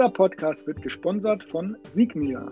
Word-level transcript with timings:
Dieser 0.00 0.12
Podcast 0.12 0.66
wird 0.66 0.80
gesponsert 0.80 1.44
von 1.44 1.76
Signia. 1.92 2.50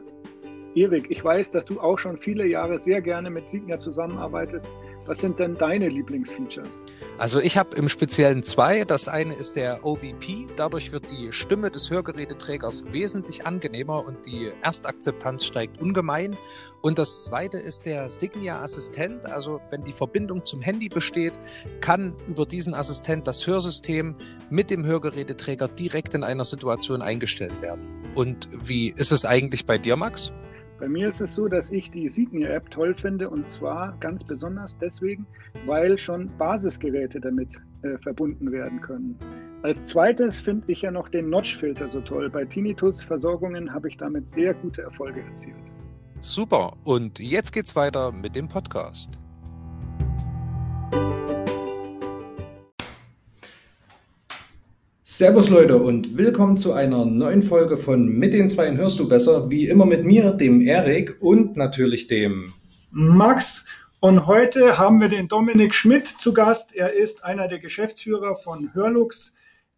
Erik, 0.74 1.10
ich 1.10 1.24
weiß, 1.24 1.50
dass 1.50 1.64
du 1.64 1.80
auch 1.80 1.98
schon 1.98 2.18
viele 2.18 2.46
Jahre 2.46 2.78
sehr 2.78 3.00
gerne 3.00 3.30
mit 3.30 3.48
Signia 3.48 3.80
zusammenarbeitest. 3.80 4.68
Was 5.08 5.20
sind 5.20 5.38
denn 5.38 5.56
deine 5.56 5.88
Lieblingsfeatures? 5.88 6.68
Also 7.16 7.40
ich 7.40 7.56
habe 7.56 7.74
im 7.76 7.88
Speziellen 7.88 8.42
zwei. 8.42 8.84
Das 8.84 9.08
eine 9.08 9.32
ist 9.32 9.56
der 9.56 9.82
OVP. 9.82 10.48
Dadurch 10.54 10.92
wird 10.92 11.06
die 11.10 11.32
Stimme 11.32 11.70
des 11.70 11.90
Hörgeräteträgers 11.90 12.84
wesentlich 12.92 13.46
angenehmer 13.46 14.04
und 14.04 14.26
die 14.26 14.52
Erstakzeptanz 14.62 15.46
steigt 15.46 15.80
ungemein. 15.80 16.36
Und 16.82 16.98
das 16.98 17.24
zweite 17.24 17.56
ist 17.56 17.86
der 17.86 18.10
Signia 18.10 18.60
Assistent. 18.60 19.24
Also 19.24 19.62
wenn 19.70 19.82
die 19.82 19.94
Verbindung 19.94 20.44
zum 20.44 20.60
Handy 20.60 20.90
besteht, 20.90 21.32
kann 21.80 22.14
über 22.26 22.44
diesen 22.44 22.74
Assistent 22.74 23.26
das 23.26 23.46
Hörsystem 23.46 24.14
mit 24.50 24.68
dem 24.68 24.84
Hörgeräteträger 24.84 25.68
direkt 25.68 26.12
in 26.12 26.22
einer 26.22 26.44
Situation 26.44 27.00
eingestellt 27.00 27.62
werden. 27.62 27.88
Und 28.14 28.50
wie 28.52 28.90
ist 28.90 29.12
es 29.12 29.24
eigentlich 29.24 29.64
bei 29.64 29.78
dir, 29.78 29.96
Max? 29.96 30.34
Bei 30.78 30.88
mir 30.88 31.08
ist 31.08 31.20
es 31.20 31.34
so, 31.34 31.48
dass 31.48 31.70
ich 31.70 31.90
die 31.90 32.08
Signia-App 32.08 32.70
toll 32.70 32.94
finde 32.94 33.28
und 33.28 33.50
zwar 33.50 33.96
ganz 33.98 34.22
besonders 34.22 34.78
deswegen, 34.78 35.26
weil 35.66 35.98
schon 35.98 36.30
Basisgeräte 36.38 37.20
damit 37.20 37.48
äh, 37.82 37.98
verbunden 37.98 38.52
werden 38.52 38.80
können. 38.80 39.18
Als 39.62 39.82
zweites 39.84 40.36
finde 40.36 40.70
ich 40.70 40.82
ja 40.82 40.92
noch 40.92 41.08
den 41.08 41.30
Notch-Filter 41.30 41.90
so 41.90 42.00
toll. 42.00 42.30
Bei 42.30 42.44
Tinnitus-Versorgungen 42.44 43.72
habe 43.72 43.88
ich 43.88 43.96
damit 43.96 44.32
sehr 44.32 44.54
gute 44.54 44.82
Erfolge 44.82 45.20
erzielt. 45.20 45.56
Super, 46.20 46.76
und 46.84 47.18
jetzt 47.18 47.52
geht's 47.52 47.74
weiter 47.74 48.12
mit 48.12 48.36
dem 48.36 48.48
Podcast. 48.48 49.18
Servus 55.18 55.50
Leute 55.50 55.78
und 55.78 56.16
willkommen 56.16 56.56
zu 56.56 56.74
einer 56.74 57.04
neuen 57.04 57.42
Folge 57.42 57.76
von 57.76 58.06
Mit 58.06 58.34
den 58.34 58.48
Zweien 58.48 58.76
hörst 58.76 59.00
du 59.00 59.08
besser. 59.08 59.50
Wie 59.50 59.66
immer 59.66 59.84
mit 59.84 60.04
mir, 60.04 60.30
dem 60.30 60.60
Erik 60.60 61.16
und 61.20 61.56
natürlich 61.56 62.06
dem 62.06 62.52
Max. 62.92 63.64
Und 63.98 64.28
heute 64.28 64.78
haben 64.78 65.00
wir 65.00 65.08
den 65.08 65.26
Dominik 65.26 65.74
Schmidt 65.74 66.06
zu 66.06 66.32
Gast. 66.32 66.72
Er 66.72 66.92
ist 66.92 67.24
einer 67.24 67.48
der 67.48 67.58
Geschäftsführer 67.58 68.36
von 68.36 68.72
Hörlux. 68.74 69.32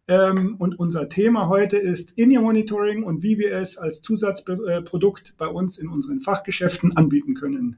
Ähm, 0.07 0.57
und 0.59 0.77
unser 0.77 1.09
Thema 1.09 1.47
heute 1.47 1.77
ist 1.77 2.11
In-Ear-Monitoring 2.19 3.01
und 3.01 3.23
wie 3.23 3.39
wir 3.39 3.55
es 3.55 3.79
als 3.79 4.03
Zusatzprodukt 4.03 5.33
bei 5.39 5.47
uns 5.47 5.79
in 5.79 5.89
unseren 5.89 6.21
Fachgeschäften 6.21 6.95
anbieten 6.95 7.33
können. 7.33 7.77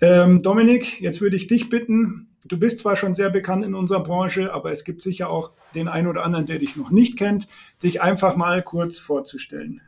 Ähm, 0.00 0.42
Dominik, 0.42 0.98
jetzt 1.02 1.20
würde 1.20 1.36
ich 1.36 1.46
dich 1.46 1.68
bitten, 1.68 2.28
du 2.48 2.58
bist 2.58 2.80
zwar 2.80 2.96
schon 2.96 3.14
sehr 3.14 3.30
bekannt 3.30 3.64
in 3.64 3.74
unserer 3.74 4.02
Branche, 4.02 4.52
aber 4.52 4.72
es 4.72 4.84
gibt 4.84 5.02
sicher 5.02 5.30
auch 5.30 5.52
den 5.74 5.88
einen 5.88 6.08
oder 6.08 6.24
anderen, 6.24 6.46
der 6.46 6.58
dich 6.58 6.76
noch 6.76 6.90
nicht 6.90 7.18
kennt, 7.18 7.48
dich 7.82 8.02
einfach 8.02 8.36
mal 8.36 8.62
kurz 8.62 8.98
vorzustellen. 8.98 9.80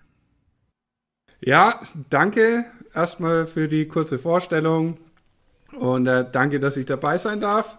Ja, 1.41 1.81
danke 2.11 2.65
erstmal 2.95 3.47
für 3.47 3.69
die 3.69 3.87
kurze 3.87 4.19
Vorstellung 4.19 4.99
und 5.73 6.07
äh, 6.07 6.27
danke, 6.31 6.59
dass 6.61 6.77
ich 6.77 6.87
dabei 6.87 7.19
sein 7.19 7.41
darf. 7.41 7.77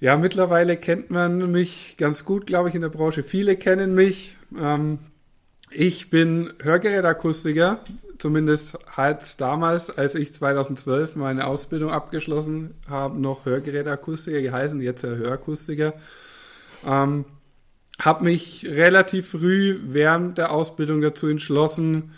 Ja, 0.00 0.16
mittlerweile 0.16 0.76
kennt 0.76 1.10
man 1.10 1.50
mich 1.50 1.96
ganz 1.98 2.24
gut, 2.24 2.46
glaube 2.46 2.68
ich, 2.68 2.76
in 2.76 2.82
der 2.82 2.88
Branche. 2.88 3.24
Viele 3.24 3.56
kennen 3.56 3.94
mich. 3.94 4.36
Ähm, 4.56 5.00
ich 5.70 6.08
bin 6.08 6.52
Hörgerätakustiker, 6.62 7.80
zumindest 8.18 8.76
halt 8.96 9.40
damals, 9.40 9.90
als 9.90 10.14
ich 10.14 10.32
2012 10.32 11.16
meine 11.16 11.46
Ausbildung 11.46 11.90
abgeschlossen 11.90 12.74
habe, 12.88 13.18
noch 13.20 13.44
Hörgerätakustiker 13.44 14.42
geheißen, 14.42 14.80
jetzt 14.80 15.02
ja 15.02 15.10
Hörakustiker. 15.10 15.94
Ähm, 16.86 17.24
habe 18.00 18.24
mich 18.24 18.64
relativ 18.66 19.30
früh 19.30 19.80
während 19.82 20.38
der 20.38 20.52
Ausbildung 20.52 21.00
dazu 21.00 21.26
entschlossen, 21.26 22.12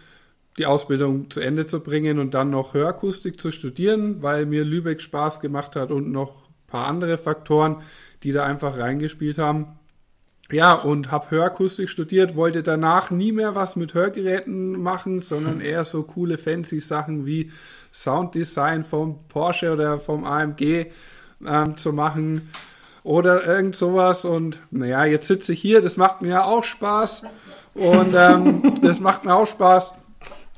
die 0.59 0.67
Ausbildung 0.67 1.31
zu 1.31 1.41
Ende 1.41 1.67
zu 1.67 1.81
bringen 1.81 2.19
und 2.19 2.35
dann 2.35 2.51
noch 2.51 2.75
Hörakustik 2.75 3.41
zu 3.41 3.51
studieren, 3.51 4.23
weil 4.23 4.45
mir 4.47 4.65
Lübeck 4.65 5.01
Spaß 5.01 5.41
gemacht 5.41 5.77
hat 5.77 5.91
und 5.91 6.11
noch 6.11 6.49
ein 6.49 6.67
paar 6.67 6.87
andere 6.87 7.17
Faktoren, 7.17 7.77
die 8.23 8.33
da 8.33 8.45
einfach 8.45 8.77
reingespielt 8.77 9.39
haben. 9.39 9.79
Ja, 10.51 10.75
und 10.75 11.11
habe 11.11 11.31
Hörakustik 11.31 11.89
studiert, 11.89 12.35
wollte 12.35 12.63
danach 12.63 13.11
nie 13.11 13.33
mehr 13.33 13.55
was 13.55 13.77
mit 13.77 13.95
Hörgeräten 13.95 14.81
machen, 14.81 15.21
sondern 15.21 15.61
eher 15.61 15.85
so 15.85 16.03
coole 16.03 16.39
fancy 16.39 16.81
Sachen 16.81 17.27
wie 17.27 17.51
Sounddesign 17.93 18.83
vom 18.85 19.27
Porsche 19.29 19.73
oder 19.73 19.99
vom 19.99 20.25
AMG 20.25 20.87
ähm, 21.47 21.77
zu 21.77 21.93
machen 21.93 22.51
oder 23.03 23.45
irgend 23.45 23.77
sowas. 23.77 24.25
Und 24.25 24.59
naja, 24.71 25.05
jetzt 25.05 25.29
sitze 25.29 25.53
ich 25.53 25.61
hier, 25.61 25.81
das 25.81 25.97
macht 25.97 26.23
mir 26.23 26.29
ja 26.29 26.45
auch 26.45 26.65
Spaß. 26.65 27.23
Und 27.75 28.15
ähm, 28.15 28.75
das 28.83 29.01
macht 29.01 29.25
mir 29.25 29.35
auch 29.35 29.47
Spaß. 29.47 29.95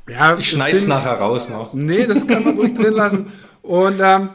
Ja, 0.08 0.36
ich 0.36 0.50
schneide 0.50 0.76
es 0.76 0.86
nachher 0.86 1.14
raus 1.14 1.48
noch. 1.48 1.74
Nee, 1.74 2.06
das 2.06 2.26
kann 2.26 2.44
man 2.44 2.56
ruhig 2.56 2.74
drin 2.74 2.94
lassen. 2.94 3.32
Und 3.62 4.00
ähm, 4.00 4.30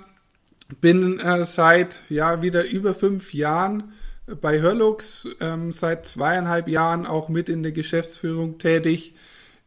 bin 0.81 1.19
äh, 1.19 1.46
seit 1.46 2.00
ja 2.09 2.41
wieder 2.41 2.67
über 2.69 2.94
fünf 2.94 3.34
Jahren 3.34 3.91
bei 4.27 4.59
Hörlux 4.59 5.27
ähm, 5.39 5.71
seit 5.71 6.05
zweieinhalb 6.05 6.67
Jahren 6.67 7.05
auch 7.05 7.29
mit 7.29 7.47
in 7.49 7.63
der 7.63 7.71
Geschäftsführung 7.71 8.57
tätig. 8.57 9.13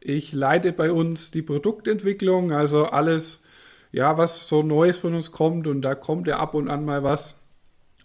Ich 0.00 0.32
leite 0.32 0.72
bei 0.72 0.93
uns 0.93 1.31
die 1.31 1.43
Produktentwicklung, 1.43 2.53
also 2.53 2.87
alles, 2.87 3.41
ja, 3.91 4.19
was 4.19 4.49
so 4.49 4.62
Neues 4.62 4.99
von 4.99 5.15
uns 5.15 5.32
kommt 5.32 5.66
und 5.66 5.82
da 5.82 5.94
kommt 5.94 6.26
ja 6.26 6.38
ab 6.38 6.54
und 6.54 6.69
an 6.69 6.84
mal 6.84 7.03
was, 7.03 7.34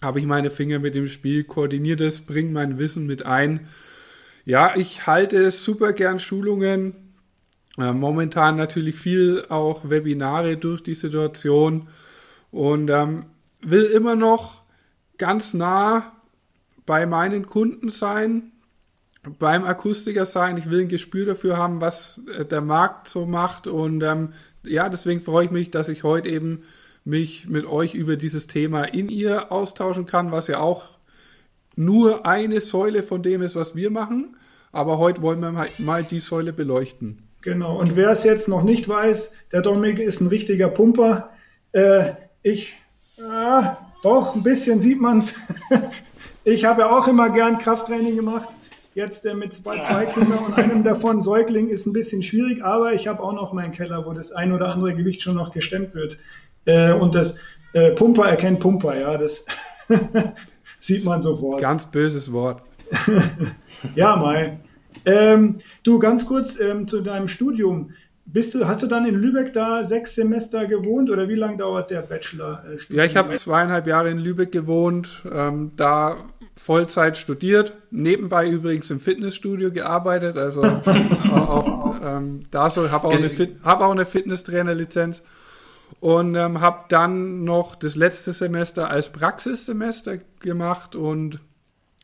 habe 0.02 0.20
ich 0.20 0.26
meine 0.26 0.50
Finger 0.50 0.80
mit 0.80 0.96
dem 0.96 1.08
Spiel, 1.08 1.44
koordiniere 1.44 1.98
das, 1.98 2.22
bringe 2.22 2.52
mein 2.52 2.78
Wissen 2.78 3.06
mit 3.06 3.26
ein. 3.26 3.68
Ja, 4.46 4.76
ich 4.76 5.08
halte 5.08 5.52
super 5.52 5.94
gern 5.94 6.20
Schulungen, 6.20 7.14
äh, 7.78 7.92
momentan 7.92 8.56
natürlich 8.56 8.96
viel 8.96 9.46
auch 9.50 9.90
Webinare 9.90 10.58
durch 10.58 10.84
die 10.84 10.96
Situation 10.96 11.90
und 12.52 12.90
ähm, 12.90 13.26
will 13.62 13.86
immer 13.86 14.16
noch 14.16 14.62
ganz 15.18 15.54
nah 15.54 16.15
bei 16.86 17.06
meinen 17.06 17.48
Kunden 17.48 17.90
sein, 17.90 18.52
beim 19.40 19.64
Akustiker 19.64 20.26
sein. 20.26 20.58
Ich 20.58 20.70
will 20.70 20.82
ein 20.82 20.88
Gespür 20.88 21.26
dafür 21.26 21.58
haben, 21.58 21.82
was 21.82 22.22
äh, 22.38 22.46
der 22.46 22.62
Markt 22.62 23.08
so 23.08 23.26
macht. 23.26 23.68
Und 23.68 24.04
ähm, 24.04 24.30
ja, 24.64 24.90
deswegen 24.90 25.22
freue 25.22 25.46
ich 25.46 25.52
mich, 25.52 25.72
dass 25.72 25.90
ich 25.90 26.04
heute 26.04 26.30
eben 26.30 26.64
mich 27.04 27.48
mit 27.48 27.66
euch 27.66 27.94
über 27.94 28.18
dieses 28.18 28.48
Thema 28.48 28.84
in 28.84 29.10
ihr 29.10 29.52
austauschen 29.52 30.06
kann, 30.06 30.32
was 30.32 30.48
ja 30.48 30.60
auch 30.60 30.86
nur 31.76 32.26
eine 32.26 32.62
Säule 32.62 33.04
von 33.04 33.22
dem 33.22 33.42
ist, 33.42 33.56
was 33.56 33.76
wir 33.76 33.92
machen. 33.92 34.38
Aber 34.72 34.98
heute 34.98 35.22
wollen 35.22 35.40
wir 35.40 35.68
mal 35.78 36.04
die 36.04 36.20
Säule 36.20 36.52
beleuchten. 36.52 37.24
Genau, 37.42 37.80
und 37.80 37.96
wer 37.96 38.10
es 38.10 38.24
jetzt 38.24 38.48
noch 38.48 38.64
nicht 38.64 38.90
weiß, 38.90 39.34
der 39.52 39.62
Dominik 39.62 40.00
ist 40.00 40.20
ein 40.20 40.28
richtiger 40.28 40.68
Pumper. 40.68 41.30
Äh, 41.74 42.14
ich, 42.42 42.74
äh, 43.18 43.68
doch, 44.02 44.36
ein 44.36 44.42
bisschen 44.44 44.82
sieht 44.82 45.00
man 45.00 45.20
es. 45.20 45.36
Ich 46.46 46.64
habe 46.64 46.82
ja 46.82 46.96
auch 46.96 47.08
immer 47.08 47.32
gern 47.32 47.58
Krafttraining 47.58 48.16
gemacht. 48.16 48.48
Jetzt 48.94 49.26
äh, 49.26 49.34
mit 49.34 49.56
zwei, 49.56 49.80
zwei 49.80 50.06
Kindern 50.06 50.38
und 50.38 50.54
einem 50.54 50.84
davon 50.84 51.24
Säugling 51.24 51.70
ist 51.70 51.88
ein 51.88 51.92
bisschen 51.92 52.22
schwierig, 52.22 52.64
aber 52.64 52.94
ich 52.94 53.08
habe 53.08 53.22
auch 53.22 53.34
noch 53.34 53.52
meinen 53.52 53.74
Keller, 53.74 54.06
wo 54.06 54.14
das 54.14 54.32
ein 54.32 54.54
oder 54.54 54.70
andere 54.70 54.94
Gewicht 54.94 55.24
schon 55.24 55.36
noch 55.36 55.52
gestemmt 55.52 55.96
wird. 55.96 56.20
Äh, 56.66 56.94
und 56.94 57.16
das 57.16 57.36
äh, 57.74 57.92
Pumper 57.92 58.30
erkennt 58.30 58.60
Pumper, 58.60 58.98
ja, 58.98 59.18
das 59.18 59.46
sieht 60.80 61.04
man 61.04 61.22
sofort. 61.22 61.60
Ganz 61.60 61.88
böses 61.88 62.32
Wort. 62.32 62.62
ja, 63.96 64.16
Mai. 64.16 64.60
Ähm, 65.04 65.58
du, 65.84 65.98
ganz 65.98 66.26
kurz 66.26 66.60
ähm, 66.60 66.88
zu 66.88 67.02
deinem 67.02 67.28
Studium. 67.28 67.92
Bist 68.28 68.54
du, 68.54 68.68
hast 68.68 68.82
du 68.82 68.88
dann 68.88 69.06
in 69.06 69.16
Lübeck 69.16 69.54
da 69.54 69.84
sechs 69.84 70.16
Semester 70.16 70.66
gewohnt 70.68 71.10
oder 71.10 71.28
wie 71.28 71.36
lange 71.36 71.58
dauert 71.58 71.92
der 71.92 72.02
Bachelor? 72.02 72.64
Äh, 72.68 72.94
ja, 72.94 73.04
ich 73.04 73.16
habe 73.16 73.34
zweieinhalb 73.34 73.88
Jahre 73.88 74.10
in 74.10 74.20
Lübeck 74.20 74.52
gewohnt. 74.52 75.24
Ähm, 75.32 75.72
da 75.76 76.18
Vollzeit 76.58 77.18
studiert, 77.18 77.74
nebenbei 77.92 78.48
übrigens 78.50 78.90
im 78.90 79.00
Fitnessstudio 79.00 79.72
gearbeitet, 79.72 80.38
also 80.38 80.64
auch, 81.32 81.96
ähm, 82.04 82.46
da 82.50 82.70
so, 82.70 82.90
habe 82.92 83.08
auch, 83.08 83.14
eine 83.14 83.30
hab 83.64 83.82
auch 83.82 83.92
eine 83.92 84.06
Fitnesstrainerlizenz 84.06 85.22
und 86.00 86.36
ähm, 86.36 86.62
habe 86.62 86.86
dann 86.90 87.44
noch 87.44 87.76
das 87.76 87.96
letzte 87.96 88.32
Semester 88.32 88.90
als 88.90 89.10
Praxissemester 89.10 90.20
gemacht 90.40 90.96
und 90.96 91.40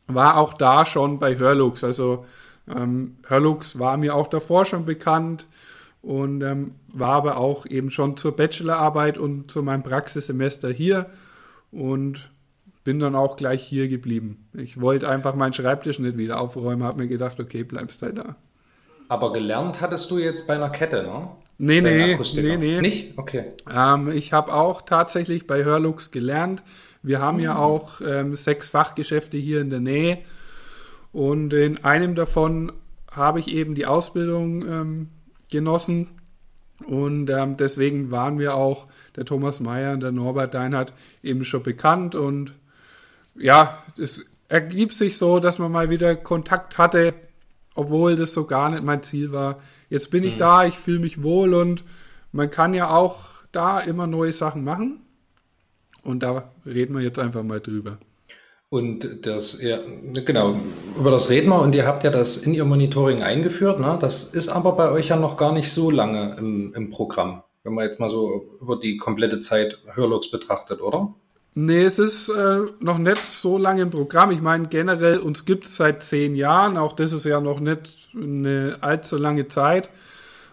war 0.06 0.36
auch 0.36 0.54
da 0.54 0.84
schon 0.84 1.18
bei 1.18 1.38
Hörlux. 1.38 1.82
Also 1.82 2.26
ähm, 2.68 3.16
Hörlux 3.26 3.78
war 3.78 3.96
mir 3.96 4.14
auch 4.14 4.26
davor 4.26 4.64
schon 4.64 4.84
bekannt 4.84 5.46
und 6.02 6.42
ähm, 6.42 6.74
war 6.88 7.12
aber 7.12 7.36
auch 7.36 7.64
eben 7.66 7.90
schon 7.90 8.16
zur 8.16 8.36
Bachelorarbeit 8.36 9.18
und 9.18 9.50
zu 9.50 9.62
meinem 9.62 9.82
Praxissemester 9.82 10.68
hier 10.70 11.06
und 11.70 12.31
bin 12.84 12.98
dann 12.98 13.14
auch 13.14 13.36
gleich 13.36 13.62
hier 13.62 13.88
geblieben. 13.88 14.48
Ich 14.54 14.80
wollte 14.80 15.08
einfach 15.08 15.34
meinen 15.34 15.52
Schreibtisch 15.52 15.98
nicht 15.98 16.16
wieder 16.16 16.40
aufräumen, 16.40 16.82
habe 16.82 17.02
mir 17.02 17.08
gedacht, 17.08 17.38
okay, 17.40 17.62
bleibst 17.62 18.02
halt 18.02 18.18
da. 18.18 18.36
Aber 19.08 19.32
gelernt 19.32 19.80
hattest 19.80 20.10
du 20.10 20.18
jetzt 20.18 20.46
bei 20.46 20.54
einer 20.54 20.70
Kette, 20.70 21.02
ne? 21.02 21.28
Nee, 21.58 21.80
nee, 21.80 22.16
nee, 22.16 22.56
nee. 22.56 22.80
Nicht? 22.80 23.18
Okay. 23.18 23.50
Ähm, 23.72 24.08
ich 24.08 24.32
habe 24.32 24.52
auch 24.52 24.82
tatsächlich 24.82 25.46
bei 25.46 25.64
Hörlux 25.64 26.10
gelernt. 26.10 26.62
Wir 27.02 27.20
haben 27.20 27.36
mhm. 27.36 27.44
ja 27.44 27.56
auch 27.56 28.00
ähm, 28.00 28.34
sechs 28.34 28.70
Fachgeschäfte 28.70 29.36
hier 29.36 29.60
in 29.60 29.70
der 29.70 29.80
Nähe. 29.80 30.18
Und 31.12 31.52
in 31.52 31.84
einem 31.84 32.14
davon 32.14 32.72
habe 33.10 33.38
ich 33.38 33.48
eben 33.48 33.74
die 33.74 33.86
Ausbildung 33.86 34.62
ähm, 34.66 35.08
genossen. 35.50 36.08
Und 36.86 37.30
ähm, 37.30 37.56
deswegen 37.56 38.10
waren 38.10 38.38
wir 38.38 38.56
auch, 38.56 38.86
der 39.14 39.24
Thomas 39.24 39.60
Mayer 39.60 39.92
und 39.92 40.00
der 40.00 40.10
Norbert 40.10 40.54
Deinhardt, 40.54 40.94
eben 41.22 41.44
schon 41.44 41.62
bekannt. 41.62 42.14
Und 42.14 42.52
ja, 43.34 43.82
es 43.98 44.24
ergibt 44.48 44.94
sich 44.94 45.18
so, 45.18 45.40
dass 45.40 45.58
man 45.58 45.72
mal 45.72 45.90
wieder 45.90 46.14
Kontakt 46.16 46.78
hatte, 46.78 47.14
obwohl 47.74 48.16
das 48.16 48.34
so 48.34 48.44
gar 48.44 48.70
nicht 48.70 48.84
mein 48.84 49.02
Ziel 49.02 49.32
war. 49.32 49.60
Jetzt 49.88 50.10
bin 50.10 50.24
ich 50.24 50.34
mhm. 50.34 50.38
da, 50.38 50.64
ich 50.64 50.78
fühle 50.78 51.00
mich 51.00 51.22
wohl 51.22 51.54
und 51.54 51.84
man 52.32 52.50
kann 52.50 52.74
ja 52.74 52.90
auch 52.90 53.24
da 53.50 53.80
immer 53.80 54.06
neue 54.06 54.32
Sachen 54.32 54.64
machen. 54.64 55.00
Und 56.02 56.22
da 56.22 56.50
reden 56.66 56.94
wir 56.94 57.02
jetzt 57.02 57.18
einfach 57.18 57.42
mal 57.42 57.60
drüber. 57.60 57.98
Und 58.68 59.26
das, 59.26 59.62
ja, 59.62 59.78
genau, 60.12 60.56
über 60.98 61.10
das 61.10 61.28
reden 61.28 61.50
wir 61.50 61.60
und 61.60 61.74
ihr 61.74 61.86
habt 61.86 62.04
ja 62.04 62.10
das 62.10 62.38
In-Ear-Monitoring 62.38 63.22
eingeführt. 63.22 63.78
Ne? 63.78 63.98
Das 64.00 64.32
ist 64.32 64.48
aber 64.48 64.72
bei 64.72 64.90
euch 64.90 65.08
ja 65.08 65.16
noch 65.16 65.36
gar 65.36 65.52
nicht 65.52 65.70
so 65.70 65.90
lange 65.90 66.36
im, 66.38 66.72
im 66.74 66.88
Programm, 66.88 67.42
wenn 67.64 67.74
man 67.74 67.84
jetzt 67.84 68.00
mal 68.00 68.08
so 68.08 68.46
über 68.60 68.78
die 68.78 68.96
komplette 68.96 69.40
Zeit 69.40 69.78
Hörlux 69.94 70.30
betrachtet, 70.30 70.80
oder? 70.80 71.14
Nee, 71.54 71.82
es 71.82 71.98
ist 71.98 72.30
äh, 72.30 72.60
noch 72.80 72.96
nicht 72.98 73.18
so 73.18 73.58
lange 73.58 73.82
im 73.82 73.90
Programm. 73.90 74.30
Ich 74.30 74.40
meine, 74.40 74.68
generell 74.68 75.18
uns 75.18 75.44
gibt 75.44 75.66
es 75.66 75.76
seit 75.76 76.02
zehn 76.02 76.34
Jahren. 76.34 76.78
Auch 76.78 76.94
das 76.94 77.12
ist 77.12 77.24
ja 77.24 77.40
noch 77.40 77.60
nicht 77.60 78.08
eine 78.14 78.78
allzu 78.80 79.18
lange 79.18 79.48
Zeit. 79.48 79.90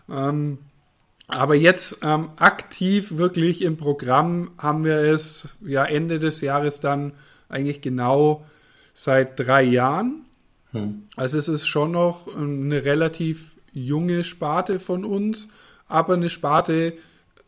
Ähm, 0.10 0.58
aber 1.28 1.56
jetzt 1.56 1.98
ähm, 2.02 2.32
aktiv 2.38 3.18
wirklich 3.18 3.62
im 3.62 3.78
Programm 3.78 4.52
haben 4.58 4.84
wir 4.84 4.98
es 4.98 5.56
ja 5.62 5.86
Ende 5.86 6.20
des 6.20 6.42
Jahres 6.42 6.80
dann 6.80 7.14
eigentlich 7.48 7.82
genau 7.82 8.46
seit 8.94 9.40
drei 9.40 9.64
Jahren. 9.64 10.26
Hm. 10.72 11.04
Also 11.16 11.38
es 11.38 11.48
ist 11.48 11.68
schon 11.68 11.92
noch 11.92 12.36
eine 12.36 12.84
relativ 12.84 13.56
junge 13.72 14.24
Sparte 14.24 14.80
von 14.80 15.06
uns, 15.06 15.48
aber 15.88 16.16
eine 16.16 16.30
Sparte, 16.30 16.94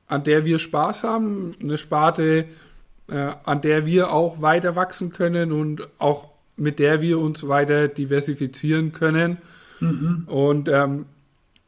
an 0.07 0.24
der 0.24 0.45
wir 0.45 0.59
Spaß 0.59 1.03
haben, 1.03 1.56
eine 1.59 1.77
Sparte, 1.77 2.45
äh, 3.09 3.33
an 3.44 3.62
der 3.62 3.86
wir 3.86 4.12
auch 4.12 4.42
weiter 4.42 4.75
wachsen 4.75 5.12
können 5.12 5.51
und 5.51 5.88
auch 6.00 6.31
mit 6.56 6.80
der 6.80 7.01
wir 7.01 7.19
uns 7.19 7.48
weiter 7.48 7.88
diversifizieren 7.88 8.92
können. 8.92 9.38
Mhm. 9.80 10.24
Und 10.27 10.69
ähm, 10.69 11.06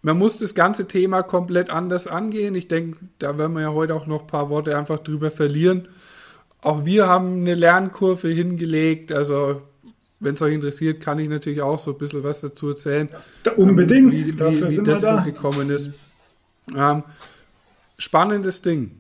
man 0.04 0.18
muss 0.18 0.38
das 0.38 0.54
ganze 0.54 0.88
Thema 0.88 1.24
komplett 1.24 1.70
anders 1.70 2.08
angehen. 2.08 2.56
Ich 2.56 2.68
denke, 2.68 2.98
da 3.20 3.38
werden 3.38 3.54
wir 3.54 3.62
ja 3.62 3.74
heute 3.74 3.96
auch 3.96 4.06
noch 4.06 4.22
ein 4.22 4.28
paar 4.28 4.50
Worte 4.50 4.78
einfach 4.78 5.00
drüber 5.00 5.32
verlieren. 5.32 5.88
Auch 6.62 6.86
wir 6.86 7.08
haben 7.08 7.42
eine 7.42 7.56
Lernkurve 7.56 8.28
hingelegt. 8.28 9.12
Also, 9.12 9.62
wenn 10.20 10.36
es 10.36 10.42
euch 10.42 10.54
interessiert, 10.54 11.02
kann 11.02 11.20
ich 11.20 11.30
natürlich 11.30 11.62
auch 11.62 11.80
so 11.80 11.92
ein 11.92 11.98
bisschen 11.98 12.24
was 12.24 12.42
dazu 12.42 12.70
erzählen. 12.70 13.10
Da, 13.44 13.52
unbedingt, 13.54 14.12
wie, 14.12 14.28
wie, 14.28 14.34
dafür 14.34 14.70
wie, 14.70 14.80
wie 14.80 14.84
das 14.84 15.02
da. 15.02 15.20
so 15.20 15.24
gekommen 15.24 15.70
ist. 15.70 15.92
Ähm, 16.76 17.04
spannendes 17.98 18.62
Ding. 18.62 19.00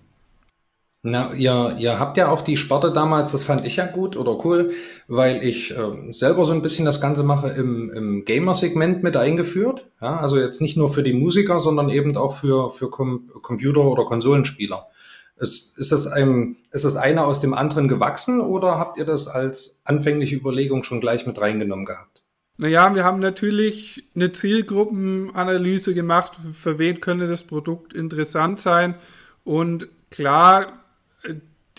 Na, 1.05 1.33
ihr, 1.33 1.75
ihr 1.77 1.99
habt 1.99 2.15
ja 2.15 2.29
auch 2.29 2.41
die 2.41 2.55
Sparte 2.55 2.93
damals, 2.93 3.33
das 3.33 3.43
fand 3.43 3.65
ich 3.65 3.75
ja 3.75 3.85
gut 3.85 4.15
oder 4.15 4.43
cool, 4.45 4.71
weil 5.09 5.43
ich 5.43 5.77
äh, 5.77 6.11
selber 6.11 6.45
so 6.45 6.53
ein 6.53 6.61
bisschen 6.61 6.85
das 6.85 7.01
Ganze 7.01 7.23
mache 7.23 7.49
im, 7.49 7.91
im 7.91 8.23
Gamer-Segment 8.23 9.03
mit 9.03 9.17
eingeführt. 9.17 9.85
Ja, 10.01 10.15
also 10.15 10.37
jetzt 10.37 10.61
nicht 10.61 10.77
nur 10.77 10.93
für 10.93 11.03
die 11.03 11.11
Musiker, 11.11 11.59
sondern 11.59 11.89
eben 11.89 12.15
auch 12.15 12.37
für, 12.37 12.69
für 12.69 12.89
Com 12.89 13.29
Computer- 13.41 13.83
oder 13.83 14.05
Konsolenspieler. 14.05 14.87
Ist, 15.35 15.77
ist, 15.77 15.91
das 15.91 16.07
ein, 16.07 16.55
ist 16.71 16.85
das 16.85 16.95
eine 16.95 17.25
aus 17.25 17.41
dem 17.41 17.53
anderen 17.53 17.89
gewachsen 17.89 18.39
oder 18.39 18.79
habt 18.79 18.97
ihr 18.97 19.05
das 19.05 19.27
als 19.27 19.81
anfängliche 19.83 20.37
Überlegung 20.37 20.83
schon 20.83 21.01
gleich 21.01 21.25
mit 21.27 21.41
reingenommen 21.41 21.83
gehabt? 21.83 22.23
Naja, 22.55 22.95
wir 22.95 23.03
haben 23.03 23.19
natürlich 23.19 24.07
eine 24.15 24.31
Zielgruppenanalyse 24.31 25.93
gemacht, 25.93 26.37
für 26.53 26.79
wen 26.79 27.01
könnte 27.01 27.27
das 27.27 27.43
Produkt 27.43 27.91
interessant 27.91 28.61
sein. 28.61 28.95
Und 29.43 29.87
klar, 30.09 30.82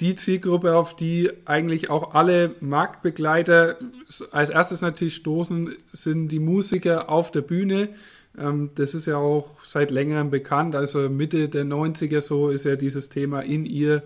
die 0.01 0.17
Zielgruppe, 0.17 0.77
auf 0.77 0.97
die 0.97 1.31
eigentlich 1.45 1.89
auch 1.89 2.15
alle 2.15 2.57
Marktbegleiter 2.61 3.79
als 4.33 4.51
erstes 4.51 4.81
natürlich 4.81 5.15
stoßen, 5.15 5.73
sind 5.93 6.29
die 6.29 6.41
Musiker 6.41 7.09
auf 7.09 7.31
der 7.31 7.43
Bühne. 7.43 7.91
Ähm, 8.37 8.71
das 8.75 8.95
ist 8.95 9.07
ja 9.07 9.17
auch 9.17 9.63
seit 9.63 9.91
längerem 9.91 10.31
bekannt. 10.31 10.75
Also 10.75 11.09
Mitte 11.09 11.49
der 11.49 11.65
90er 11.65 12.21
so 12.21 12.49
ist 12.49 12.65
ja 12.65 12.77
dieses 12.77 13.09
Thema 13.09 13.41
in 13.41 13.67
ihr 13.67 14.03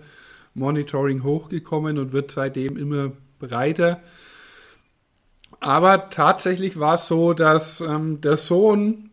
Monitoring 0.53 1.23
hochgekommen 1.23 1.97
und 1.97 2.11
wird 2.11 2.31
seitdem 2.31 2.77
immer 2.77 3.11
breiter. 3.39 4.01
Aber 5.59 6.09
tatsächlich 6.09 6.79
war 6.79 6.95
es 6.95 7.07
so, 7.07 7.33
dass 7.33 7.81
ähm, 7.81 8.21
der 8.21 8.37
Sohn 8.37 9.09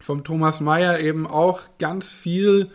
vom 0.00 0.22
Thomas 0.22 0.60
Mayer 0.60 1.00
eben 1.00 1.26
auch 1.26 1.60
ganz 1.78 2.12
viel 2.12 2.70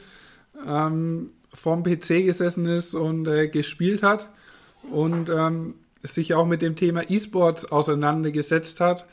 ähm, 0.67 1.31
vorm 1.53 1.83
PC 1.83 2.25
gesessen 2.25 2.65
ist 2.65 2.93
und 2.93 3.27
äh, 3.27 3.47
gespielt 3.47 4.03
hat 4.03 4.27
und 4.89 5.29
ähm, 5.29 5.75
sich 6.01 6.33
auch 6.33 6.45
mit 6.45 6.61
dem 6.61 6.75
Thema 6.75 7.09
E-Sports 7.09 7.65
auseinandergesetzt 7.65 8.79
hat 8.79 9.05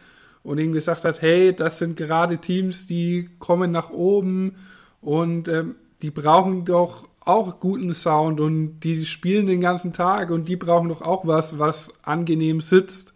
und 0.43 0.59
ihm 0.59 0.73
gesagt 0.73 1.05
hat, 1.05 1.23
hey, 1.23 1.55
das 1.55 1.79
sind 1.79 1.97
gerade 1.97 2.39
Teams, 2.39 2.87
die 2.87 3.31
kommen 3.39 3.71
nach 3.71 3.91
oben 3.91 4.55
und 5.01 5.49
ähm, 5.49 5.77
die 6.03 6.11
brauchen 6.11 6.65
doch 6.65 7.09
auch 7.21 7.59
guten 7.59 7.93
Sound 7.93 8.39
und 8.39 8.81
die 8.81 9.05
spielen 9.05 9.47
den 9.47 9.61
ganzen 9.61 9.93
Tag 9.93 10.31
und 10.31 10.49
die 10.49 10.57
brauchen 10.57 10.89
doch 10.89 11.03
auch 11.03 11.27
was, 11.27 11.59
was 11.59 11.91
angenehm 12.03 12.61
sitzt. 12.61 13.13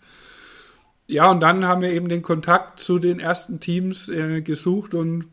Ja, 1.06 1.30
und 1.30 1.40
dann 1.40 1.66
haben 1.66 1.82
wir 1.82 1.92
eben 1.92 2.08
den 2.08 2.22
Kontakt 2.22 2.80
zu 2.80 2.98
den 2.98 3.20
ersten 3.20 3.60
Teams 3.60 4.08
äh, 4.08 4.42
gesucht 4.42 4.94
und 4.94 5.26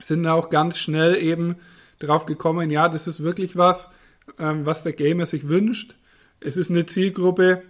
sind 0.00 0.26
auch 0.26 0.48
ganz 0.48 0.78
schnell 0.78 1.16
eben 1.16 1.56
drauf 2.00 2.26
gekommen, 2.26 2.70
ja, 2.70 2.88
das 2.88 3.06
ist 3.06 3.22
wirklich 3.22 3.56
was, 3.56 3.90
ähm, 4.38 4.66
was 4.66 4.82
der 4.82 4.92
Gamer 4.92 5.26
sich 5.26 5.48
wünscht. 5.48 5.94
Es 6.40 6.56
ist 6.56 6.70
eine 6.70 6.86
Zielgruppe, 6.86 7.62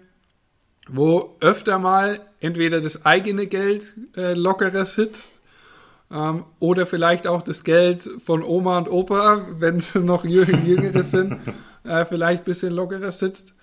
wo 0.89 1.37
öfter 1.41 1.79
mal 1.79 2.21
entweder 2.41 2.81
das 2.81 3.05
eigene 3.05 3.47
Geld 3.47 3.93
äh, 4.17 4.35
lockerer 4.35 4.87
sitzt 4.87 5.41
ähm, 6.11 6.45
oder 6.59 6.87
vielleicht 6.87 7.27
auch 7.27 7.43
das 7.43 7.65
Geld 7.65 8.09
von 8.25 8.43
Oma 8.43 8.79
und 8.79 8.89
Opa, 8.91 9.47
wenn 9.59 9.81
sie 9.81 10.01
noch 10.01 10.25
jüngere 10.25 11.03
sind, 11.03 11.39
äh, 11.85 12.05
vielleicht 12.05 12.43
ein 12.43 12.47
bisschen 12.47 12.73
lockerer 12.73 13.13
sitzt. 13.13 13.55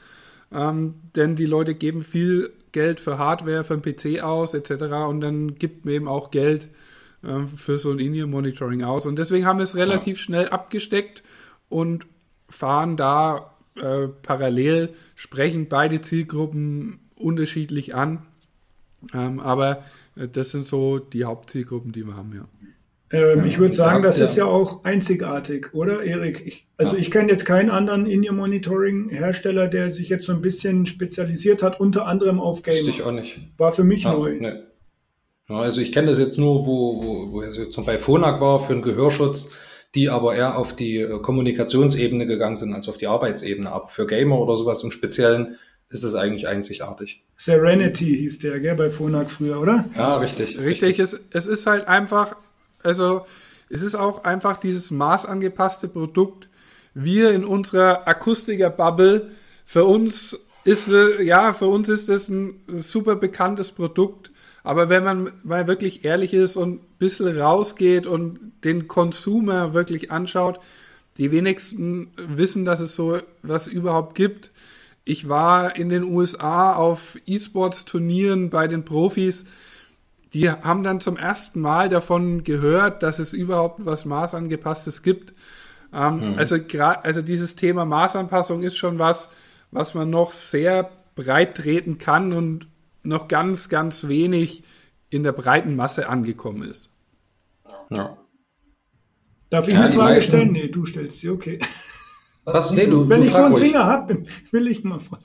Ähm, 0.51 0.95
denn 1.15 1.35
die 1.35 1.45
Leute 1.45 1.75
geben 1.75 2.03
viel 2.03 2.51
Geld 2.71 3.01
für 3.01 3.17
Hardware, 3.17 3.65
für 3.65 3.77
den 3.77 3.81
PC 3.81 4.23
aus 4.23 4.53
etc. 4.53 4.71
Und 5.07 5.21
dann 5.21 5.55
gibt 5.55 5.85
man 5.85 5.93
eben 5.93 6.07
auch 6.07 6.31
Geld 6.31 6.69
für 7.55 7.79
so 7.79 7.91
ein 7.91 7.99
In-Ear-Monitoring 7.99 8.83
aus. 8.83 9.05
Und 9.05 9.19
deswegen 9.19 9.45
haben 9.45 9.59
wir 9.59 9.63
es 9.63 9.75
relativ 9.75 10.17
ja. 10.17 10.23
schnell 10.23 10.49
abgesteckt 10.49 11.23
und 11.69 12.05
fahren 12.49 12.97
da 12.97 13.53
äh, 13.75 14.07
parallel, 14.23 14.89
sprechen 15.15 15.67
beide 15.67 16.01
Zielgruppen 16.01 16.99
unterschiedlich 17.15 17.95
an. 17.95 18.25
Ähm, 19.13 19.39
aber 19.39 19.83
äh, 20.15 20.27
das 20.27 20.51
sind 20.51 20.65
so 20.65 20.99
die 20.99 21.25
Hauptzielgruppen, 21.25 21.91
die 21.91 22.05
wir 22.05 22.15
haben, 22.15 22.33
ja. 22.33 22.45
Ähm, 23.09 23.45
ich 23.45 23.57
würde 23.57 23.73
sagen, 23.73 24.03
das 24.03 24.17
ja. 24.17 24.25
ist 24.25 24.35
ja 24.35 24.45
auch 24.45 24.83
einzigartig, 24.83 25.73
oder, 25.73 26.03
Erik? 26.03 26.43
Ich, 26.45 26.67
also 26.75 26.93
ja. 26.93 26.99
ich 26.99 27.09
kenne 27.09 27.31
jetzt 27.31 27.45
keinen 27.45 27.69
anderen 27.69 28.05
In-Ear-Monitoring-Hersteller, 28.05 29.69
der 29.69 29.91
sich 29.91 30.09
jetzt 30.09 30.25
so 30.25 30.33
ein 30.33 30.41
bisschen 30.41 30.85
spezialisiert 30.85 31.63
hat, 31.63 31.79
unter 31.79 32.05
anderem 32.05 32.41
auf 32.41 32.63
Gamer. 32.63 32.75
Wüsste 32.75 32.89
ich 32.89 33.03
auch 33.03 33.13
nicht. 33.13 33.39
War 33.57 33.71
für 33.71 33.85
mich 33.85 34.03
neu. 34.03 34.37
Nee. 34.39 34.53
Ja, 35.49 35.57
also 35.57 35.81
ich 35.81 35.91
kenne 35.91 36.07
das 36.07 36.19
jetzt 36.19 36.37
nur, 36.37 36.65
wo, 36.65 37.03
wo, 37.03 37.31
wo 37.31 37.41
es 37.41 37.57
jetzt 37.57 37.83
bei 37.85 37.97
Phonak 37.97 38.41
war 38.41 38.59
für 38.59 38.73
den 38.73 38.81
Gehörschutz, 38.81 39.51
die 39.95 40.09
aber 40.09 40.35
eher 40.35 40.57
auf 40.57 40.75
die 40.75 40.97
äh, 40.97 41.19
Kommunikationsebene 41.19 42.27
gegangen 42.27 42.57
sind 42.57 42.73
als 42.73 42.89
auf 42.89 42.97
die 42.97 43.07
Arbeitsebene. 43.07 43.71
Aber 43.71 43.87
für 43.87 44.05
Gamer 44.05 44.39
oder 44.39 44.57
sowas 44.57 44.83
im 44.83 44.91
Speziellen 44.91 45.57
ist 45.89 46.03
es 46.03 46.15
eigentlich 46.15 46.47
einzigartig. 46.47 47.23
Serenity 47.37 48.17
hieß 48.17 48.39
der, 48.39 48.59
gell, 48.59 48.75
bei 48.75 48.89
Phonak 48.89 49.31
früher, 49.31 49.61
oder? 49.61 49.85
Ja, 49.95 50.17
richtig. 50.17 50.59
Richtig, 50.59 50.99
Es, 50.99 51.17
es 51.31 51.45
ist 51.45 51.65
halt 51.65 51.87
einfach, 51.87 52.35
also 52.83 53.25
es 53.69 53.81
ist 53.81 53.95
auch 53.95 54.25
einfach 54.25 54.57
dieses 54.57 54.91
maßangepasste 54.91 55.87
Produkt. 55.87 56.47
Wir 56.93 57.31
in 57.31 57.45
unserer 57.45 58.07
Akustiker-Bubble, 58.07 59.29
für 59.65 59.85
uns 59.85 60.37
ist, 60.65 60.89
äh, 60.89 61.23
ja, 61.23 61.53
für 61.53 61.67
uns 61.67 61.87
ist 61.87 62.09
das 62.09 62.27
ein 62.27 62.59
super 62.67 63.15
bekanntes 63.15 63.71
Produkt. 63.71 64.29
Aber 64.67 64.89
wenn 64.89 65.05
man 65.05 65.31
mal 65.45 65.65
wirklich 65.65 66.03
ehrlich 66.03 66.33
ist 66.33 66.57
und 66.57 66.81
ein 66.81 66.85
bisschen 66.99 67.39
rausgeht 67.39 68.05
und 68.05 68.51
den 68.65 68.89
Consumer 68.89 69.73
wirklich 69.73 70.11
anschaut, 70.11 70.59
die 71.17 71.31
wenigsten 71.31 72.11
wissen, 72.17 72.65
dass 72.65 72.81
es 72.81 72.93
so 72.93 73.19
was 73.43 73.67
überhaupt 73.67 74.13
gibt. 74.13 74.51
Ich 75.05 75.29
war 75.29 75.77
in 75.77 75.87
den 75.87 76.03
USA 76.03 76.73
auf 76.73 77.17
E-Sports-Turnieren 77.25 78.49
bei 78.49 78.67
den 78.67 78.83
Profis. 78.83 79.45
Die 80.33 80.51
haben 80.51 80.83
dann 80.83 80.99
zum 80.99 81.15
ersten 81.15 81.61
Mal 81.61 81.87
davon 81.87 82.43
gehört, 82.43 83.03
dass 83.03 83.19
es 83.19 83.31
überhaupt 83.31 83.85
was 83.85 84.03
Maßangepasstes 84.03 85.01
gibt. 85.01 85.31
Ähm, 85.93 86.33
mhm. 86.33 86.37
Also, 86.37 86.57
also 87.03 87.21
dieses 87.21 87.55
Thema 87.55 87.85
Maßanpassung 87.85 88.63
ist 88.63 88.75
schon 88.75 88.99
was, 88.99 89.29
was 89.71 89.93
man 89.93 90.09
noch 90.09 90.33
sehr 90.33 90.89
breit 91.15 91.55
treten 91.55 91.99
kann 91.99 92.33
und 92.33 92.67
noch 93.07 93.27
ganz, 93.27 93.69
ganz 93.69 94.07
wenig 94.07 94.63
in 95.09 95.23
der 95.23 95.31
breiten 95.31 95.75
Masse 95.75 96.09
angekommen 96.09 96.63
ist. 96.63 96.89
Ja. 97.89 98.17
Darf 99.49 99.67
ich 99.67 99.73
ja, 99.73 99.81
eine 99.81 99.93
Frage 99.93 100.13
meisten... 100.13 100.35
stellen? 100.35 100.51
Nee, 100.51 100.67
du 100.67 100.85
stellst 100.85 101.19
sie, 101.19 101.29
okay. 101.29 101.59
Was? 102.43 102.71
Nee, 102.71 102.87
du, 102.87 103.07
Wenn 103.07 103.21
du 103.21 103.27
ich 103.27 103.33
so 103.33 103.37
einen 103.37 103.53
ruhig. 103.53 103.63
Finger 103.63 103.85
habe, 103.85 104.23
will 104.51 104.67
ich 104.67 104.83
mal 104.83 104.99
fragen. 104.99 105.23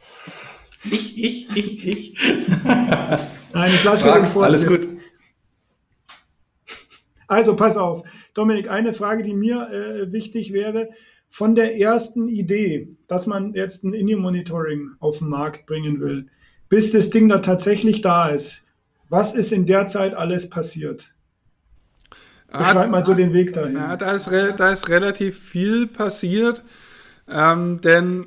Ich, 0.90 1.18
ich, 1.18 1.56
ich, 1.56 1.86
ich. 1.86 2.34
Nein, 2.64 3.70
ich 3.72 3.84
lasse 3.84 4.12
den 4.12 4.26
vor. 4.26 4.44
Alles 4.44 4.66
gut. 4.66 4.88
Also 7.28 7.56
pass 7.56 7.76
auf, 7.76 8.02
Dominik, 8.34 8.68
eine 8.68 8.92
Frage, 8.92 9.22
die 9.22 9.34
mir 9.34 9.70
äh, 9.70 10.12
wichtig 10.12 10.52
wäre, 10.52 10.90
von 11.30 11.54
der 11.54 11.78
ersten 11.78 12.28
Idee, 12.28 12.96
dass 13.08 13.26
man 13.26 13.54
jetzt 13.54 13.84
ein 13.84 13.94
Indie-Monitoring 13.94 14.90
auf 14.98 15.18
den 15.18 15.28
Markt 15.28 15.64
bringen 15.66 16.00
will, 16.00 16.28
bis 16.72 16.90
das 16.90 17.10
Ding 17.10 17.28
da 17.28 17.40
tatsächlich 17.40 18.00
da 18.00 18.30
ist, 18.30 18.62
was 19.10 19.34
ist 19.34 19.52
in 19.52 19.66
der 19.66 19.88
Zeit 19.88 20.14
alles 20.14 20.48
passiert? 20.48 21.12
Beschreib 22.50 22.90
mal 22.90 23.04
so 23.04 23.12
den 23.12 23.34
Weg 23.34 23.52
dahin. 23.52 23.76
Ja, 23.76 23.94
da 23.98 24.12
ist, 24.12 24.30
da 24.30 24.72
ist 24.72 24.88
relativ 24.88 25.38
viel 25.38 25.86
passiert, 25.86 26.62
ähm, 27.28 27.82
denn 27.82 28.26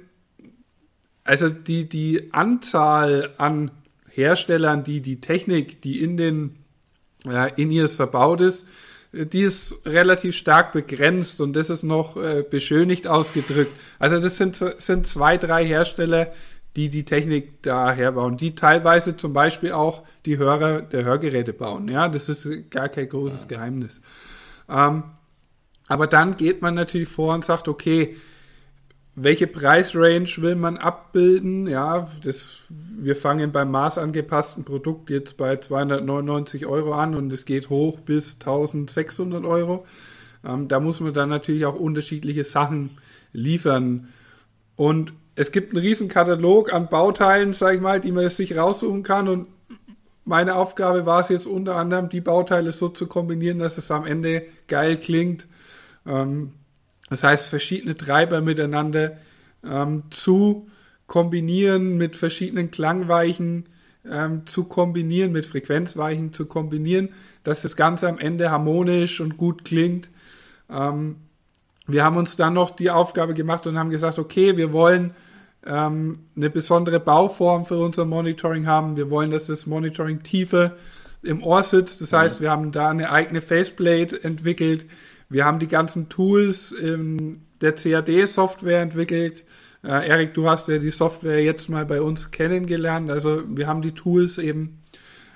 also 1.23 1.49
die, 1.49 1.89
die 1.89 2.31
Anzahl 2.33 3.31
an 3.39 3.71
Herstellern, 4.11 4.83
die 4.83 5.01
die 5.01 5.19
Technik, 5.19 5.81
die 5.81 6.03
in 6.03 6.15
den 6.15 6.55
äh, 7.27 7.49
In-Ears 7.59 7.95
verbaut 7.95 8.41
ist, 8.41 8.67
die 9.11 9.41
ist 9.41 9.73
relativ 9.85 10.35
stark 10.35 10.71
begrenzt 10.71 11.41
und 11.41 11.53
das 11.53 11.71
ist 11.71 11.81
noch 11.81 12.15
äh, 12.15 12.43
beschönigt 12.47 13.07
ausgedrückt. 13.07 13.71
Also 13.97 14.19
das 14.19 14.37
sind, 14.37 14.55
sind 14.55 15.07
zwei, 15.07 15.37
drei 15.37 15.65
Hersteller, 15.65 16.31
die 16.75 16.89
die 16.89 17.05
Technik 17.05 17.63
da 17.63 17.91
herbauen, 17.91 18.37
die 18.37 18.55
teilweise 18.55 19.15
zum 19.15 19.33
Beispiel 19.33 19.71
auch 19.71 20.03
die 20.25 20.37
Hörer 20.37 20.81
der 20.81 21.05
Hörgeräte 21.05 21.53
bauen. 21.53 21.87
Ja, 21.87 22.09
das 22.09 22.29
ist 22.29 22.69
gar 22.69 22.89
kein 22.89 23.07
großes 23.07 23.47
Geheimnis. 23.47 24.01
Ähm, 24.69 25.03
aber 25.87 26.07
dann 26.07 26.35
geht 26.35 26.61
man 26.61 26.73
natürlich 26.73 27.07
vor 27.07 27.33
und 27.33 27.45
sagt, 27.45 27.67
okay, 27.67 28.15
welche 29.15 29.47
Preisrange 29.47 30.29
will 30.37 30.55
man 30.55 30.77
abbilden? 30.77 31.67
Ja, 31.67 32.11
das, 32.23 32.57
wir 32.69 33.15
fangen 33.15 33.53
beim 33.53 33.71
maßangepassten 33.71 34.65
Produkt 34.65 35.09
jetzt 35.09 35.37
bei 35.37 35.55
299 35.55 36.65
Euro 36.65 36.93
an 36.93 37.15
und 37.15 37.31
es 37.31 37.45
geht 37.45 37.69
hoch 37.69 38.01
bis 38.01 38.33
1600 38.33 39.45
Euro. 39.45 39.85
Ähm, 40.45 40.67
da 40.67 40.81
muss 40.81 40.99
man 40.99 41.13
dann 41.13 41.29
natürlich 41.29 41.65
auch 41.65 41.75
unterschiedliche 41.75 42.43
Sachen 42.43 42.97
liefern. 43.31 44.09
Und 44.75 45.13
es 45.35 45.51
gibt 45.51 45.73
einen 45.73 45.81
riesen 45.81 46.07
Katalog 46.07 46.73
an 46.73 46.87
Bauteilen, 46.87 47.53
sag 47.53 47.75
ich 47.75 47.81
mal, 47.81 47.99
die 47.99 48.11
man 48.11 48.29
sich 48.29 48.57
raussuchen 48.57 49.03
kann. 49.03 49.27
Und 49.27 49.47
meine 50.23 50.55
Aufgabe 50.55 51.05
war 51.05 51.19
es 51.19 51.29
jetzt 51.29 51.45
unter 51.45 51.75
anderem, 51.75 52.09
die 52.09 52.21
Bauteile 52.21 52.71
so 52.71 52.87
zu 52.87 53.07
kombinieren, 53.07 53.59
dass 53.59 53.77
es 53.77 53.91
am 53.91 54.05
Ende 54.05 54.43
geil 54.67 54.97
klingt. 54.97 55.47
Ähm, 56.05 56.51
das 57.09 57.23
heißt, 57.23 57.47
verschiedene 57.47 57.95
Treiber 57.95 58.41
miteinander 58.41 59.17
ähm, 59.63 60.03
zu 60.09 60.69
kombinieren, 61.07 61.97
mit 61.97 62.15
verschiedenen 62.15 62.71
Klangweichen 62.71 63.65
ähm, 64.09 64.47
zu 64.47 64.63
kombinieren, 64.63 65.31
mit 65.31 65.45
Frequenzweichen 65.45 66.33
zu 66.33 66.45
kombinieren, 66.45 67.09
dass 67.43 67.61
das 67.61 67.75
Ganze 67.75 68.07
am 68.07 68.17
Ende 68.17 68.51
harmonisch 68.51 69.19
und 69.19 69.37
gut 69.37 69.65
klingt. 69.65 70.09
Wir 71.87 72.03
haben 72.03 72.17
uns 72.17 72.35
dann 72.35 72.53
noch 72.53 72.71
die 72.71 72.89
Aufgabe 72.89 73.33
gemacht 73.33 73.67
und 73.67 73.77
haben 73.77 73.89
gesagt, 73.89 74.17
okay, 74.17 74.57
wir 74.57 74.73
wollen 74.73 75.13
ähm, 75.65 76.19
eine 76.35 76.49
besondere 76.49 76.99
Bauform 76.99 77.65
für 77.65 77.77
unser 77.77 78.05
Monitoring 78.05 78.67
haben. 78.67 78.97
Wir 78.97 79.11
wollen, 79.11 79.31
dass 79.31 79.47
das 79.47 79.65
Monitoring 79.65 80.23
tiefer 80.23 80.75
im 81.21 81.43
Ohr 81.43 81.63
sitzt. 81.63 82.01
Das 82.01 82.13
heißt, 82.13 82.41
wir 82.41 82.51
haben 82.51 82.71
da 82.71 82.89
eine 82.89 83.11
eigene 83.11 83.41
Faceplate 83.41 84.23
entwickelt. 84.23 84.85
Wir 85.29 85.45
haben 85.45 85.59
die 85.59 85.67
ganzen 85.67 86.09
Tools 86.09 86.71
in 86.71 87.41
der 87.61 87.73
CAD-Software 87.73 88.81
entwickelt. 88.81 89.43
Äh, 89.83 90.07
Erik, 90.07 90.33
du 90.33 90.49
hast 90.49 90.67
ja 90.67 90.77
die 90.77 90.91
Software 90.91 91.43
jetzt 91.43 91.69
mal 91.69 91.85
bei 91.85 92.01
uns 92.01 92.31
kennengelernt. 92.31 93.09
Also 93.09 93.43
wir 93.47 93.67
haben 93.67 93.81
die 93.81 93.93
Tools 93.93 94.37
eben 94.37 94.81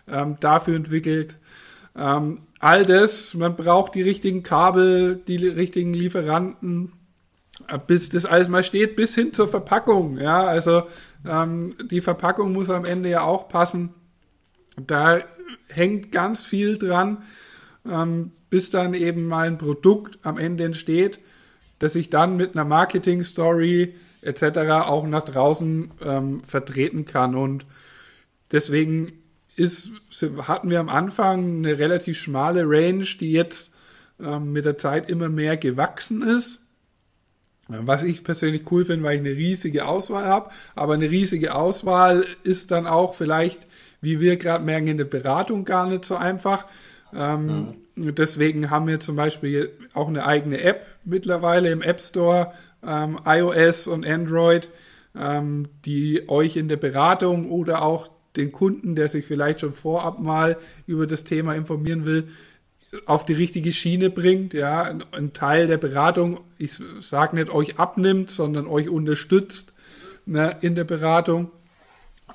ähm, 0.08 0.38
dafür 0.40 0.76
entwickelt. 0.76 1.36
Ähm, 1.96 2.40
all 2.60 2.86
das, 2.86 3.34
man 3.34 3.56
braucht 3.56 3.96
die 3.96 4.02
richtigen 4.02 4.44
Kabel, 4.44 5.16
die 5.28 5.38
richtigen 5.38 5.94
Lieferanten, 5.94 6.92
bis 7.88 8.10
das 8.10 8.26
alles 8.26 8.50
mal 8.50 8.64
steht, 8.64 8.96
bis 8.96 9.16
hin 9.16 9.34
zur 9.34 9.48
Verpackung. 9.48 10.18
Ja, 10.18 10.44
also 10.44 10.84
ähm, 11.26 11.76
die 11.90 12.02
Verpackung 12.02 12.54
muss 12.54 12.70
am 12.70 12.86
Ende 12.86 13.10
ja 13.10 13.22
auch 13.22 13.48
passen. 13.48 13.94
Da 14.78 15.20
hängt 15.68 16.12
ganz 16.12 16.44
viel 16.44 16.78
dran, 16.78 17.24
ähm, 17.90 18.32
bis 18.50 18.70
dann 18.70 18.94
eben 18.94 19.26
mal 19.26 19.48
ein 19.48 19.58
Produkt 19.58 20.20
am 20.26 20.38
Ende 20.38 20.64
entsteht, 20.64 21.20
das 21.80 21.96
ich 21.96 22.10
dann 22.10 22.38
mit 22.38 22.56
einer 22.56 22.66
Marketing-Story 22.66 23.96
etc. 24.22 24.44
auch 24.86 25.06
nach 25.06 25.24
draußen 25.24 25.92
ähm, 26.04 26.44
vertreten 26.46 27.06
kann. 27.06 27.36
Und 27.36 27.66
deswegen 28.52 29.19
ist, 29.60 29.92
hatten 30.48 30.70
wir 30.70 30.80
am 30.80 30.90
Anfang 30.90 31.58
eine 31.58 31.78
relativ 31.78 32.18
schmale 32.18 32.64
Range, 32.66 33.06
die 33.20 33.32
jetzt 33.32 33.72
ähm, 34.20 34.52
mit 34.52 34.66
der 34.66 34.78
Zeit 34.78 35.10
immer 35.10 35.30
mehr 35.30 35.58
gewachsen 35.58 36.22
ist. 36.22 36.60
Was 37.72 38.02
ich 38.02 38.24
persönlich 38.24 38.64
cool 38.72 38.84
finde, 38.84 39.06
weil 39.06 39.16
ich 39.16 39.20
eine 39.20 39.38
riesige 39.38 39.86
Auswahl 39.86 40.26
habe. 40.26 40.50
Aber 40.74 40.96
eine 40.96 41.12
riesige 41.12 41.54
Auswahl 41.54 42.26
ist 42.42 42.72
dann 42.72 42.88
auch 42.88 43.14
vielleicht, 43.14 43.60
wie 44.02 44.20
wir 44.20 44.38
gerade 44.38 44.66
merken, 44.66 44.88
in 44.88 44.98
der 44.98 45.06
Beratung 45.06 45.66
gar 45.66 45.88
nicht 45.88 46.04
so 46.04 46.16
einfach. 46.16 46.66
Ähm, 47.14 47.76
mhm. 47.96 48.16
Deswegen 48.16 48.72
haben 48.72 48.88
wir 48.88 49.00
zum 49.00 49.16
Beispiel 49.16 49.72
auch 49.94 50.08
eine 50.08 50.26
eigene 50.26 50.62
App 50.62 50.86
mittlerweile 51.06 51.70
im 51.70 51.84
App 51.84 52.02
Store, 52.02 52.54
ähm, 52.86 53.20
iOS 53.24 53.86
und 53.86 54.04
Android, 54.04 54.70
ähm, 55.16 55.68
die 55.86 56.28
euch 56.28 56.56
in 56.58 56.70
der 56.70 56.78
Beratung 56.78 57.52
oder 57.52 57.84
auch 57.84 58.10
den 58.40 58.52
Kunden, 58.52 58.96
der 58.96 59.10
sich 59.10 59.26
vielleicht 59.26 59.60
schon 59.60 59.74
vorab 59.74 60.20
mal 60.20 60.58
über 60.88 61.06
das 61.06 61.24
Thema 61.24 61.54
informieren 61.54 62.06
will, 62.06 62.30
auf 63.06 63.26
die 63.26 63.34
richtige 63.34 63.72
Schiene 63.72 64.10
bringt, 64.10 64.54
ja, 64.54 64.96
ein 65.12 65.34
Teil 65.34 65.68
der 65.68 65.78
Beratung, 65.78 66.40
ich 66.58 66.80
sage 67.02 67.36
nicht 67.36 67.52
euch 67.52 67.78
abnimmt, 67.78 68.32
sondern 68.32 68.66
euch 68.66 68.90
unterstützt 68.90 69.74
ne, 70.26 70.58
in 70.62 70.74
der 70.74 70.86
Beratung. 70.86 71.52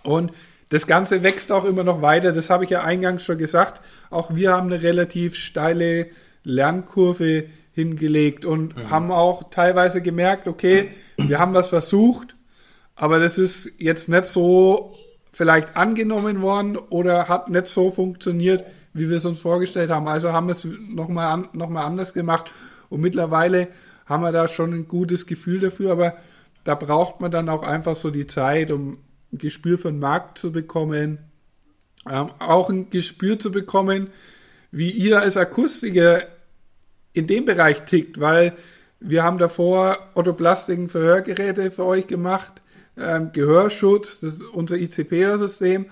Und 0.04 0.30
das 0.68 0.87
Ganze 0.87 1.23
wächst 1.23 1.50
auch 1.50 1.64
immer 1.64 1.82
noch 1.82 2.02
weiter, 2.02 2.32
das 2.32 2.50
habe 2.50 2.64
ich 2.64 2.70
ja 2.70 2.82
eingangs 2.82 3.25
schon 3.25 3.38
gesagt. 3.38 3.80
Auch 4.11 4.34
wir 4.34 4.52
haben 4.52 4.73
eine 4.73 4.82
relativ 4.82 5.34
steile 5.34 6.08
Lernkurve 6.44 7.46
hingelegt 7.73 8.44
und 8.44 8.76
mhm. 8.76 8.90
haben 8.90 9.11
auch 9.11 9.50
teilweise 9.50 10.02
gemerkt, 10.02 10.46
okay, 10.46 10.90
wir 11.16 11.40
haben 11.40 11.54
was 11.54 11.68
versucht, 11.68 12.34
aber 12.94 13.18
das 13.18 13.38
ist 13.38 13.73
jetzt 13.78 14.08
nicht 14.08 14.26
so 14.26 14.96
vielleicht 15.34 15.76
angenommen 15.76 16.42
worden 16.42 16.76
oder 16.76 17.28
hat 17.28 17.50
nicht 17.50 17.66
so 17.66 17.90
funktioniert, 17.90 18.64
wie 18.92 19.10
wir 19.10 19.16
es 19.16 19.24
uns 19.24 19.40
vorgestellt 19.40 19.90
haben. 19.90 20.06
Also 20.06 20.32
haben 20.32 20.46
wir 20.46 20.52
es 20.52 20.64
nochmal 20.64 21.26
an, 21.26 21.48
noch 21.52 21.70
anders 21.74 22.14
gemacht. 22.14 22.50
Und 22.88 23.00
mittlerweile 23.00 23.68
haben 24.06 24.22
wir 24.22 24.30
da 24.30 24.46
schon 24.46 24.72
ein 24.72 24.86
gutes 24.86 25.26
Gefühl 25.26 25.58
dafür, 25.58 25.90
aber 25.90 26.16
da 26.62 26.76
braucht 26.76 27.20
man 27.20 27.32
dann 27.32 27.48
auch 27.48 27.64
einfach 27.64 27.96
so 27.96 28.10
die 28.10 28.28
Zeit, 28.28 28.70
um 28.70 28.98
ein 29.32 29.38
Gespür 29.38 29.76
für 29.76 29.90
den 29.90 29.98
Markt 29.98 30.38
zu 30.38 30.52
bekommen, 30.52 31.18
ähm, 32.08 32.30
auch 32.38 32.70
ein 32.70 32.90
Gespür 32.90 33.38
zu 33.38 33.50
bekommen, 33.50 34.10
wie 34.70 34.90
ihr 34.90 35.20
als 35.20 35.36
Akustiker 35.36 36.22
in 37.12 37.26
dem 37.26 37.44
Bereich 37.44 37.84
tickt, 37.86 38.20
weil 38.20 38.52
wir 39.00 39.24
haben 39.24 39.38
davor 39.38 39.98
Ottoplastiken 40.14 40.88
für 40.88 41.00
Hörgeräte 41.00 41.72
für 41.72 41.84
euch 41.84 42.06
gemacht, 42.06 42.62
ähm, 42.96 43.32
Gehörschutz, 43.32 44.20
das 44.20 44.34
ist 44.34 44.42
unser 44.42 44.76
ICP-System, 44.76 45.86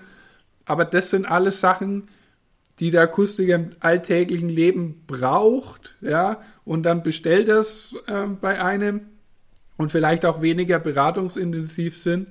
aber 0.65 0.85
das 0.85 1.09
sind 1.09 1.25
alles 1.25 1.59
Sachen, 1.59 2.07
die 2.79 2.91
der 2.91 3.01
Akustiker 3.01 3.55
im 3.55 3.71
alltäglichen 3.81 4.49
Leben 4.49 5.03
braucht, 5.05 5.95
ja, 6.01 6.41
und 6.65 6.83
dann 6.83 7.03
bestellt 7.03 7.47
das 7.47 7.95
äh, 8.07 8.27
bei 8.27 8.63
einem 8.63 9.01
und 9.77 9.91
vielleicht 9.91 10.25
auch 10.25 10.41
weniger 10.41 10.79
beratungsintensiv 10.79 11.97
sind. 11.97 12.27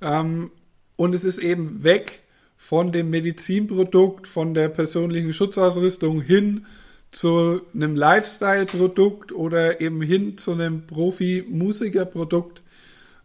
Ähm, 0.00 0.50
und 0.96 1.14
es 1.14 1.24
ist 1.24 1.38
eben 1.38 1.82
weg 1.82 2.22
von 2.56 2.92
dem 2.92 3.10
Medizinprodukt, 3.10 4.26
von 4.26 4.54
der 4.54 4.68
persönlichen 4.68 5.32
Schutzausrüstung 5.32 6.20
hin 6.20 6.66
zu 7.10 7.62
einem 7.74 7.94
Lifestyle-Produkt 7.94 9.32
oder 9.32 9.80
eben 9.80 10.02
hin 10.02 10.38
zu 10.38 10.52
einem 10.52 10.86
Profi-Musiker-Produkt. 10.86 12.60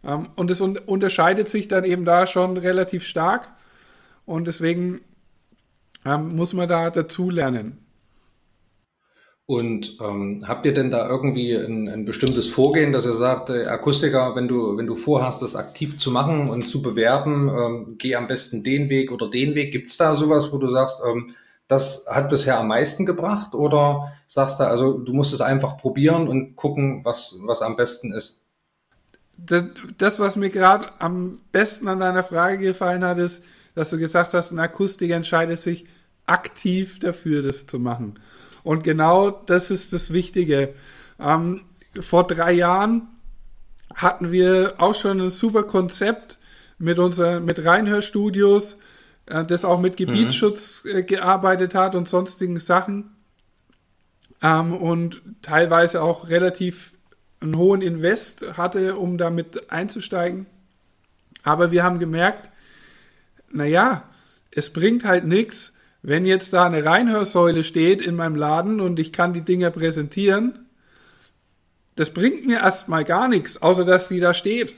Ähm, 0.04 0.28
und 0.36 0.50
es 0.50 0.60
un 0.60 0.78
unterscheidet 0.78 1.48
sich 1.48 1.68
dann 1.68 1.84
eben 1.84 2.04
da 2.04 2.26
schon 2.26 2.56
relativ 2.56 3.04
stark. 3.04 3.48
Und 4.26 4.46
deswegen 4.46 5.00
ähm, 6.04 6.36
muss 6.36 6.52
man 6.52 6.68
da 6.68 6.90
dazu 6.90 7.30
lernen. 7.30 7.78
Und 9.46 9.98
ähm, 10.00 10.44
habt 10.46 10.64
ihr 10.66 10.72
denn 10.72 10.90
da 10.90 11.08
irgendwie 11.08 11.54
ein, 11.54 11.88
ein 11.88 12.04
bestimmtes 12.04 12.48
Vorgehen, 12.48 12.92
dass 12.92 13.04
ihr 13.04 13.14
sagt, 13.14 13.50
äh, 13.50 13.66
Akustiker, 13.66 14.36
wenn 14.36 14.48
du, 14.48 14.78
wenn 14.78 14.86
du 14.86 14.94
vorhast, 14.94 15.42
das 15.42 15.56
aktiv 15.56 15.98
zu 15.98 16.10
machen 16.10 16.48
und 16.48 16.68
zu 16.68 16.80
bewerben, 16.80 17.48
ähm, 17.48 17.94
geh 17.98 18.14
am 18.14 18.28
besten 18.28 18.62
den 18.62 18.88
Weg 18.88 19.10
oder 19.10 19.28
den 19.28 19.54
Weg. 19.54 19.72
Gibt 19.72 19.90
es 19.90 19.96
da 19.96 20.14
sowas, 20.14 20.52
wo 20.52 20.58
du 20.58 20.68
sagst, 20.68 21.02
ähm, 21.06 21.34
das 21.66 22.06
hat 22.08 22.28
bisher 22.30 22.58
am 22.58 22.68
meisten 22.68 23.04
gebracht? 23.04 23.54
Oder 23.54 24.12
sagst 24.26 24.60
du, 24.60 24.64
also 24.64 24.98
du 24.98 25.12
musst 25.12 25.34
es 25.34 25.40
einfach 25.40 25.76
probieren 25.76 26.28
und 26.28 26.54
gucken, 26.54 27.04
was, 27.04 27.42
was 27.46 27.62
am 27.62 27.76
besten 27.76 28.12
ist? 28.12 28.41
Das, 29.36 30.20
was 30.20 30.36
mir 30.36 30.50
gerade 30.50 30.88
am 31.00 31.40
besten 31.50 31.88
an 31.88 32.00
deiner 32.00 32.22
Frage 32.22 32.58
gefallen 32.58 33.04
hat, 33.04 33.18
ist, 33.18 33.42
dass 33.74 33.90
du 33.90 33.98
gesagt 33.98 34.34
hast, 34.34 34.52
ein 34.52 34.58
Akustiker 34.58 35.16
entscheidet 35.16 35.58
sich 35.58 35.86
aktiv 36.26 36.98
dafür, 36.98 37.42
das 37.42 37.66
zu 37.66 37.78
machen. 37.78 38.18
Und 38.62 38.84
genau 38.84 39.30
das 39.30 39.70
ist 39.70 39.92
das 39.92 40.12
Wichtige. 40.12 40.74
Ähm, 41.18 41.62
vor 42.00 42.26
drei 42.26 42.52
Jahren 42.52 43.08
hatten 43.94 44.32
wir 44.32 44.74
auch 44.78 44.94
schon 44.94 45.20
ein 45.20 45.30
super 45.30 45.64
Konzept 45.64 46.38
mit 46.78 46.98
unser, 46.98 47.40
mit 47.40 47.64
Reinhörstudios, 47.64 48.78
äh, 49.26 49.44
das 49.44 49.64
auch 49.64 49.80
mit 49.80 49.96
Gebietsschutz 49.96 50.84
mhm. 50.84 50.98
äh, 50.98 51.02
gearbeitet 51.02 51.74
hat 51.74 51.94
und 51.94 52.08
sonstigen 52.08 52.58
Sachen. 52.58 53.16
Ähm, 54.42 54.74
und 54.74 55.22
teilweise 55.42 56.02
auch 56.02 56.28
relativ 56.28 56.92
einen 57.42 57.56
hohen 57.56 57.82
Invest 57.82 58.56
hatte, 58.56 58.96
um 58.96 59.18
damit 59.18 59.70
einzusteigen. 59.70 60.46
Aber 61.42 61.72
wir 61.72 61.82
haben 61.82 61.98
gemerkt, 61.98 62.50
naja, 63.50 64.04
es 64.50 64.70
bringt 64.70 65.04
halt 65.04 65.24
nichts, 65.24 65.72
wenn 66.02 66.24
jetzt 66.24 66.52
da 66.52 66.64
eine 66.64 66.84
Reinhörsäule 66.84 67.64
steht 67.64 68.00
in 68.00 68.16
meinem 68.16 68.36
Laden 68.36 68.80
und 68.80 68.98
ich 68.98 69.12
kann 69.12 69.32
die 69.32 69.42
Dinger 69.42 69.70
präsentieren, 69.70 70.66
das 71.94 72.10
bringt 72.10 72.46
mir 72.46 72.58
erstmal 72.60 73.04
gar 73.04 73.28
nichts, 73.28 73.60
außer 73.60 73.84
dass 73.84 74.08
die 74.08 74.20
da 74.20 74.34
steht. 74.34 74.74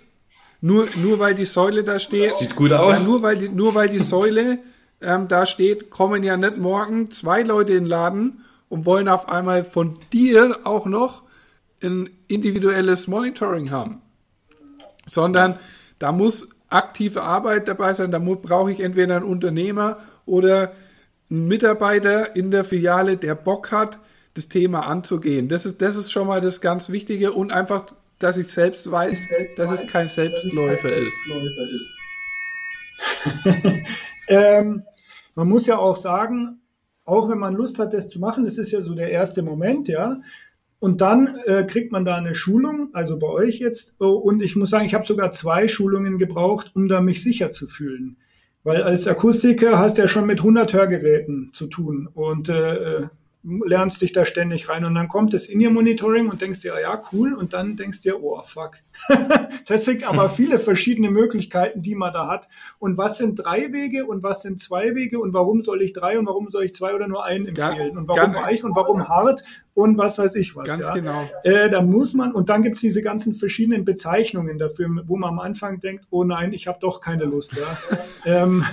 Nur, 0.60 0.88
nur 1.02 1.18
weil 1.18 1.34
die 1.34 1.44
Säule 1.44 1.84
da 1.84 1.98
steht. 1.98 2.32
Sieht 2.34 2.56
gut 2.56 2.72
aus. 2.72 3.04
Nur, 3.04 3.22
weil 3.22 3.36
die, 3.36 3.48
nur 3.48 3.74
weil 3.74 3.88
die 3.88 3.98
Säule 3.98 4.58
ähm, 5.00 5.28
da 5.28 5.46
steht, 5.46 5.90
kommen 5.90 6.22
ja 6.22 6.36
nicht 6.36 6.56
morgen 6.56 7.10
zwei 7.10 7.42
Leute 7.42 7.72
in 7.72 7.84
den 7.84 7.86
Laden 7.86 8.44
und 8.68 8.86
wollen 8.86 9.08
auf 9.08 9.28
einmal 9.28 9.64
von 9.64 9.98
dir 10.12 10.60
auch 10.64 10.86
noch 10.86 11.23
ein 11.84 12.10
individuelles 12.28 13.06
Monitoring 13.06 13.70
haben. 13.70 14.00
Sondern 15.06 15.58
da 15.98 16.12
muss 16.12 16.48
aktive 16.70 17.22
Arbeit 17.22 17.68
dabei 17.68 17.94
sein. 17.94 18.10
Da 18.10 18.18
brauche 18.18 18.72
ich 18.72 18.80
entweder 18.80 19.16
einen 19.16 19.24
Unternehmer 19.24 19.98
oder 20.26 20.72
ein 21.30 21.46
Mitarbeiter 21.46 22.34
in 22.36 22.50
der 22.50 22.64
Filiale, 22.64 23.16
der 23.16 23.34
Bock 23.34 23.70
hat, 23.70 23.98
das 24.34 24.48
Thema 24.48 24.86
anzugehen. 24.86 25.48
Das 25.48 25.64
ist, 25.64 25.80
das 25.80 25.96
ist 25.96 26.10
schon 26.10 26.26
mal 26.26 26.40
das 26.40 26.60
ganz 26.60 26.90
Wichtige 26.90 27.32
und 27.32 27.52
einfach, 27.52 27.86
dass 28.18 28.36
ich 28.36 28.48
selbst 28.48 28.90
weiß, 28.90 29.24
selbst 29.28 29.58
dass, 29.58 29.70
weiß 29.70 29.82
es 29.82 29.86
kein 29.90 30.08
Selbstläufer 30.08 30.88
kein 30.90 31.06
ist. 31.06 31.14
ähm, 34.28 34.82
man 35.34 35.48
muss 35.48 35.66
ja 35.66 35.78
auch 35.78 35.96
sagen, 35.96 36.60
auch 37.04 37.28
wenn 37.28 37.38
man 37.38 37.54
Lust 37.54 37.78
hat, 37.78 37.92
das 37.92 38.08
zu 38.08 38.18
machen, 38.18 38.44
das 38.44 38.58
ist 38.58 38.72
ja 38.72 38.82
so 38.82 38.94
der 38.94 39.10
erste 39.10 39.42
Moment, 39.42 39.88
ja. 39.88 40.20
Und 40.78 41.00
dann 41.00 41.38
äh, 41.46 41.64
kriegt 41.64 41.92
man 41.92 42.04
da 42.04 42.16
eine 42.16 42.34
Schulung, 42.34 42.90
also 42.92 43.18
bei 43.18 43.28
euch 43.28 43.58
jetzt. 43.58 43.94
Oh, 43.98 44.12
und 44.12 44.42
ich 44.42 44.54
muss 44.56 44.70
sagen, 44.70 44.84
ich 44.84 44.94
habe 44.94 45.06
sogar 45.06 45.32
zwei 45.32 45.68
Schulungen 45.68 46.18
gebraucht, 46.18 46.72
um 46.74 46.88
da 46.88 47.00
mich 47.00 47.22
sicher 47.22 47.52
zu 47.52 47.68
fühlen. 47.68 48.16
Weil 48.64 48.82
als 48.82 49.06
Akustiker 49.06 49.78
hast 49.78 49.98
du 49.98 50.02
ja 50.02 50.08
schon 50.08 50.26
mit 50.26 50.38
100 50.40 50.72
Hörgeräten 50.72 51.50
zu 51.52 51.66
tun 51.66 52.08
und 52.12 52.48
äh, 52.48 53.08
lernst 53.44 54.00
dich 54.00 54.12
da 54.12 54.24
ständig 54.24 54.70
rein 54.70 54.86
und 54.86 54.94
dann 54.94 55.08
kommt 55.08 55.34
das 55.34 55.46
In-Ear-Monitoring 55.46 56.28
und 56.28 56.40
denkst 56.40 56.62
dir, 56.62 56.80
ja, 56.80 57.02
cool, 57.12 57.34
und 57.34 57.52
dann 57.52 57.76
denkst 57.76 58.00
dir, 58.00 58.22
oh, 58.22 58.40
fuck. 58.44 58.78
das 59.66 59.84
sind 59.84 60.08
aber 60.08 60.30
viele 60.30 60.58
verschiedene 60.58 61.10
Möglichkeiten, 61.10 61.82
die 61.82 61.94
man 61.94 62.14
da 62.14 62.26
hat. 62.26 62.48
Und 62.78 62.96
was 62.96 63.18
sind 63.18 63.36
drei 63.36 63.70
Wege 63.72 64.06
und 64.06 64.22
was 64.22 64.40
sind 64.40 64.62
zwei 64.62 64.94
Wege 64.94 65.18
und 65.18 65.34
warum 65.34 65.62
soll 65.62 65.82
ich 65.82 65.92
drei 65.92 66.18
und 66.18 66.26
warum 66.26 66.50
soll 66.50 66.64
ich 66.64 66.74
zwei 66.74 66.94
oder 66.94 67.06
nur 67.06 67.24
einen 67.24 67.46
empfehlen? 67.46 67.98
Und 67.98 68.08
warum 68.08 68.34
weich 68.34 68.64
und 68.64 68.74
warum 68.74 69.08
hart 69.08 69.44
und 69.74 69.98
was 69.98 70.18
weiß 70.18 70.36
ich 70.36 70.54
was. 70.54 70.66
Ganz 70.66 70.84
ja. 70.84 70.94
genau. 70.94 71.28
Äh, 71.42 71.68
da 71.68 71.82
muss 71.82 72.14
man, 72.14 72.32
und 72.32 72.48
dann 72.48 72.62
gibt's 72.62 72.80
diese 72.80 73.02
ganzen 73.02 73.34
verschiedenen 73.34 73.84
Bezeichnungen 73.84 74.58
dafür, 74.58 74.88
wo 75.06 75.16
man 75.16 75.30
am 75.30 75.40
Anfang 75.40 75.80
denkt, 75.80 76.04
oh 76.10 76.22
nein, 76.22 76.52
ich 76.52 76.68
habe 76.68 76.78
doch 76.80 77.00
keine 77.00 77.24
Lust. 77.24 77.52
Ja. 77.54 77.76
ähm, 78.24 78.64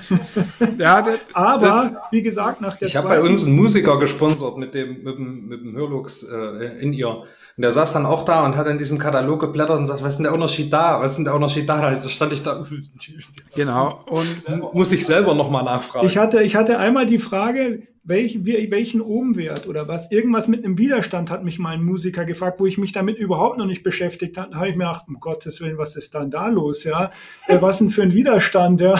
ja 0.77 1.01
das, 1.01 1.19
aber, 1.33 1.91
das, 1.93 2.11
wie 2.11 2.21
gesagt, 2.21 2.61
nach 2.61 2.77
der 2.77 2.87
Ich 2.87 2.95
habe 2.95 3.09
bei 3.09 3.21
uns 3.21 3.45
einen 3.45 3.55
Musiker 3.55 3.97
gesponsert 3.99 4.57
mit 4.57 4.75
dem, 4.75 5.03
mit 5.03 5.17
dem, 5.17 5.47
mit 5.47 5.61
dem 5.61 5.75
Hörlux 5.75 6.23
äh, 6.23 6.81
in 6.81 6.93
ihr. 6.93 7.09
Und 7.09 7.63
der 7.63 7.71
saß 7.71 7.93
dann 7.93 8.05
auch 8.05 8.23
da 8.23 8.45
und 8.45 8.55
hat 8.55 8.67
in 8.67 8.77
diesem 8.77 8.97
Katalog 8.97 9.39
geblättert 9.39 9.77
und 9.77 9.85
sagt, 9.85 10.03
was 10.03 10.11
ist 10.11 10.17
denn 10.17 10.25
der 10.25 10.33
Unterschied 10.33 10.71
da? 10.71 11.01
Was 11.01 11.11
ist 11.11 11.17
denn 11.17 11.25
der 11.25 11.35
Unterschied 11.35 11.67
da? 11.67 11.79
Also 11.79 12.09
stand 12.09 12.33
ich 12.33 12.43
da. 12.43 12.63
Genau. 13.55 14.03
Und 14.07 14.73
muss 14.73 14.91
ich 14.91 15.05
selber 15.05 15.33
nochmal 15.33 15.63
nachfragen. 15.63 16.07
Ich 16.07 16.17
hatte, 16.17 16.41
ich 16.43 16.55
hatte 16.55 16.77
einmal 16.77 17.05
die 17.05 17.19
Frage, 17.19 17.83
welch, 18.03 18.43
welchen 18.43 19.01
Ohmwert 19.01 19.67
oder 19.67 19.87
was, 19.87 20.11
irgendwas 20.11 20.47
mit 20.47 20.65
einem 20.65 20.77
Widerstand 20.79 21.29
hat 21.29 21.43
mich 21.43 21.59
mal 21.59 21.75
ein 21.75 21.83
Musiker 21.83 22.25
gefragt, 22.25 22.59
wo 22.59 22.65
ich 22.65 22.79
mich 22.79 22.93
damit 22.93 23.17
überhaupt 23.17 23.59
noch 23.59 23.67
nicht 23.67 23.83
beschäftigt 23.83 24.37
habe, 24.39 24.55
habe 24.55 24.69
ich 24.69 24.75
mir 24.75 24.85
gedacht, 24.85 25.05
um 25.07 25.19
Gottes 25.19 25.61
Willen, 25.61 25.77
was 25.77 25.95
ist 25.95 26.15
dann 26.15 26.31
da 26.31 26.47
los, 26.49 26.83
ja? 26.83 27.11
Äh, 27.47 27.61
was 27.61 27.77
denn 27.77 27.91
für 27.91 28.01
ein 28.01 28.13
Widerstand, 28.13 28.81
ja? 28.81 28.99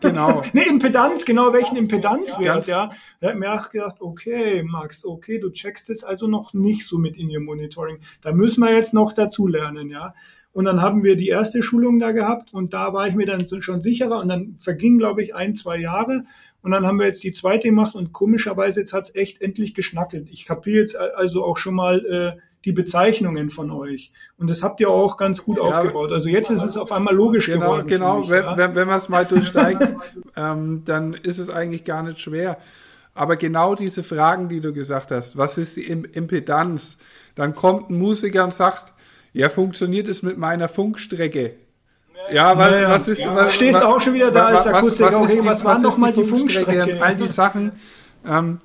Genau. 0.00 0.42
ne, 0.54 0.66
Impedanz, 0.66 1.26
genau, 1.26 1.52
welchen 1.52 1.76
Impedanzwert, 1.76 2.66
ja? 2.66 2.90
Da 3.20 3.28
habe 3.28 3.38
mir 3.38 3.52
auch 3.52 3.70
gedacht, 3.70 3.96
okay, 4.00 4.62
Max, 4.62 5.04
okay, 5.04 5.38
du 5.38 5.50
checkst 5.50 5.90
es 5.90 6.02
also 6.02 6.26
noch 6.26 6.54
nicht 6.54 6.86
so 6.86 6.96
mit 6.96 7.18
in 7.18 7.28
ihr 7.28 7.40
Monitoring. 7.40 7.98
Da 8.22 8.32
müssen 8.32 8.62
wir 8.62 8.74
jetzt 8.74 8.94
noch 8.94 9.12
dazu 9.12 9.46
lernen, 9.46 9.90
ja? 9.90 10.14
Und 10.52 10.64
dann 10.64 10.80
haben 10.80 11.04
wir 11.04 11.14
die 11.16 11.28
erste 11.28 11.62
Schulung 11.62 12.00
da 12.00 12.10
gehabt 12.10 12.52
und 12.52 12.72
da 12.72 12.92
war 12.92 13.06
ich 13.06 13.14
mir 13.14 13.26
dann 13.26 13.46
schon 13.60 13.82
sicherer 13.82 14.20
und 14.20 14.28
dann 14.28 14.56
vergingen, 14.58 14.98
glaube 14.98 15.22
ich, 15.22 15.34
ein, 15.34 15.54
zwei 15.54 15.78
Jahre 15.78 16.24
und 16.62 16.72
dann 16.72 16.86
haben 16.86 16.98
wir 16.98 17.06
jetzt 17.06 17.22
die 17.22 17.32
zweite 17.32 17.68
gemacht 17.68 17.94
und 17.94 18.12
komischerweise 18.12 18.80
jetzt 18.80 18.92
hat's 18.92 19.14
echt 19.14 19.40
endlich 19.40 19.74
geschnackelt. 19.74 20.28
Ich 20.30 20.44
kapiere 20.44 20.80
jetzt 20.80 20.96
also 20.96 21.44
auch 21.44 21.56
schon 21.56 21.74
mal 21.74 22.04
äh, 22.04 22.40
die 22.64 22.72
Bezeichnungen 22.72 23.50
von 23.50 23.70
euch. 23.70 24.12
Und 24.36 24.50
das 24.50 24.62
habt 24.62 24.80
ihr 24.80 24.90
auch 24.90 25.16
ganz 25.16 25.44
gut 25.44 25.56
ja, 25.56 25.62
aufgebaut. 25.62 26.12
Also 26.12 26.28
jetzt 26.28 26.50
ist 26.50 26.62
es 26.62 26.76
auf 26.76 26.92
einmal 26.92 27.14
logisch 27.14 27.46
genau, 27.46 27.60
geworden. 27.60 27.86
Genau, 27.86 28.20
mich, 28.20 28.28
wenn, 28.28 28.44
ja? 28.44 28.56
wenn, 28.56 28.74
wenn 28.74 28.86
man 28.86 28.98
es 28.98 29.08
mal 29.08 29.24
durchsteigt, 29.24 29.82
ähm, 30.36 30.82
dann 30.84 31.14
ist 31.14 31.38
es 31.38 31.48
eigentlich 31.48 31.84
gar 31.84 32.02
nicht 32.02 32.20
schwer. 32.20 32.58
Aber 33.14 33.36
genau 33.36 33.74
diese 33.74 34.02
Fragen, 34.02 34.48
die 34.48 34.60
du 34.60 34.72
gesagt 34.72 35.10
hast, 35.10 35.36
was 35.36 35.58
ist 35.58 35.76
die 35.76 35.86
Impedanz? 35.86 36.98
Dann 37.34 37.54
kommt 37.54 37.90
ein 37.90 37.98
Musiker 37.98 38.44
und 38.44 38.54
sagt, 38.54 38.92
ja, 39.32 39.48
funktioniert 39.48 40.08
es 40.08 40.22
mit 40.22 40.38
meiner 40.38 40.68
Funkstrecke? 40.68 41.54
Ja, 42.32 42.56
weil 42.56 42.70
naja, 42.70 42.90
was 42.90 43.08
ist. 43.08 43.20
Ja. 43.20 43.34
Was, 43.34 43.54
Stehst 43.54 43.76
was, 43.76 43.82
auch 43.82 44.00
schon 44.00 44.14
wieder 44.14 44.30
da 44.30 44.46
als 44.46 44.66
Akustiker. 44.66 45.06
Was, 45.06 45.14
was, 45.14 45.30
okay, 45.32 45.44
was 45.44 45.64
waren 45.64 45.82
nochmal 45.82 46.12
die 46.12 46.24
Funkstrecke? 46.24 47.02
All 47.02 47.16
die 47.16 47.28
Sachen. 47.28 47.72
Ähm, 48.26 48.60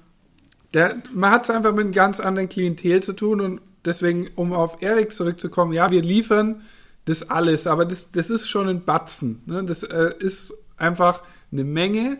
der, 0.73 0.97
man 1.13 1.31
hat 1.31 1.43
es 1.43 1.49
einfach 1.49 1.71
mit 1.71 1.85
einem 1.85 1.93
ganz 1.93 2.19
anderen 2.19 2.49
Klientel 2.49 3.01
zu 3.01 3.13
tun 3.13 3.39
und 3.39 3.61
deswegen, 3.85 4.27
um 4.35 4.51
auf 4.51 4.81
Erik 4.81 5.13
zurückzukommen, 5.13 5.71
ja, 5.71 5.89
wir 5.89 6.01
liefern 6.01 6.61
das 7.05 7.29
alles, 7.29 7.67
aber 7.67 7.85
das, 7.85 8.11
das 8.11 8.29
ist 8.29 8.49
schon 8.49 8.67
ein 8.67 8.83
Batzen. 8.83 9.41
Ne? 9.45 9.63
Das 9.63 9.83
äh, 9.83 10.11
ist 10.19 10.53
einfach 10.77 11.21
eine 11.51 11.63
Menge 11.63 12.17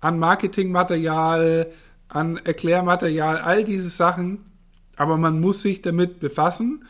an 0.00 0.18
Marketingmaterial, 0.18 1.68
an 2.08 2.36
Erklärmaterial, 2.36 3.38
all 3.38 3.64
diese 3.64 3.88
Sachen, 3.88 4.44
aber 4.96 5.16
man 5.16 5.40
muss 5.40 5.62
sich 5.62 5.82
damit 5.82 6.20
befassen 6.20 6.84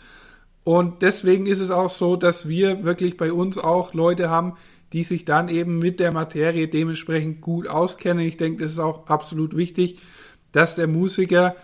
und 0.68 1.00
deswegen 1.00 1.46
ist 1.46 1.60
es 1.60 1.70
auch 1.70 1.88
so, 1.88 2.14
dass 2.14 2.46
wir 2.46 2.84
wirklich 2.84 3.16
bei 3.16 3.32
uns 3.32 3.56
auch 3.56 3.94
Leute 3.94 4.28
haben, 4.28 4.58
die 4.92 5.02
sich 5.02 5.24
dann 5.24 5.48
eben 5.48 5.78
mit 5.78 5.98
der 5.98 6.12
Materie 6.12 6.68
dementsprechend 6.68 7.40
gut 7.40 7.66
auskennen. 7.66 8.26
Ich 8.26 8.36
denke, 8.36 8.64
das 8.64 8.72
ist 8.72 8.78
auch 8.78 9.06
absolut 9.06 9.56
wichtig, 9.56 9.98
dass 10.52 10.74
der 10.74 10.86
Musiker 10.86 11.56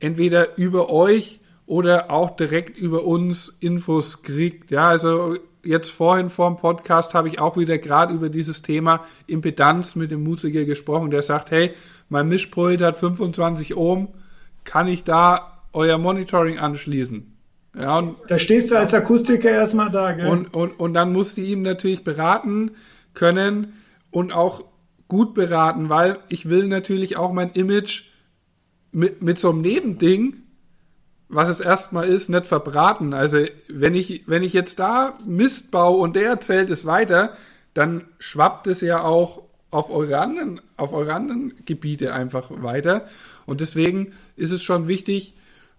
entweder 0.00 0.58
über 0.58 0.90
euch 0.90 1.38
oder 1.66 2.10
auch 2.10 2.30
direkt 2.34 2.76
über 2.76 3.04
uns 3.04 3.54
Infos 3.60 4.22
kriegt. 4.22 4.72
Ja, 4.72 4.88
also 4.88 5.36
jetzt 5.62 5.92
vorhin 5.92 6.28
vor 6.28 6.50
dem 6.50 6.56
Podcast 6.56 7.14
habe 7.14 7.28
ich 7.28 7.38
auch 7.38 7.56
wieder 7.56 7.78
gerade 7.78 8.12
über 8.12 8.30
dieses 8.30 8.62
Thema 8.62 9.04
Impedanz 9.28 9.94
mit 9.94 10.10
dem 10.10 10.24
Musiker 10.24 10.64
gesprochen, 10.64 11.10
der 11.10 11.22
sagt, 11.22 11.52
hey, 11.52 11.70
mein 12.08 12.26
Mischpult 12.26 12.82
hat 12.82 12.96
25 12.96 13.76
Ohm, 13.76 14.08
kann 14.64 14.88
ich 14.88 15.04
da 15.04 15.62
euer 15.72 15.98
Monitoring 15.98 16.58
anschließen? 16.58 17.33
Ja, 17.78 17.98
und, 17.98 18.16
da 18.28 18.38
stehst 18.38 18.70
du 18.70 18.78
als 18.78 18.94
Akustiker 18.94 19.50
erstmal 19.50 19.90
da, 19.90 20.12
gell? 20.12 20.26
Und, 20.26 20.54
und, 20.54 20.78
und 20.78 20.94
dann 20.94 21.12
musst 21.12 21.36
du 21.36 21.40
ihm 21.40 21.62
natürlich 21.62 22.04
beraten 22.04 22.72
können 23.14 23.74
und 24.10 24.32
auch 24.32 24.64
gut 25.08 25.34
beraten, 25.34 25.88
weil 25.88 26.18
ich 26.28 26.48
will 26.48 26.66
natürlich 26.66 27.16
auch 27.16 27.32
mein 27.32 27.50
Image 27.52 28.04
mit, 28.92 29.22
mit 29.22 29.38
so 29.38 29.50
einem 29.50 29.60
Nebending, 29.60 30.42
was 31.28 31.48
es 31.48 31.60
erstmal 31.60 32.06
ist, 32.06 32.28
nicht 32.28 32.46
verbraten. 32.46 33.12
Also 33.12 33.38
wenn 33.68 33.94
ich, 33.94 34.22
wenn 34.26 34.42
ich 34.42 34.52
jetzt 34.52 34.78
da 34.78 35.18
Mist 35.26 35.70
baue 35.70 35.98
und 35.98 36.16
der 36.16 36.28
erzählt 36.28 36.70
es 36.70 36.86
weiter, 36.86 37.36
dann 37.74 38.04
schwappt 38.18 38.68
es 38.68 38.80
ja 38.80 39.02
auch 39.02 39.42
auf 39.70 39.90
eure 39.90 40.20
anderen, 40.20 40.60
auf 40.76 40.92
eure 40.92 41.12
anderen 41.12 41.54
Gebiete 41.64 42.12
einfach 42.12 42.50
weiter. 42.62 43.06
Und 43.46 43.60
deswegen 43.60 44.12
ist 44.36 44.52
es 44.52 44.62
schon 44.62 44.86
wichtig, 44.86 45.34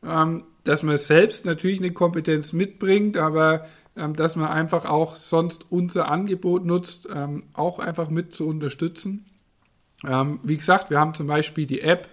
ähm, 0.06 0.44
dass 0.66 0.84
man 0.84 0.98
selbst 0.98 1.46
natürlich 1.46 1.80
eine 1.80 1.92
Kompetenz 1.92 2.52
mitbringt, 2.52 3.18
aber 3.18 3.66
ähm, 3.96 4.16
dass 4.16 4.36
man 4.36 4.50
einfach 4.50 4.86
auch 4.86 5.16
sonst 5.16 5.72
unser 5.72 6.10
Angebot 6.12 6.66
nutzt, 6.66 7.08
ähm, 7.14 7.44
auch 7.54 7.80
einfach 7.80 8.10
mit 8.10 8.34
zu 8.34 8.46
unterstützen. 8.46 9.26
Ähm, 10.06 10.40
wie 10.44 10.58
gesagt, 10.58 10.90
wir 10.90 11.00
haben 11.00 11.14
zum 11.14 11.28
Beispiel 11.28 11.66
die 11.66 11.82
App, 11.82 12.10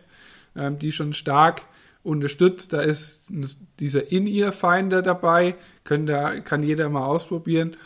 ähm, 0.55 0.79
die 0.79 0.93
schon 0.93 1.15
stark 1.15 1.63
unterstützt. 2.03 2.73
Da 2.73 2.83
ist 2.83 3.33
dieser 3.81 4.13
In-Ear-Finder 4.13 5.03
dabei, 5.03 5.57
können 5.83 6.07
da, 6.07 6.41
kann 6.41 6.63
jeder 6.63 6.89
mal 6.89 7.05
ausprobieren. 7.05 7.77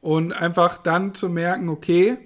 Und 0.00 0.32
einfach 0.32 0.78
dann 0.78 1.14
zu 1.14 1.28
merken, 1.28 1.68
okay, 1.68 2.16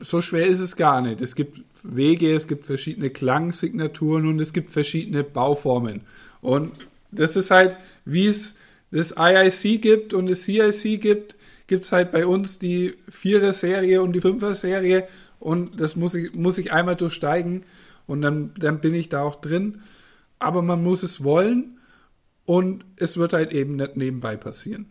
so 0.00 0.20
schwer 0.20 0.46
ist 0.46 0.60
es 0.60 0.76
gar 0.76 1.00
nicht. 1.00 1.20
Es 1.20 1.34
gibt 1.34 1.60
Wege, 1.82 2.34
es 2.34 2.48
gibt 2.48 2.66
verschiedene 2.66 3.10
Klangsignaturen 3.10 4.26
und 4.26 4.40
es 4.40 4.52
gibt 4.52 4.70
verschiedene 4.70 5.24
Bauformen. 5.24 6.02
Und 6.40 6.72
das 7.10 7.36
ist 7.36 7.50
halt, 7.50 7.76
wie 8.04 8.26
es 8.26 8.56
das 8.90 9.14
IIC 9.16 9.82
gibt 9.82 10.14
und 10.14 10.28
das 10.28 10.42
CIC 10.42 11.00
gibt, 11.00 11.36
gibt 11.66 11.84
es 11.84 11.92
halt 11.92 12.10
bei 12.12 12.26
uns 12.26 12.58
die 12.58 12.94
Vierer-Serie 13.08 14.02
und 14.02 14.12
die 14.12 14.20
Fünfer-Serie 14.20 15.06
und 15.38 15.80
das 15.80 15.96
muss 15.96 16.14
ich, 16.14 16.34
muss 16.34 16.58
ich 16.58 16.72
einmal 16.72 16.96
durchsteigen 16.96 17.64
und 18.06 18.22
dann, 18.22 18.52
dann 18.58 18.80
bin 18.80 18.94
ich 18.94 19.08
da 19.08 19.22
auch 19.22 19.40
drin. 19.40 19.82
Aber 20.38 20.62
man 20.62 20.82
muss 20.82 21.02
es 21.02 21.22
wollen 21.22 21.78
und 22.44 22.84
es 22.96 23.16
wird 23.16 23.32
halt 23.32 23.52
eben 23.52 23.76
nicht 23.76 23.96
nebenbei 23.96 24.36
passieren. 24.36 24.90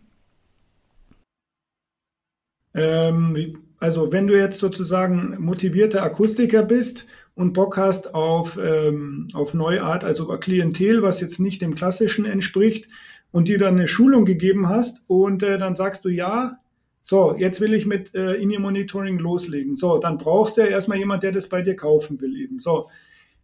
Ähm, 2.72 3.58
also 3.78 4.12
wenn 4.12 4.26
du 4.26 4.38
jetzt 4.38 4.58
sozusagen 4.58 5.36
motivierter 5.42 6.02
Akustiker 6.02 6.62
bist 6.62 7.06
und 7.40 7.54
Bock 7.54 7.76
hast 7.76 8.14
auf, 8.14 8.58
ähm, 8.62 9.28
auf 9.32 9.54
Neuart, 9.54 10.04
also 10.04 10.26
Klientel, 10.38 11.02
was 11.02 11.20
jetzt 11.20 11.40
nicht 11.40 11.62
dem 11.62 11.74
klassischen 11.74 12.24
entspricht, 12.26 12.86
und 13.32 13.48
dir 13.48 13.58
dann 13.58 13.76
eine 13.76 13.88
Schulung 13.88 14.24
gegeben 14.24 14.68
hast 14.68 15.02
und 15.06 15.42
äh, 15.42 15.56
dann 15.56 15.76
sagst 15.76 16.04
du, 16.04 16.08
ja, 16.08 16.56
so, 17.02 17.34
jetzt 17.36 17.60
will 17.60 17.74
ich 17.74 17.86
mit 17.86 18.14
äh, 18.14 18.34
In-Ear-Monitoring 18.34 19.18
loslegen. 19.18 19.76
So, 19.76 19.98
dann 19.98 20.18
brauchst 20.18 20.56
du 20.56 20.62
ja 20.62 20.66
erstmal 20.66 20.98
jemand, 20.98 21.22
der 21.22 21.32
das 21.32 21.48
bei 21.48 21.62
dir 21.62 21.76
kaufen 21.76 22.20
will 22.20 22.36
eben. 22.36 22.60
So, 22.60 22.88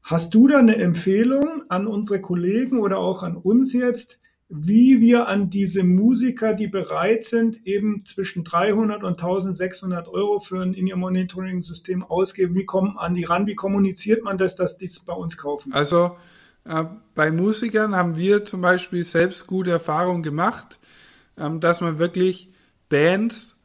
hast 0.02 0.34
du 0.34 0.48
da 0.48 0.58
eine 0.58 0.76
Empfehlung 0.76 1.62
an 1.68 1.86
unsere 1.86 2.20
Kollegen 2.20 2.80
oder 2.80 2.98
auch 2.98 3.22
an 3.22 3.36
uns 3.36 3.72
jetzt, 3.72 4.20
wie 4.48 5.00
wir 5.00 5.26
an 5.26 5.50
diese 5.50 5.82
Musiker, 5.82 6.54
die 6.54 6.68
bereit 6.68 7.24
sind, 7.24 7.66
eben 7.66 8.04
zwischen 8.06 8.44
300 8.44 9.02
und 9.02 9.20
1600 9.20 10.06
Euro 10.06 10.38
für 10.38 10.62
ein 10.62 10.72
In-Ear-Monitoring-System 10.72 12.04
ausgeben, 12.04 12.54
wie 12.54 12.64
kommen 12.64 12.96
an 12.96 13.14
die 13.14 13.24
ran, 13.24 13.46
wie 13.46 13.56
kommuniziert 13.56 14.22
man 14.22 14.38
das, 14.38 14.54
dass 14.54 14.76
die 14.76 14.84
es 14.84 15.00
bei 15.00 15.12
uns 15.12 15.36
kaufen? 15.36 15.72
Also 15.72 16.16
äh, 16.64 16.84
bei 17.14 17.32
Musikern 17.32 17.96
haben 17.96 18.16
wir 18.16 18.44
zum 18.44 18.60
Beispiel 18.60 19.02
selbst 19.02 19.48
gute 19.48 19.72
Erfahrungen 19.72 20.22
gemacht, 20.22 20.78
äh, 21.36 21.50
dass 21.58 21.80
man 21.80 21.98
wirklich 21.98 22.48
Bands 22.88 23.56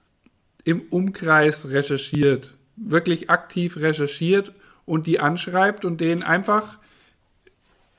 im 0.64 0.82
Umkreis 0.90 1.70
recherchiert, 1.70 2.56
wirklich 2.76 3.30
aktiv 3.30 3.78
recherchiert 3.78 4.52
und 4.86 5.06
die 5.06 5.20
anschreibt 5.20 5.86
und 5.86 6.02
denen 6.02 6.24
einfach 6.24 6.80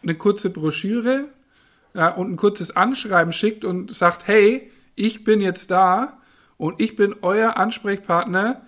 eine 0.02 0.16
kurze 0.16 0.50
Broschüre 0.50 1.28
ja, 1.94 2.08
und 2.08 2.32
ein 2.32 2.36
kurzes 2.36 2.74
Anschreiben 2.74 3.32
schickt 3.32 3.64
und 3.64 3.94
sagt, 3.94 4.26
hey, 4.26 4.70
ich 4.94 5.24
bin 5.24 5.40
jetzt 5.40 5.70
da 5.70 6.18
und 6.56 6.80
ich 6.80 6.96
bin 6.96 7.14
euer 7.22 7.56
Ansprechpartner, 7.56 8.62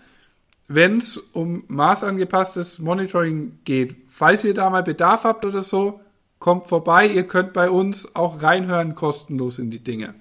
wenn 0.66 0.98
es 0.98 1.16
um 1.16 1.64
maßangepasstes 1.68 2.78
Monitoring 2.78 3.58
geht. 3.64 3.96
Falls 4.08 4.44
ihr 4.44 4.54
da 4.54 4.70
mal 4.70 4.82
Bedarf 4.82 5.24
habt 5.24 5.44
oder 5.44 5.62
so, 5.62 6.00
kommt 6.38 6.66
vorbei. 6.66 7.06
Ihr 7.06 7.26
könnt 7.26 7.52
bei 7.52 7.70
uns 7.70 8.14
auch 8.14 8.42
reinhören, 8.42 8.94
kostenlos 8.94 9.58
in 9.58 9.70
die 9.70 9.82
Dinge. 9.82 10.14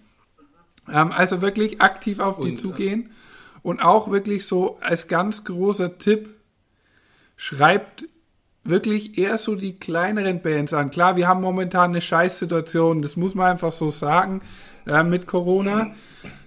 Ähm, 0.92 1.12
also 1.12 1.42
wirklich 1.42 1.82
aktiv 1.82 2.20
auf 2.20 2.38
die 2.38 2.44
und, 2.44 2.54
äh, 2.54 2.56
zugehen 2.56 3.10
und 3.62 3.82
auch 3.82 4.12
wirklich 4.12 4.46
so 4.46 4.78
als 4.82 5.08
ganz 5.08 5.44
großer 5.44 5.98
Tipp, 5.98 6.30
schreibt 7.36 8.06
wirklich 8.64 9.18
eher 9.18 9.38
so 9.38 9.56
die 9.56 9.78
kleineren 9.78 10.42
Bands 10.42 10.74
an. 10.74 10.90
Klar, 10.90 11.16
wir 11.16 11.28
haben 11.28 11.42
momentan 11.42 11.92
eine 11.92 12.02
Scheißsituation, 12.02 13.02
das 13.02 13.18
muss 13.18 13.36
man 13.36 13.52
einfach 13.52 13.72
so 13.72 13.92
sagen, 13.92 14.42
äh, 14.88 15.04
mit 15.04 15.28
Corona, 15.28 15.94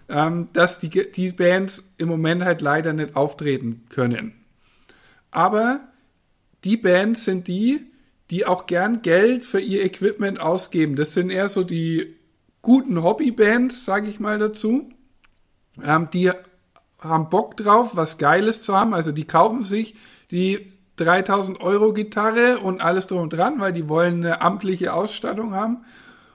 ähm, 0.09 0.48
dass 0.52 0.79
die, 0.79 0.88
die 0.88 1.33
Bands 1.33 1.85
im 1.98 2.09
Moment 2.09 2.44
halt 2.44 2.62
leider 2.62 2.92
nicht 2.92 3.16
auftreten 3.16 3.85
können. 3.88 4.33
Aber 5.31 5.81
die 6.64 6.76
Bands 6.76 7.24
sind 7.24 7.48
die, 7.48 7.90
die 8.31 8.46
auch 8.46 8.66
gern 8.66 9.02
Geld 9.02 9.44
für 9.44 9.61
ihr 9.61 9.85
Equipment 9.85 10.40
ausgeben. 10.40 10.96
Das 10.96 11.14
sind 11.14 11.31
eher 11.31 11.48
so 11.48 11.62
die 11.62 12.16
guten 12.62 13.02
Hobbybands, 13.02 13.85
sage 13.85 14.09
ich 14.09 14.18
mal 14.18 14.38
dazu. 14.38 14.88
Ähm, 15.83 16.09
die 16.12 16.33
haben 16.98 17.31
Bock 17.31 17.57
drauf, 17.57 17.94
was 17.94 18.18
Geiles 18.18 18.62
zu 18.62 18.74
haben. 18.74 18.94
Also 18.94 19.12
die 19.12 19.26
kaufen 19.26 19.62
sich 19.62 19.94
die 20.31 20.66
3000 20.96 21.61
Euro 21.61 21.92
Gitarre 21.92 22.59
und 22.59 22.80
alles 22.80 23.06
drum 23.06 23.22
und 23.22 23.32
dran, 23.32 23.61
weil 23.61 23.72
die 23.72 23.88
wollen 23.88 24.24
eine 24.24 24.40
amtliche 24.40 24.92
Ausstattung 24.92 25.54
haben. 25.54 25.85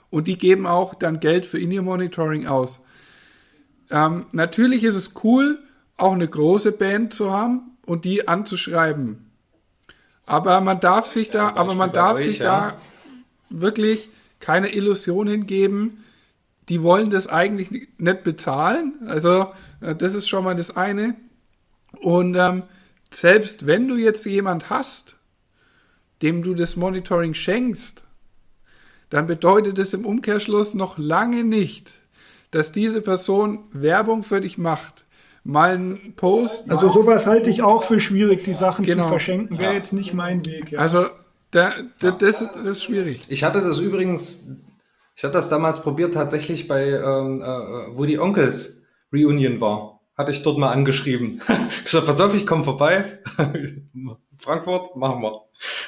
Und 0.10 0.28
die 0.28 0.38
geben 0.38 0.68
auch 0.68 0.94
dann 0.94 1.20
Geld 1.20 1.46
für 1.46 1.60
In-Ear-Monitoring 1.60 2.46
aus. 2.46 2.80
Ähm, 3.90 4.26
natürlich 4.32 4.84
ist 4.84 4.96
es 4.96 5.12
cool, 5.24 5.60
auch 5.98 6.14
eine 6.14 6.28
große 6.28 6.72
Band 6.72 7.14
zu 7.14 7.32
haben 7.32 7.78
und 7.86 8.06
die 8.06 8.28
anzuschreiben. 8.28 9.32
Aber 10.26 10.62
man 10.62 10.80
darf 10.80 11.06
sich 11.06 11.30
da, 11.30 11.54
aber 11.56 11.76
man 11.76 11.92
darf 11.92 12.18
euch, 12.18 12.26
sich 12.26 12.40
ja. 12.40 12.72
da 12.72 12.78
wirklich 13.50 14.10
keine 14.40 14.74
Illusionen 14.74 15.48
geben. 15.48 16.04
Die 16.70 16.84
wollen 16.84 17.10
das 17.10 17.28
eigentlich 17.28 17.90
nicht 17.98 18.24
bezahlen. 18.24 18.94
Also, 19.08 19.52
äh, 19.82 19.96
das 19.96 20.14
ist 20.14 20.28
schon 20.28 20.44
mal 20.44 20.56
das 20.56 20.76
eine. 20.76 21.16
Und 22.00 22.36
ähm, 22.36 22.64
selbst 23.14 23.68
wenn 23.68 23.88
du 23.88 23.96
jetzt 23.96 24.26
jemand 24.26 24.70
hast, 24.70 25.18
dem 26.22 26.44
du 26.44 26.54
das 26.54 26.76
Monitoring 26.76 27.34
schenkst, 27.34 28.06
dann 29.10 29.28
bedeutet 29.28 29.78
es 29.78 29.94
im 29.94 30.06
Umkehrschluss 30.06 30.74
noch 30.74 30.98
lange 30.98 31.44
nicht, 31.44 31.92
dass 32.52 32.72
diese 32.72 33.02
Person 33.02 33.66
Werbung 33.72 34.24
für 34.24 34.40
dich 34.42 34.58
macht. 34.58 35.06
Mal 35.44 35.78
ein 35.78 36.14
Post. 36.16 36.70
Also 36.70 36.90
sowas 36.90 37.26
halte 37.26 37.50
ich 37.50 37.64
auch 37.64 37.84
für 37.84 38.00
schwierig, 38.00 38.44
die 38.44 38.54
Sachen 38.54 38.86
genau. 38.86 39.04
zu 39.04 39.10
verschenken. 39.10 39.60
Wäre 39.60 39.72
ja. 39.72 39.78
jetzt 39.78 39.92
nicht 39.92 40.14
mein 40.14 40.46
Weg. 40.46 40.72
Ja. 40.72 40.80
Also 40.80 41.08
da, 41.50 41.74
da, 42.00 42.12
das, 42.12 42.40
das 42.40 42.64
ist 42.64 42.84
schwierig. 42.84 43.26
Ich 43.28 43.44
hatte 43.44 43.62
das 43.62 43.80
übrigens, 43.80 44.46
ich 45.16 45.24
hatte 45.24 45.34
das 45.34 45.50
damals 45.50 45.82
probiert 45.82 46.14
tatsächlich 46.14 46.68
bei, 46.68 46.90
ähm, 46.90 47.42
äh, 47.42 47.98
wo 47.98 48.06
die 48.06 48.20
Onkels 48.20 48.84
Reunion 49.12 49.60
war 49.60 49.91
hatte 50.18 50.32
ich 50.32 50.44
dort 50.44 50.58
mal 50.58 50.72
angeschrieben. 50.72 51.42
ich 51.70 51.84
gesagt, 51.84 52.06
pass 52.06 52.22
auf, 52.22 52.36
ich 52.36 52.46
komme 52.46 52.64
vorbei. 52.64 53.20
Frankfurt, 54.38 54.96
machen 54.96 55.22
wir. 55.22 55.42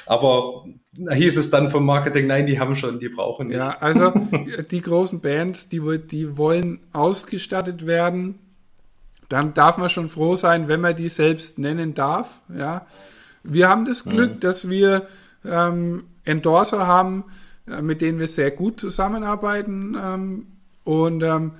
Aber 0.05 0.65
hieß 1.11 1.37
es 1.37 1.49
dann 1.49 1.71
vom 1.71 1.85
Marketing, 1.85 2.27
nein, 2.27 2.45
die 2.45 2.59
haben 2.59 2.75
schon, 2.75 2.99
die 2.99 3.09
brauchen 3.09 3.47
nicht. 3.47 3.57
Ja, 3.57 3.77
also 3.79 4.13
die 4.71 4.81
großen 4.81 5.21
Bands, 5.21 5.69
die, 5.69 5.81
die 5.99 6.37
wollen 6.37 6.79
ausgestattet 6.93 7.85
werden. 7.85 8.39
Dann 9.29 9.53
darf 9.53 9.77
man 9.77 9.89
schon 9.89 10.09
froh 10.09 10.35
sein, 10.35 10.67
wenn 10.67 10.81
man 10.81 10.95
die 10.95 11.09
selbst 11.09 11.57
nennen 11.57 11.93
darf. 11.93 12.41
Ja, 12.55 12.85
wir 13.43 13.69
haben 13.69 13.85
das 13.85 14.03
Glück, 14.03 14.35
mhm. 14.35 14.39
dass 14.41 14.69
wir 14.69 15.07
ähm, 15.43 16.03
Endorser 16.23 16.85
haben, 16.85 17.25
äh, 17.67 17.81
mit 17.81 18.01
denen 18.01 18.19
wir 18.19 18.27
sehr 18.27 18.51
gut 18.51 18.79
zusammenarbeiten. 18.79 19.97
Ähm, 19.99 20.47
und 20.83 21.23
ähm, 21.23 21.53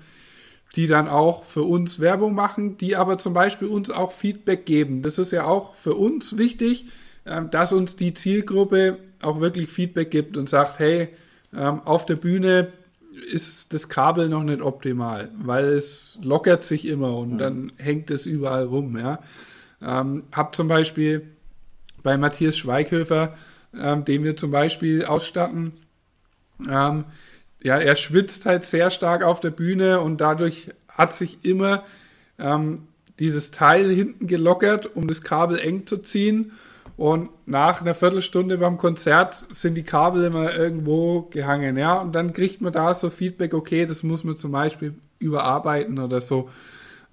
die 0.76 0.88
dann 0.88 1.08
auch 1.08 1.44
für 1.44 1.64
uns 1.64 2.00
Werbung 2.00 2.34
machen, 2.34 2.78
die 2.78 2.96
aber 2.96 3.20
zum 3.20 3.34
Beispiel 3.34 3.68
uns 3.68 3.90
auch 3.90 4.12
Feedback 4.12 4.66
geben. 4.66 5.04
Das 5.04 5.20
ist 5.20 5.32
ja 5.32 5.46
auch 5.46 5.76
für 5.76 5.94
uns 5.94 6.38
wichtig, 6.38 6.86
ähm, 7.26 7.52
dass 7.52 7.74
uns 7.74 7.96
die 7.96 8.14
Zielgruppe 8.14 8.98
auch 9.22 9.40
wirklich 9.40 9.70
Feedback 9.70 10.10
gibt 10.10 10.36
und 10.36 10.50
sagt, 10.50 10.80
hey, 10.80 11.10
ähm, 11.56 11.82
auf 11.82 12.06
der 12.06 12.16
Bühne 12.16 12.74
ist 13.32 13.74
das 13.74 13.90
Kabel 13.90 14.28
noch 14.28 14.44
nicht 14.44 14.62
optimal, 14.62 15.30
weil 15.38 15.66
es 15.66 16.18
lockert 16.24 16.64
sich 16.64 16.88
immer 16.88 17.16
und 17.16 17.38
dann 17.38 17.72
hängt 17.78 18.10
es 18.10 18.26
überall 18.26 18.64
rum. 18.64 18.98
Ja. 18.98 19.20
Ähm, 19.84 20.24
hab 20.32 20.56
zum 20.56 20.68
Beispiel 20.68 21.28
bei 22.02 22.18
Matthias 22.18 22.58
Schweighöfer, 22.58 23.36
den 23.72 24.24
wir 24.24 24.36
zum 24.36 24.52
Beispiel 24.52 25.06
ausstatten, 25.06 25.72
ja, 27.64 27.78
er 27.78 27.96
schwitzt 27.96 28.46
halt 28.46 28.66
sehr 28.66 28.92
stark 28.92 29.24
auf 29.24 29.40
der 29.40 29.52
Bühne 29.52 30.02
und 30.02 30.20
dadurch 30.20 30.70
hat 30.90 31.14
sich 31.14 31.44
immer 31.44 31.84
ähm, 32.38 32.88
dieses 33.20 33.52
Teil 33.52 33.90
hinten 33.90 34.28
gelockert, 34.28 34.96
um 34.96 35.08
das 35.08 35.22
Kabel 35.22 35.60
eng 35.60 35.88
zu 35.88 35.98
ziehen. 35.98 36.52
Und 36.96 37.30
nach 37.48 37.82
einer 37.82 37.96
Viertelstunde 37.96 38.58
beim 38.60 38.78
Konzert 38.78 39.48
sind 39.52 39.76
die 39.76 39.84
Kabel 39.84 40.26
immer 40.26 40.54
irgendwo 40.54 41.24
gehangen, 41.24 41.76
ja. 41.78 42.00
Und 42.00 42.14
dann 42.14 42.34
kriegt 42.34 42.62
man 42.62 42.74
da 42.74 42.94
so 42.94 43.10
Feedback, 43.10 43.54
okay, 43.54 43.86
das 43.86 44.04
muss 44.04 44.24
man 44.24 44.38
zum 44.38 44.52
Beispiel 44.52 44.94
überarbeiten 45.18 45.98
oder 46.00 46.22
so. 46.22 46.50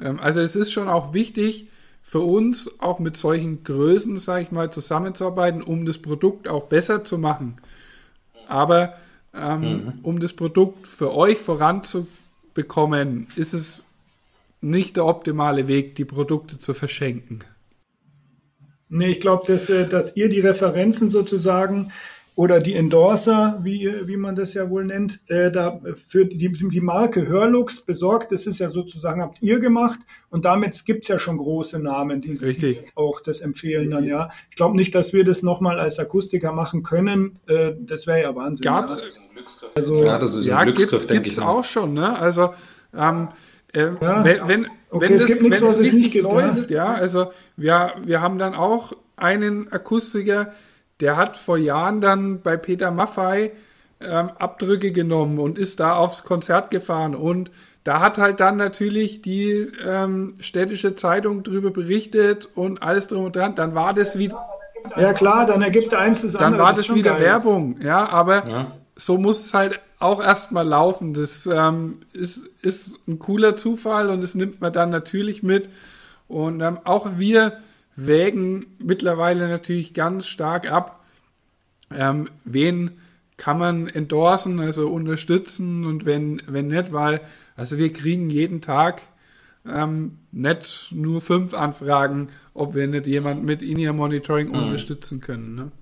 Ähm, 0.01 0.19
also 0.21 0.41
es 0.41 0.57
ist 0.57 0.73
schon 0.73 0.89
auch 0.89 1.15
wichtig 1.15 1.69
für 2.03 2.21
uns, 2.21 2.69
auch 2.79 2.99
mit 2.99 3.17
solchen 3.17 3.63
Größen, 3.63 4.19
sage 4.19 4.43
ich 4.43 4.51
mal, 4.51 4.71
zusammenzuarbeiten, 4.71 5.63
um 5.63 5.87
das 5.87 5.99
Produkt 5.99 6.49
auch 6.49 6.65
besser 6.65 7.05
zu 7.05 7.19
machen. 7.19 7.59
Aber 8.49 8.95
ähm, 9.35 9.61
mhm. 9.61 9.93
um 10.03 10.21
das 10.21 10.33
Produkt 10.33 10.87
für 10.87 11.15
euch 11.15 11.39
voranzubekommen, 11.39 13.29
ist 13.37 13.53
es 13.53 13.85
nicht 14.61 14.97
der 14.97 15.07
optimale 15.07 15.69
Weg, 15.69 15.95
die 15.95 16.05
Produkte 16.05 16.59
zu 16.59 16.75
verschenken. 16.75 17.41
Nee, 18.89 19.13
ich 19.13 19.21
glaube, 19.21 19.47
dass, 19.47 19.71
äh, 19.71 19.89
dass 19.89 20.17
ihr 20.17 20.29
die 20.29 20.41
Referenzen 20.41 21.11
sozusagen 21.11 21.93
oder 22.35 22.61
die 22.61 22.75
Endorser, 22.75 23.61
wie, 23.63 23.93
wie 24.07 24.17
man 24.17 24.35
das 24.35 24.55
ja 24.55 24.71
wohl 24.71 24.85
nennt, 24.85 25.21
äh, 25.27 25.51
da 25.51 25.81
für 26.09 26.25
die, 26.25 26.51
die 26.51 26.81
Marke 26.81 27.27
Hörlux 27.27 27.81
besorgt. 27.81 28.33
Das 28.33 28.47
ist 28.47 28.59
ja 28.59 28.71
sozusagen, 28.71 29.21
habt 29.21 29.43
ihr 29.43 29.61
gemacht 29.61 30.01
und 30.31 30.45
damit 30.45 30.85
gibt's 30.85 31.09
ja 31.09 31.19
schon 31.19 31.39
große 31.39 31.79
Namen, 31.79 32.21
die, 32.21 32.39
die 32.39 32.79
auch 32.95 33.21
das 33.21 33.41
empfehlen 33.41 33.91
dann, 33.91 34.05
ja. 34.05 34.31
Ich 34.51 34.57
glaube 34.57 34.77
nicht, 34.77 34.95
dass 34.95 35.13
wir 35.13 35.25
das 35.25 35.43
nochmal 35.43 35.79
als 35.79 35.99
Akustiker 35.99 36.53
machen 36.53 36.83
können. 36.83 37.41
Äh, 37.47 37.73
das 37.81 38.07
wäre 38.07 38.23
ja 38.23 38.35
Wahnsinn. 38.35 38.65
Gab's? 38.65 39.05
Ja. 39.05 39.69
Also, 39.75 40.05
ja, 40.05 40.19
das 40.19 40.35
ist 40.35 40.47
ein 40.47 40.51
ja, 40.51 40.65
Glücksgriff, 40.65 41.07
denke 41.07 41.29
ich. 41.29 41.41
Auch 41.41 41.65
schon, 41.65 41.95
ne? 41.95 42.19
Also, 42.19 42.55
ähm, 42.95 43.29
äh, 43.73 43.91
ja, 44.01 44.25
wenn, 44.25 44.49
wenn, 44.49 44.67
okay, 44.91 45.09
wenn, 45.09 45.19
das, 45.19 45.29
nichts, 45.41 45.61
wenn 45.61 45.69
es 45.69 45.79
richtig 45.79 46.13
gibt, 46.13 46.25
läuft, 46.25 46.71
ja. 46.71 46.85
ja, 46.85 46.95
also 46.95 47.33
wir, 47.57 47.95
wir 48.05 48.21
haben 48.21 48.39
dann 48.39 48.55
auch 48.55 48.93
einen 49.17 49.71
Akustiker, 49.73 50.53
der 51.01 51.17
hat 51.17 51.37
vor 51.37 51.57
Jahren 51.57 52.01
dann 52.01 52.41
bei 52.41 52.57
Peter 52.57 52.91
Maffei 52.91 53.53
ähm, 54.01 54.31
Abdrücke 54.39 54.93
genommen 54.93 55.39
und 55.39 55.59
ist 55.59 55.81
da 55.81 55.95
aufs 55.95 56.25
Konzert 56.25 56.71
gefahren 56.71 57.15
und 57.15 57.51
da 57.85 58.01
hat 58.01 58.19
halt 58.19 58.41
dann 58.41 58.57
natürlich 58.57 59.23
die 59.23 59.69
ähm, 59.85 60.35
städtische 60.41 60.97
Zeitung 60.97 61.43
drüber 61.43 61.71
berichtet 61.71 62.49
und 62.55 62.83
alles 62.83 63.07
drum 63.07 63.25
und 63.25 63.37
dran. 63.37 63.55
Dann 63.55 63.75
war 63.75 63.95
das 63.95 64.19
wieder. 64.19 64.39
Ja 64.97 65.13
klar, 65.13 65.47
dann 65.47 65.63
ergibt 65.63 65.95
eins 65.95 66.23
das 66.23 66.37
andere. 66.37 66.51
Dann 66.51 66.61
war 66.61 66.73
das, 66.73 66.87
das 66.87 66.95
wieder 66.95 67.13
geil. 67.13 67.23
Werbung, 67.23 67.81
ja, 67.83 68.09
aber 68.09 68.49
ja. 68.49 68.67
so 68.97 69.17
muss 69.17 69.47
es 69.47 69.55
halt 69.55 69.81
auch 69.99 70.23
erstmal 70.23 70.67
laufen. 70.67 71.15
Das 71.15 71.47
ähm, 71.47 72.01
ist, 72.13 72.47
ist 72.63 72.99
ein 73.09 73.19
cooler 73.19 73.57
Zufall 73.57 74.11
und 74.11 74.23
das 74.23 74.35
nimmt 74.35 74.61
man 74.61 74.73
dann 74.73 74.91
natürlich 74.91 75.43
mit. 75.43 75.71
Und 76.29 76.61
ähm, 76.61 76.79
auch 76.85 77.13
wir 77.17 77.59
wägen 78.07 78.67
mittlerweile 78.79 79.49
natürlich 79.49 79.95
ganz 79.95 80.27
stark 80.27 80.71
ab, 80.71 81.05
ähm, 81.95 82.29
wen 82.45 82.93
kann 83.37 83.59
man 83.59 83.89
endorsen, 83.89 84.61
also 84.61 84.89
unterstützen 84.89 85.85
und 85.85 86.05
wenn, 86.05 86.43
wenn 86.47 86.69
nicht, 86.69 86.93
weil, 86.93 87.21
also 87.57 87.79
wir 87.79 87.93
kriegen 87.93 88.29
jeden 88.29 88.61
Tag 88.61 89.03
ähm, 89.67 90.19
nicht 90.31 90.93
nur 90.93 91.21
fünf 91.21 91.55
Anfragen, 91.55 92.29
ob 92.55 92.75
wir 92.75 92.87
nicht 92.87 93.07
jemand 93.07 93.45
mit 93.45 93.63
In-Ear 93.63 93.93
Monitoring 93.93 94.49
mhm. 94.49 94.55
unterstützen 94.55 95.21
können. 95.21 95.55
Ne? 95.55 95.73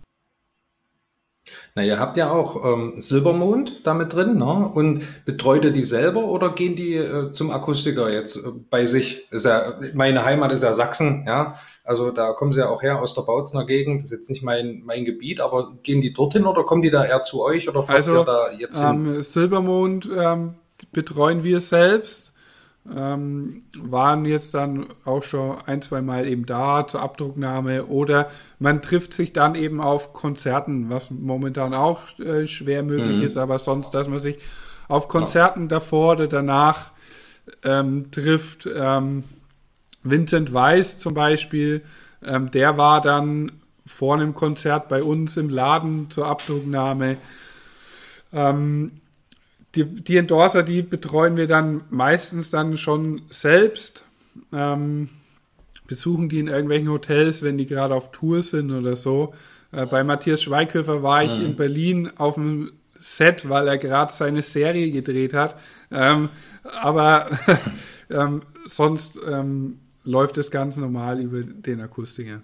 Na, 1.74 1.82
ihr 1.82 1.98
habt 1.98 2.16
ja 2.16 2.30
auch 2.30 2.64
ähm, 2.64 3.00
Silbermond 3.00 3.86
damit 3.86 4.12
drin, 4.12 4.36
ne? 4.36 4.68
Und 4.68 5.02
betreut 5.24 5.64
ihr 5.64 5.70
die 5.70 5.84
selber 5.84 6.24
oder 6.24 6.50
gehen 6.50 6.76
die 6.76 6.94
äh, 6.94 7.30
zum 7.32 7.50
Akustiker 7.50 8.10
jetzt 8.12 8.36
äh, 8.36 8.50
bei 8.70 8.86
sich? 8.86 9.30
Ist 9.32 9.46
ja, 9.46 9.78
meine 9.94 10.24
Heimat 10.24 10.52
ist 10.52 10.62
ja 10.62 10.72
Sachsen, 10.74 11.24
ja. 11.26 11.54
Also 11.88 12.10
da 12.10 12.32
kommen 12.32 12.52
sie 12.52 12.60
ja 12.60 12.68
auch 12.68 12.82
her 12.82 13.00
aus 13.00 13.14
der 13.14 13.22
Bautzner 13.22 13.64
Gegend. 13.64 13.98
Das 13.98 14.06
ist 14.06 14.10
jetzt 14.10 14.30
nicht 14.30 14.42
mein, 14.42 14.82
mein 14.84 15.04
Gebiet, 15.04 15.40
aber 15.40 15.72
gehen 15.82 16.00
die 16.00 16.12
dorthin 16.12 16.46
oder 16.46 16.62
kommen 16.64 16.82
die 16.82 16.90
da 16.90 17.04
eher 17.04 17.22
zu 17.22 17.42
euch 17.42 17.68
oder 17.68 17.82
fahrt 17.82 17.98
also, 17.98 18.20
ihr 18.20 18.24
da 18.24 18.50
jetzt 18.58 18.78
hin? 18.78 19.06
Ähm, 19.06 19.22
Silbermond 19.22 20.08
ähm, 20.14 20.54
betreuen 20.92 21.44
wir 21.44 21.60
selbst 21.60 22.28
ähm, 22.94 23.62
waren 23.76 24.24
jetzt 24.24 24.54
dann 24.54 24.86
auch 25.04 25.22
schon 25.22 25.58
ein, 25.66 25.82
zwei 25.82 26.00
Mal 26.00 26.26
eben 26.26 26.46
da 26.46 26.86
zur 26.86 27.02
Abdrucknahme 27.02 27.86
oder 27.86 28.30
man 28.58 28.82
trifft 28.82 29.12
sich 29.12 29.32
dann 29.32 29.54
eben 29.54 29.80
auf 29.80 30.12
Konzerten, 30.12 30.90
was 30.90 31.10
momentan 31.10 31.74
auch 31.74 32.00
äh, 32.18 32.46
schwer 32.46 32.82
möglich 32.82 33.18
mhm. 33.18 33.24
ist, 33.24 33.36
aber 33.36 33.58
sonst, 33.58 33.90
dass 33.90 34.08
man 34.08 34.18
sich 34.18 34.38
auf 34.88 35.08
Konzerten 35.08 35.62
ja. 35.62 35.68
davor 35.68 36.12
oder 36.12 36.28
danach 36.28 36.92
ähm, 37.62 38.10
trifft. 38.10 38.68
Ähm, 38.74 39.24
Vincent 40.02 40.52
Weiss 40.52 40.98
zum 40.98 41.14
Beispiel, 41.14 41.82
ähm, 42.24 42.50
der 42.50 42.76
war 42.76 43.00
dann 43.00 43.52
vor 43.86 44.14
einem 44.14 44.34
Konzert 44.34 44.88
bei 44.88 45.02
uns 45.02 45.36
im 45.36 45.48
Laden 45.48 46.10
zur 46.10 46.26
Abdrucknahme. 46.26 47.16
Ähm, 48.32 48.92
die, 49.74 49.84
die 49.84 50.16
Endorser, 50.16 50.62
die 50.62 50.82
betreuen 50.82 51.36
wir 51.36 51.46
dann 51.46 51.82
meistens 51.90 52.50
dann 52.50 52.76
schon 52.76 53.22
selbst. 53.30 54.04
Ähm, 54.52 55.08
besuchen 55.86 56.28
die 56.28 56.38
in 56.38 56.48
irgendwelchen 56.48 56.90
Hotels, 56.90 57.42
wenn 57.42 57.58
die 57.58 57.66
gerade 57.66 57.94
auf 57.94 58.12
Tour 58.12 58.42
sind 58.42 58.70
oder 58.70 58.94
so. 58.94 59.34
Äh, 59.72 59.86
bei 59.86 60.04
Matthias 60.04 60.42
Schweighöfer 60.42 61.02
war 61.02 61.24
ich 61.24 61.36
mhm. 61.36 61.44
in 61.46 61.56
Berlin 61.56 62.10
auf 62.16 62.34
dem 62.34 62.72
Set, 63.00 63.48
weil 63.48 63.68
er 63.68 63.78
gerade 63.78 64.12
seine 64.12 64.42
Serie 64.42 64.90
gedreht 64.90 65.32
hat. 65.34 65.56
Ähm, 65.90 66.28
aber 66.80 67.30
ähm, 68.10 68.42
sonst 68.66 69.18
ähm, 69.26 69.78
läuft 70.08 70.38
es 70.38 70.50
ganz 70.50 70.76
normal 70.76 71.20
über 71.20 71.42
den 71.42 71.80
Akustiker. 71.80 72.40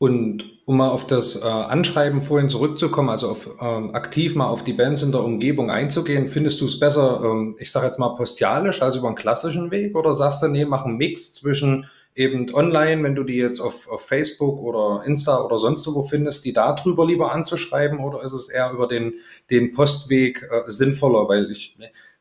Und 0.00 0.44
um 0.64 0.76
mal 0.76 0.90
auf 0.90 1.06
das 1.06 1.42
äh, 1.42 1.46
Anschreiben 1.46 2.22
vorhin 2.22 2.48
zurückzukommen, 2.48 3.08
also 3.08 3.30
auf, 3.30 3.50
ähm, 3.60 3.94
aktiv 3.94 4.36
mal 4.36 4.46
auf 4.46 4.62
die 4.62 4.72
Bands 4.72 5.02
in 5.02 5.10
der 5.10 5.24
Umgebung 5.24 5.70
einzugehen, 5.70 6.28
findest 6.28 6.60
du 6.60 6.66
es 6.66 6.78
besser, 6.78 7.20
ähm, 7.24 7.56
ich 7.58 7.72
sage 7.72 7.86
jetzt 7.86 7.98
mal 7.98 8.10
postialisch, 8.10 8.80
also 8.80 9.00
über 9.00 9.08
einen 9.08 9.16
klassischen 9.16 9.72
Weg? 9.72 9.96
Oder 9.96 10.12
sagst 10.12 10.42
du, 10.42 10.48
nee, 10.48 10.64
mach 10.64 10.84
einen 10.84 10.98
Mix 10.98 11.32
zwischen 11.32 11.86
eben 12.14 12.52
online, 12.54 13.02
wenn 13.02 13.16
du 13.16 13.24
die 13.24 13.36
jetzt 13.36 13.58
auf, 13.58 13.88
auf 13.88 14.06
Facebook 14.06 14.60
oder 14.60 15.02
Insta 15.04 15.40
oder 15.40 15.58
sonst 15.58 15.86
wo 15.92 16.02
findest, 16.02 16.44
die 16.44 16.52
da 16.52 16.74
drüber 16.74 17.04
lieber 17.04 17.32
anzuschreiben? 17.32 17.98
Oder 17.98 18.22
ist 18.22 18.32
es 18.32 18.48
eher 18.48 18.70
über 18.72 18.86
den, 18.86 19.14
den 19.50 19.72
Postweg 19.72 20.48
äh, 20.48 20.70
sinnvoller, 20.70 21.28
weil 21.28 21.50
ich 21.50 21.76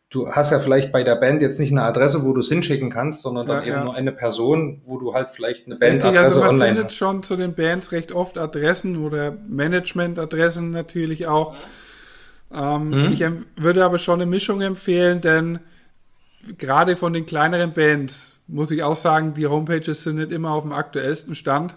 du 0.09 0.31
hast 0.31 0.51
ja 0.51 0.59
vielleicht 0.59 0.91
bei 0.91 1.03
der 1.03 1.15
Band 1.15 1.41
jetzt 1.41 1.59
nicht 1.59 1.71
eine 1.71 1.83
Adresse, 1.83 2.23
wo 2.23 2.33
du 2.33 2.39
es 2.39 2.47
hinschicken 2.47 2.89
kannst, 2.89 3.21
sondern 3.21 3.47
dann 3.47 3.61
ja, 3.61 3.67
eben 3.67 3.75
ja. 3.77 3.83
nur 3.83 3.95
eine 3.95 4.11
Person, 4.11 4.81
wo 4.85 4.97
du 4.97 5.13
halt 5.13 5.31
vielleicht 5.31 5.65
eine 5.65 5.75
Bandadresse 5.75 6.23
also 6.23 6.41
man 6.41 6.49
online 6.49 6.65
findet 6.67 6.85
hast. 6.85 6.95
schon 6.95 7.23
zu 7.23 7.35
den 7.35 7.53
Bands 7.53 7.91
recht 7.91 8.11
oft 8.11 8.37
Adressen 8.37 9.03
oder 9.03 9.37
Managementadressen 9.47 10.71
natürlich 10.71 11.27
auch. 11.27 11.55
Ähm, 12.53 12.89
mhm. 12.89 13.11
Ich 13.11 13.23
würde 13.57 13.83
aber 13.83 13.99
schon 13.99 14.21
eine 14.21 14.29
Mischung 14.29 14.61
empfehlen, 14.61 15.19
denn 15.19 15.59
gerade 16.57 16.95
von 16.95 17.11
den 17.11 17.25
kleineren 17.25 17.73
Bands 17.73 18.39
muss 18.47 18.71
ich 18.71 18.83
auch 18.83 18.95
sagen, 18.95 19.33
die 19.33 19.47
Homepages 19.47 20.03
sind 20.03 20.15
nicht 20.15 20.31
immer 20.31 20.51
auf 20.51 20.63
dem 20.63 20.71
aktuellsten 20.71 21.35
Stand. 21.35 21.75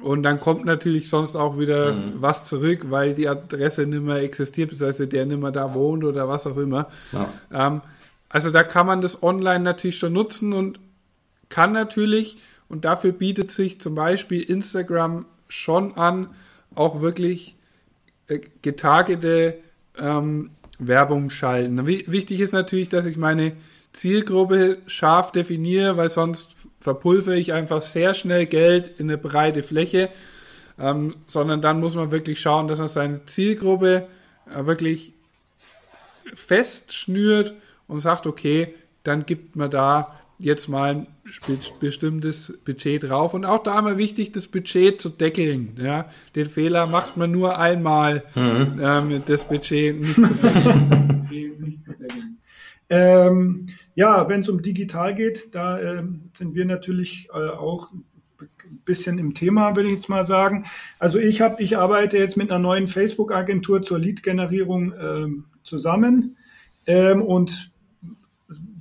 Und 0.00 0.24
dann 0.24 0.40
kommt 0.40 0.64
natürlich 0.64 1.08
sonst 1.08 1.36
auch 1.36 1.58
wieder 1.58 1.92
mhm. 1.92 2.14
was 2.16 2.44
zurück, 2.44 2.86
weil 2.90 3.14
die 3.14 3.28
Adresse 3.28 3.86
nicht 3.86 4.02
mehr 4.02 4.22
existiert, 4.22 4.70
beziehungsweise 4.70 5.06
der 5.06 5.24
nicht 5.24 5.40
mehr 5.40 5.52
da 5.52 5.72
wohnt 5.72 6.04
oder 6.04 6.28
was 6.28 6.46
auch 6.46 6.56
immer. 6.56 6.88
Ja. 7.12 7.28
Ähm, 7.52 7.80
also 8.28 8.50
da 8.50 8.64
kann 8.64 8.86
man 8.86 9.00
das 9.00 9.22
online 9.22 9.62
natürlich 9.62 9.98
schon 9.98 10.12
nutzen 10.12 10.52
und 10.52 10.80
kann 11.48 11.72
natürlich, 11.72 12.36
und 12.68 12.84
dafür 12.84 13.12
bietet 13.12 13.52
sich 13.52 13.80
zum 13.80 13.94
Beispiel 13.94 14.42
Instagram 14.42 15.26
schon 15.48 15.96
an, 15.96 16.28
auch 16.74 17.00
wirklich 17.00 17.54
äh, 18.26 18.40
getargete 18.62 19.58
ähm, 19.96 20.50
Werbung 20.80 21.30
schalten. 21.30 21.86
Wichtig 21.86 22.40
ist 22.40 22.52
natürlich, 22.52 22.88
dass 22.88 23.06
ich 23.06 23.16
meine 23.16 23.52
Zielgruppe 23.92 24.78
scharf 24.86 25.30
definiere, 25.30 25.96
weil 25.96 26.08
sonst 26.08 26.53
verpulvere 26.84 27.38
ich 27.38 27.54
einfach 27.54 27.80
sehr 27.80 28.12
schnell 28.12 28.44
Geld 28.44 29.00
in 29.00 29.08
eine 29.08 29.16
breite 29.16 29.62
Fläche, 29.62 30.10
ähm, 30.78 31.16
sondern 31.26 31.62
dann 31.62 31.80
muss 31.80 31.94
man 31.94 32.10
wirklich 32.10 32.38
schauen, 32.42 32.68
dass 32.68 32.78
man 32.78 32.88
seine 32.88 33.24
Zielgruppe 33.24 34.06
äh, 34.54 34.66
wirklich 34.66 35.14
festschnürt 36.34 37.54
und 37.88 38.00
sagt, 38.00 38.26
okay, 38.26 38.74
dann 39.02 39.24
gibt 39.24 39.56
man 39.56 39.70
da 39.70 40.14
jetzt 40.38 40.68
mal 40.68 40.90
ein 40.90 41.06
bestimmtes 41.80 42.52
Budget 42.66 43.04
drauf. 43.04 43.32
Und 43.32 43.46
auch 43.46 43.62
da 43.62 43.78
immer 43.78 43.96
wichtig, 43.96 44.32
das 44.32 44.46
Budget 44.46 45.00
zu 45.00 45.08
deckeln. 45.08 45.78
Ja? 45.80 46.10
Den 46.36 46.50
Fehler 46.50 46.86
macht 46.86 47.16
man 47.16 47.30
nur 47.30 47.58
einmal, 47.58 48.24
mhm. 48.34 48.78
ähm, 48.82 49.22
das 49.24 49.44
Budget 49.48 49.98
nicht 49.98 50.16
zu 50.16 50.20
deckeln. 50.20 51.28
nicht 51.60 51.82
zu 51.82 51.92
deckeln. 51.92 52.38
Ähm, 52.90 53.68
ja, 53.94 54.28
wenn 54.28 54.40
es 54.40 54.48
um 54.48 54.62
digital 54.62 55.14
geht, 55.14 55.54
da 55.54 55.78
äh, 55.78 56.02
sind 56.36 56.54
wir 56.54 56.64
natürlich 56.64 57.28
äh, 57.32 57.48
auch 57.50 57.90
ein 57.92 58.80
bisschen 58.84 59.18
im 59.18 59.34
Thema, 59.34 59.76
würde 59.76 59.88
ich 59.88 59.94
jetzt 59.94 60.08
mal 60.08 60.26
sagen. 60.26 60.66
Also 60.98 61.18
ich 61.18 61.40
habe, 61.40 61.62
ich 61.62 61.78
arbeite 61.78 62.18
jetzt 62.18 62.36
mit 62.36 62.50
einer 62.50 62.58
neuen 62.58 62.88
Facebook-Agentur 62.88 63.82
zur 63.82 63.98
Lead-Generierung 63.98 64.94
ähm, 65.00 65.44
zusammen. 65.62 66.36
Ähm, 66.86 67.22
und 67.22 67.72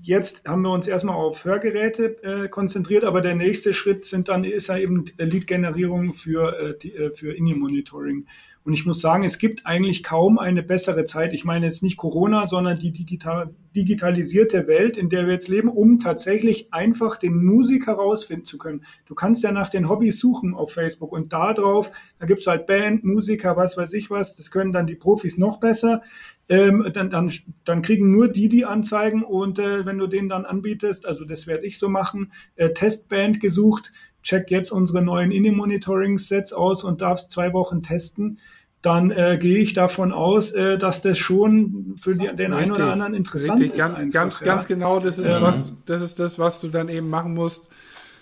jetzt 0.02 0.44
haben 0.46 0.64
wir 0.64 0.72
uns 0.72 0.88
erstmal 0.88 1.16
auf 1.16 1.46
Hörgeräte 1.46 2.24
äh, 2.24 2.50
konzentriert, 2.50 3.04
aber 3.04 3.22
der 3.22 3.36
nächste 3.36 3.74
Schritt 3.74 4.06
sind 4.06 4.30
dann 4.30 4.44
ist 4.44 4.68
ja 4.68 4.78
eben 4.78 5.06
Lead-Generierung 5.18 6.14
für, 6.14 6.60
äh, 6.60 6.78
die, 6.78 6.94
äh, 6.94 7.12
für 7.12 7.34
In-Monitoring. 7.34 8.26
Und 8.66 8.74
ich 8.74 8.86
muss 8.86 9.02
sagen, 9.02 9.24
es 9.26 9.40
gibt 9.40 9.66
eigentlich 9.66 10.04
kaum 10.04 10.40
eine 10.40 10.64
bessere 10.64 11.04
Zeit. 11.04 11.34
Ich 11.34 11.44
meine 11.44 11.66
jetzt 11.66 11.84
nicht 11.84 11.98
Corona, 11.98 12.48
sondern 12.48 12.80
die 12.80 12.92
digital, 12.92 13.54
digitalisierte 13.76 14.68
Welt, 14.68 14.96
in 14.96 15.10
der 15.10 15.26
wir 15.26 15.34
jetzt 15.34 15.50
leben, 15.50 15.68
um 15.68 16.00
tatsächlich 16.00 16.74
einfach 16.74 17.18
den 17.18 17.44
Musik 17.44 17.88
herausfinden 17.88 18.46
zu 18.46 18.58
können. 18.58 18.86
Du 19.06 19.16
kannst 19.16 19.44
ja 19.44 19.52
nach 19.52 19.70
den 19.70 19.90
Hobbys 19.90 20.18
suchen 20.18 20.54
auf 20.54 20.72
Facebook 20.72 21.12
und 21.12 21.34
da 21.34 21.54
drauf, 21.54 21.92
da 22.20 22.26
gibt's 22.26 22.48
halt 22.48 22.66
Band, 22.66 23.04
Musiker, 23.04 23.58
was 23.58 23.76
weiß 23.76 23.92
ich 23.94 24.10
was. 24.10 24.36
Das 24.38 24.50
können 24.50 24.72
dann 24.72 24.88
die 24.88 24.96
Profis 24.96 25.38
noch 25.38 25.60
besser. 25.60 26.02
Ähm, 26.48 26.90
dann, 26.94 27.10
dann, 27.10 27.32
dann 27.66 27.82
kriegen 27.82 28.12
nur 28.12 28.28
die 28.28 28.50
die 28.50 28.66
Anzeigen 28.66 29.24
und 29.24 29.60
äh, 29.60 29.86
wenn 29.86 29.98
du 29.98 30.08
denen 30.08 30.28
dann 30.28 30.46
anbietest, 30.46 31.06
also 31.06 31.24
das 31.24 31.48
werde 31.48 31.66
ich 31.66 31.80
so 31.80 31.88
machen, 31.88 32.34
äh, 32.56 32.74
Testband 32.74 33.40
gesucht, 33.40 33.94
check 34.24 34.50
jetzt 34.50 34.72
unsere 34.72 35.02
neuen 35.02 35.32
In-Monitoring-Sets 35.32 36.54
aus 36.54 36.84
und 36.84 37.02
darfst 37.02 37.30
zwei 37.30 37.54
Wochen 37.54 37.84
testen, 37.84 38.40
dann 38.82 39.12
äh, 39.12 39.38
gehe 39.40 39.60
ich 39.60 39.74
davon 39.74 40.12
aus, 40.12 40.52
äh, 40.52 40.78
dass 40.78 41.02
das 41.02 41.18
schon 41.18 41.96
für 41.98 42.16
die, 42.16 42.36
den 42.36 42.52
einen 42.52 42.72
oder 42.72 42.92
anderen 42.92 43.14
interessant 43.14 43.62
richtig. 43.62 43.72
ist. 43.72 43.78
Ganz, 43.78 43.96
einfach, 43.96 44.14
ganz, 44.14 44.40
ja. 44.40 44.46
ganz 44.46 44.68
genau, 44.68 45.00
das 45.00 45.18
ist, 45.18 45.30
Ähm. 45.30 45.42
was, 45.42 45.72
das 45.86 46.02
ist 46.02 46.20
das, 46.20 46.38
was 46.38 46.60
du 46.60 46.68
dann 46.68 46.90
eben 46.90 47.10
machen 47.10 47.34
musst, 47.34 47.64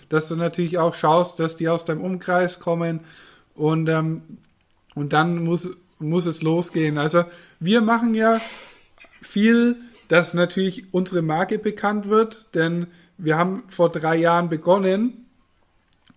dass 0.08 0.28
du 0.28 0.36
natürlich 0.36 0.78
auch 0.78 0.94
schaust, 0.94 1.40
dass 1.40 1.56
die 1.56 1.68
aus 1.68 1.84
deinem 1.84 2.02
Umkreis 2.02 2.60
kommen 2.60 3.00
und, 3.54 3.88
ähm, 3.88 4.22
und 4.94 5.12
dann 5.12 5.42
muss, 5.42 5.70
muss 5.98 6.26
es 6.26 6.42
losgehen. 6.42 6.96
Also 6.96 7.24
wir 7.58 7.80
machen 7.80 8.14
ja 8.14 8.38
viel, 9.20 9.76
dass 10.06 10.32
natürlich 10.32 10.92
unsere 10.92 11.22
Marke 11.22 11.58
bekannt 11.58 12.08
wird, 12.08 12.46
denn 12.54 12.86
wir 13.18 13.36
haben 13.36 13.64
vor 13.66 13.88
drei 13.88 14.16
Jahren 14.16 14.48
begonnen 14.48 15.21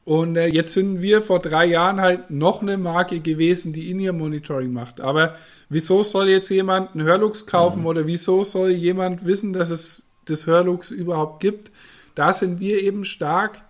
und 0.06 0.38
äh, 0.38 0.46
jetzt 0.46 0.74
sind 0.74 1.02
wir 1.02 1.24
vor 1.24 1.39
drei 1.39 1.65
Jahren 1.65 2.00
halt 2.00 2.30
noch 2.30 2.62
eine 2.62 2.78
Marke 2.78 3.20
gewesen, 3.22 3.74
die 3.74 3.89
In-Ear-Monitoring 3.89 4.72
macht. 4.72 5.02
Aber 5.02 5.36
wieso 5.68 6.04
soll 6.04 6.30
jetzt 6.30 6.50
jemand 6.50 6.94
einen 6.94 7.08
Hörlux 7.08 7.48
kaufen 7.48 7.88
oder 7.88 8.06
wieso 8.06 8.44
soll 8.44 8.70
jemand 8.70 9.26
wissen, 9.26 9.52
dass 9.52 9.72
es 9.72 10.04
das 10.26 10.46
Hörlux 10.46 10.91
überhaupt 10.91 11.39
gibt? 11.39 11.72
Da 12.13 12.34
sind 12.34 12.60
wir 12.60 12.84
eben 12.84 13.04
stark 13.04 13.62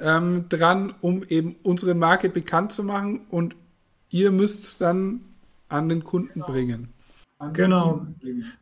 ähm, 0.00 0.48
dran, 0.48 0.94
um 1.00 1.24
eben 1.28 1.56
unsere 1.64 1.94
Marke 1.94 2.28
bekannt 2.28 2.72
zu 2.72 2.84
machen 2.84 3.22
und 3.28 3.56
ihr 4.10 4.30
müsst 4.30 4.62
es 4.62 4.76
dann 4.76 5.22
an 5.68 5.88
den 5.88 6.04
Kunden 6.04 6.40
bringen. 6.40 6.90
Genau. 7.52 8.06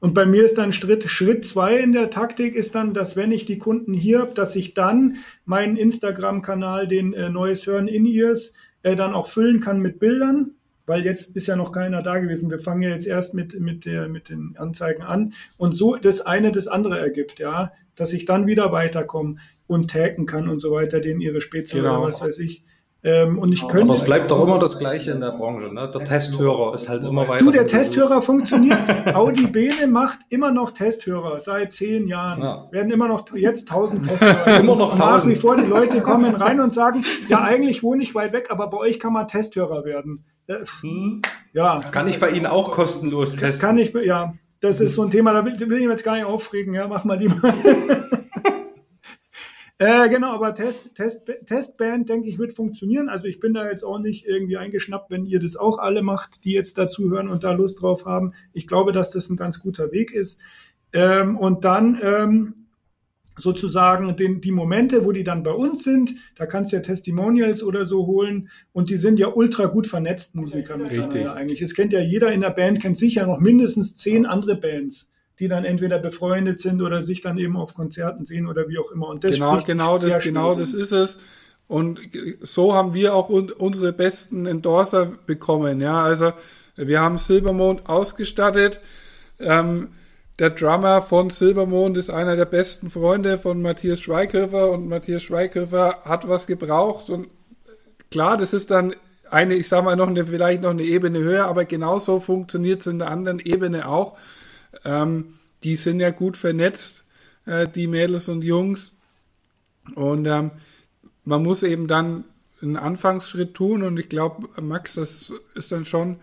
Und 0.01 0.15
bei 0.15 0.27
mir 0.27 0.45
ist 0.45 0.59
dann 0.59 0.73
Schritt, 0.73 1.09
Schritt 1.09 1.47
zwei 1.47 1.77
in 1.77 1.93
der 1.93 2.11
Taktik 2.11 2.55
ist 2.55 2.75
dann, 2.75 2.95
dass 2.95 3.17
wenn 3.17 3.31
ich 3.31 3.45
die 3.45 3.59
Kunden 3.59 3.93
hier 3.95 4.21
habe, 4.21 4.35
dass 4.35 4.57
ich 4.57 4.75
dann 4.75 5.17
meinen 5.45 5.77
Instagram-Kanal, 5.77 6.89
den 6.89 7.13
äh, 7.13 7.29
Neues 7.29 7.67
Hören 7.67 7.87
in 7.87 8.07
Ears, 8.07 8.55
äh, 8.83 8.97
dann 8.97 9.15
auch 9.15 9.29
füllen 9.29 9.61
kann 9.61 9.81
mit 9.81 9.99
Bildern, 10.01 10.53
weil 10.87 11.05
jetzt 11.05 11.37
ist 11.37 11.47
ja 11.47 11.55
noch 11.55 11.71
keiner 11.71 12.03
da 12.03 12.19
gewesen. 12.19 12.51
Wir 12.51 12.59
fangen 12.59 12.83
ja 12.83 12.91
jetzt 12.91 13.07
erst 13.07 13.35
mit, 13.35 13.59
mit, 13.61 13.85
der, 13.85 14.09
mit 14.09 14.29
den 14.31 14.57
Anzeigen 14.57 15.03
an 15.03 15.35
und 15.59 15.77
so 15.77 15.97
das 15.97 16.21
eine 16.23 16.51
das 16.51 16.67
andere 16.67 16.99
ergibt, 16.99 17.39
ja, 17.39 17.73
dass 17.95 18.13
ich 18.13 18.25
dann 18.25 18.47
wieder 18.47 18.73
weiterkomme 18.73 19.37
und 19.67 19.91
taggen 19.91 20.27
kann 20.27 20.49
und 20.49 20.61
so 20.61 20.73
weiter, 20.73 21.01
den 21.01 21.21
ihre 21.21 21.41
Spezies 21.41 21.77
Genau. 21.79 21.99
oder 21.99 22.07
was 22.09 22.21
weiß 22.21 22.39
ich. 22.41 22.65
Ähm, 23.05 23.39
und 23.39 23.51
ich 23.53 23.67
könnte. 23.67 23.83
Aber 23.83 23.95
es 23.95 24.05
bleibt 24.05 24.31
doch 24.31 24.41
immer 24.45 24.61
das 24.61 24.79
Gleiche 24.79 25.11
in 25.11 25.21
der 25.21 25.33
Branche. 25.33 25.75
Ne? 25.75 25.91
Der 25.93 26.05
Testhörer 26.05 26.73
ist 26.75 26.89
halt 26.89 27.03
immer 27.03 27.27
weiter. 27.27 27.45
Du, 27.45 27.51
der 27.51 27.67
Testhörer 27.67 28.23
funktioniert. 28.23 28.79
Audi 29.15 29.49
Bene 29.49 29.89
macht 29.89 30.21
immer 30.29 30.53
noch 30.53 30.71
Testhörer 30.71 31.41
seit 31.41 31.73
zehn 31.73 32.07
Jahren. 32.07 32.41
Ja. 32.43 32.69
Werden 32.71 32.93
immer 32.93 33.09
noch 33.09 33.25
jetzt 33.35 33.67
tausend 33.69 34.07
Testhörer. 34.09 34.61
Immer 34.61 34.77
noch 34.77 34.93
Und 34.93 34.99
Nach 35.01 35.15
1000. 35.15 35.35
wie 35.35 35.39
vor, 35.39 35.57
die 35.57 35.67
Leute 35.67 36.01
kommen 36.01 36.35
rein 36.37 36.61
und 36.61 36.73
sagen, 36.73 37.05
ja, 37.29 37.43
eigentlich 37.43 37.83
wohne 37.83 38.05
ich 38.05 38.15
weit 38.15 38.33
weg, 38.33 38.47
aber 38.51 38.69
bei 38.71 38.77
euch 38.79 39.01
kann 39.01 39.13
man 39.13 39.27
Testhörer 39.27 39.85
werden. 39.85 40.25
Äh, 40.47 40.59
Hm? 40.83 41.23
Ja, 41.53 41.81
Kann 41.91 42.07
ich 42.09 42.21
bei 42.21 42.31
Ihnen 42.31 42.47
auch 42.47 42.71
kostenlos 42.71 43.35
testen? 43.37 43.69
kann 43.69 43.79
ich, 43.79 43.93
ja. 44.05 44.33
Das 44.61 44.79
ist 44.79 44.95
so 44.95 45.03
ein 45.03 45.11
Thema, 45.11 45.33
da 45.33 45.45
will, 45.45 45.59
will 45.59 45.73
ich 45.73 45.83
mich 45.83 45.89
jetzt 45.91 46.05
gar 46.05 46.15
nicht 46.15 46.25
aufregen, 46.25 46.73
ja, 46.73 46.87
mach 46.87 47.03
mal 47.05 47.19
lieber. 47.19 47.35
Äh, 49.83 50.09
genau, 50.11 50.33
aber 50.33 50.55
Test, 50.55 50.95
Test, 50.95 51.23
Testband, 51.45 52.09
denke 52.09 52.29
ich, 52.29 52.39
wird 52.39 52.55
funktionieren. 52.55 53.09
Also 53.09 53.27
ich 53.27 53.41
bin 53.41 53.53
da 53.53 53.69
jetzt 53.69 53.83
auch 53.83 53.99
nicht 53.99 54.25
irgendwie 54.27 54.57
eingeschnappt, 54.57 55.11
wenn 55.11 55.27
ihr 55.27 55.41
das 55.41 55.57
auch 55.57 55.79
alle 55.79 56.03
macht, 56.03 56.45
die 56.45 56.53
jetzt 56.53 56.79
dazuhören 56.79 57.27
und 57.27 57.43
da 57.43 57.51
Lust 57.51 57.83
drauf 57.83 58.07
haben. 58.07 58.33
Ich 58.53 58.69
glaube, 58.69 58.93
dass 58.93 59.11
das 59.11 59.29
ein 59.29 59.37
ganz 59.37 59.59
guter 59.59 59.91
Weg 59.91 60.13
ist. 60.13 60.39
Ähm, 60.93 61.37
und 61.37 61.65
dann 61.65 61.99
ähm, 62.01 62.55
sozusagen 63.37 64.17
den, 64.17 64.41
die 64.41 64.53
Momente, 64.53 65.05
wo 65.05 65.11
die 65.11 65.25
dann 65.25 65.43
bei 65.43 65.51
uns 65.51 65.83
sind, 65.83 66.15
da 66.37 66.47
kannst 66.47 66.71
du 66.71 66.77
ja 66.77 66.83
Testimonials 66.83 67.65
oder 67.65 67.85
so 67.85 68.07
holen 68.07 68.51
und 68.73 68.89
die 68.89 68.99
sind 68.99 69.19
ja 69.19 69.35
ultra 69.35 69.65
gut 69.65 69.89
vernetzt, 69.89 70.37
Musiker 70.37 70.79
Richtig. 70.79 71.29
eigentlich. 71.29 71.61
Es 71.61 71.75
kennt 71.75 71.93
ja 71.93 72.01
jeder 72.01 72.31
in 72.31 72.43
der 72.43 72.51
Band, 72.51 72.81
kennt 72.81 72.99
sicher 72.99 73.27
noch 73.27 73.41
mindestens 73.41 73.97
zehn 73.97 74.27
andere 74.27 74.55
Bands, 74.55 75.11
die 75.39 75.49
dann 75.49 75.65
entweder 75.65 75.99
befreundet 75.99 76.61
sind 76.61 76.83
oder 76.83 77.03
sich 77.03 77.21
dann 77.21 77.39
eben 77.39 77.57
auf 77.57 77.75
Konzerten 77.75 78.27
sehen 78.27 78.47
oder 78.47 78.69
wie 78.69 78.79
auch 78.79 78.91
immer. 78.93 79.09
Und 79.09 79.25
das 79.25 79.33
genau, 79.33 79.61
genau, 79.63 79.99
das, 79.99 80.23
genau 80.23 80.55
das 80.55 80.75
ist 80.75 80.93
es. 80.93 81.19
Und 81.67 82.01
so 82.41 82.75
haben 82.75 82.95
wir 82.95 83.15
auch 83.15 83.29
un 83.29 83.51
unsere 83.51 83.93
besten 83.93 84.47
Endorser 84.47 85.13
bekommen. 85.27 85.81
Ja, 85.81 86.03
also 86.03 86.33
wir 86.77 87.01
haben 87.01 87.19
Silbermond 87.19 87.89
ausgestattet. 87.89 88.81
Ähm, 89.39 89.89
der 90.39 90.51
Drummer 90.51 91.03
von 91.03 91.31
Silbermond 91.31 91.97
ist 91.97 92.11
einer 92.11 92.37
der 92.37 92.47
besten 92.47 92.91
Freunde 92.91 93.39
von 93.39 93.63
Matthias 93.63 94.01
Schweighöfer 94.01 94.71
und 94.71 94.89
Matthias 94.89 95.23
Schweighöfer 95.23 95.99
hat 96.05 96.29
was 96.29 96.47
gebraucht 96.47 97.11
und 97.11 97.29
klar, 98.11 98.37
das 98.37 98.53
ist 98.53 98.71
dann 98.71 98.95
eine, 99.31 99.55
ich 99.55 99.69
sag 99.69 99.85
mal 99.85 99.97
noch 99.97 100.09
eine, 100.09 100.27
vielleicht 100.27 100.63
noch 100.63 100.71
eine 100.71 100.83
Ebene 100.83 101.19
höher, 101.19 101.47
aber 101.47 101.65
genauso 101.65 102.21
funktioniert 102.21 102.81
es 102.81 102.87
in 102.87 102.99
der 102.99 103.11
anderen 103.11 103.41
Ebene 103.41 103.89
auch. 103.89 104.17
Ähm, 104.85 105.35
die 105.63 105.77
sind 105.77 106.01
ja 106.01 106.11
gut 106.11 106.37
vernetzt, 106.37 107.05
äh, 107.47 107.69
die 107.69 107.87
Mädels 107.87 108.29
und 108.29 108.43
Jungs. 108.43 108.95
Und 109.95 110.27
ähm, 110.27 110.53
man 111.25 111.43
muss 111.43 111.63
eben 111.63 111.87
dann 111.87 112.25
einen 112.61 112.77
Anfangsschritt 112.77 113.55
tun 113.55 113.83
und 113.83 113.99
ich 113.99 114.09
glaube, 114.09 114.49
Max, 114.61 114.95
das 114.95 115.33
ist 115.55 115.73
dann 115.73 115.85
schon 115.85 116.17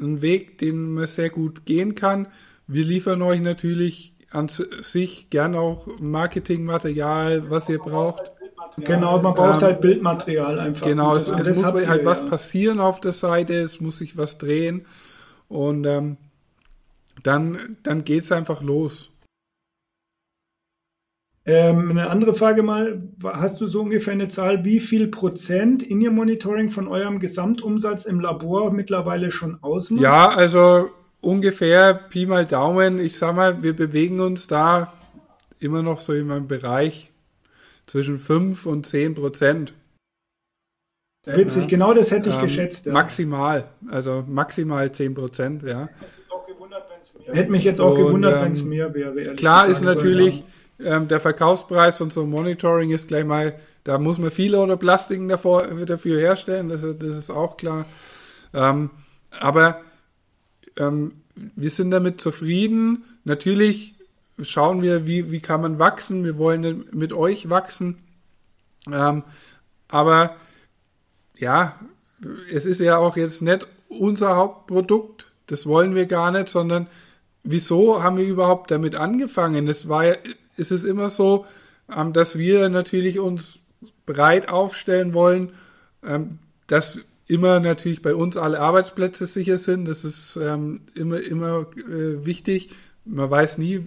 ein 0.00 0.22
Weg, 0.22 0.58
den 0.58 0.94
man 0.94 1.06
sehr 1.06 1.30
gut 1.30 1.66
gehen 1.66 1.94
kann. 1.94 2.28
Wir 2.66 2.84
liefern 2.84 3.22
euch 3.22 3.40
natürlich 3.40 4.14
an 4.30 4.48
sich 4.48 5.30
gern 5.30 5.54
auch 5.54 5.86
Marketingmaterial, 5.98 7.50
was 7.50 7.68
ihr 7.68 7.78
braucht. 7.78 8.22
Genau, 8.76 9.20
man 9.20 9.34
braucht 9.34 9.62
Ähm, 9.62 9.68
halt 9.68 9.80
Bildmaterial 9.80 10.58
einfach. 10.58 10.86
Genau, 10.86 11.16
es, 11.16 11.28
es 11.28 11.56
muss 11.56 11.72
halt 11.72 12.04
was 12.04 12.24
passieren 12.26 12.80
auf 12.80 13.00
der 13.00 13.12
Seite, 13.12 13.54
es 13.54 13.80
muss 13.80 13.98
sich 13.98 14.16
was 14.16 14.38
drehen 14.38 14.86
und 15.48 15.84
ähm, 15.86 16.16
dann, 17.22 17.76
dann 17.82 18.04
geht 18.04 18.24
es 18.24 18.32
einfach 18.32 18.62
los. 18.62 19.10
Ähm, 21.48 21.90
eine 21.90 22.10
andere 22.10 22.34
Frage 22.34 22.62
mal, 22.62 23.02
hast 23.24 23.58
du 23.60 23.66
so 23.68 23.80
ungefähr 23.80 24.12
eine 24.12 24.28
Zahl, 24.28 24.66
wie 24.66 24.80
viel 24.80 25.08
Prozent 25.08 25.82
in 25.82 26.00
ihr 26.02 26.10
Monitoring 26.10 26.68
von 26.68 26.88
eurem 26.88 27.20
Gesamtumsatz 27.20 28.04
im 28.04 28.20
Labor 28.20 28.70
mittlerweile 28.70 29.30
schon 29.30 29.56
ausmacht? 29.62 30.02
Ja, 30.02 30.28
also 30.28 30.90
ungefähr 31.22 31.94
Pi 31.94 32.26
mal 32.26 32.44
Daumen, 32.44 32.98
ich 32.98 33.18
sag 33.18 33.34
mal, 33.34 33.62
wir 33.62 33.74
bewegen 33.74 34.20
uns 34.20 34.46
da 34.46 34.92
immer 35.58 35.82
noch 35.82 36.00
so 36.00 36.12
in 36.12 36.30
einem 36.30 36.48
Bereich 36.48 37.10
zwischen 37.86 38.18
5 38.18 38.66
und 38.66 38.84
10 38.84 39.14
Prozent. 39.14 39.72
Witzig, 41.26 41.68
genau 41.68 41.94
das 41.94 42.10
hätte 42.10 42.28
ich 42.28 42.36
Ähm, 42.36 42.42
geschätzt. 42.42 42.86
Ja. 42.86 42.92
Maximal, 42.92 43.68
also 43.88 44.22
maximal 44.26 44.92
10 44.92 45.14
Prozent, 45.14 45.62
ja. 45.62 45.88
Hätte 47.26 47.50
mich 47.50 47.64
jetzt 47.64 47.80
auch 47.80 47.96
Und, 47.96 48.06
gewundert, 48.06 48.36
ähm, 48.36 48.44
wenn 48.44 48.52
es 48.52 48.64
mehr 48.64 48.94
wäre. 48.94 49.34
Klar 49.34 49.66
ist 49.66 49.82
natürlich, 49.82 50.44
ähm, 50.80 51.08
der 51.08 51.20
Verkaufspreis 51.20 51.98
von 51.98 52.10
so 52.10 52.22
einem 52.22 52.30
Monitoring 52.30 52.90
ist 52.90 53.08
gleich 53.08 53.24
mal, 53.24 53.54
da 53.84 53.98
muss 53.98 54.18
man 54.18 54.30
viele 54.30 54.60
oder 54.60 54.76
Plastiken 54.76 55.28
davor, 55.28 55.66
dafür 55.86 56.20
herstellen, 56.20 56.68
das, 56.68 56.82
das 56.82 57.16
ist 57.16 57.30
auch 57.30 57.56
klar. 57.56 57.84
Ähm, 58.54 58.90
aber 59.30 59.80
ähm, 60.76 61.12
wir 61.34 61.70
sind 61.70 61.90
damit 61.90 62.20
zufrieden. 62.20 63.04
Natürlich 63.24 63.94
schauen 64.42 64.82
wir, 64.82 65.06
wie, 65.06 65.30
wie 65.30 65.40
kann 65.40 65.60
man 65.60 65.78
wachsen. 65.78 66.24
Wir 66.24 66.38
wollen 66.38 66.84
mit 66.92 67.12
euch 67.12 67.50
wachsen. 67.50 67.98
Ähm, 68.90 69.24
aber 69.88 70.36
ja, 71.36 71.78
es 72.52 72.66
ist 72.66 72.80
ja 72.80 72.98
auch 72.98 73.16
jetzt 73.16 73.42
nicht 73.42 73.66
unser 73.88 74.36
Hauptprodukt. 74.36 75.27
Das 75.48 75.66
wollen 75.66 75.94
wir 75.94 76.06
gar 76.06 76.30
nicht, 76.30 76.48
sondern 76.48 76.86
wieso 77.42 78.02
haben 78.02 78.16
wir 78.16 78.24
überhaupt 78.24 78.70
damit 78.70 78.94
angefangen? 78.94 79.66
Es 79.66 79.88
war 79.88 80.04
ja, 80.04 80.14
es 80.56 80.70
ist 80.70 80.84
immer 80.84 81.08
so, 81.08 81.46
ähm, 81.94 82.12
dass 82.12 82.38
wir 82.38 82.68
natürlich 82.68 83.18
uns 83.18 83.58
breit 84.06 84.48
aufstellen 84.48 85.14
wollen, 85.14 85.52
ähm, 86.04 86.38
dass 86.66 87.00
immer 87.26 87.60
natürlich 87.60 88.02
bei 88.02 88.14
uns 88.14 88.36
alle 88.36 88.60
Arbeitsplätze 88.60 89.26
sicher 89.26 89.58
sind. 89.58 89.86
Das 89.86 90.04
ist 90.04 90.36
ähm, 90.36 90.82
immer, 90.94 91.20
immer 91.20 91.66
äh, 91.76 92.24
wichtig. 92.24 92.70
Man 93.04 93.30
weiß 93.30 93.58
nie, 93.58 93.86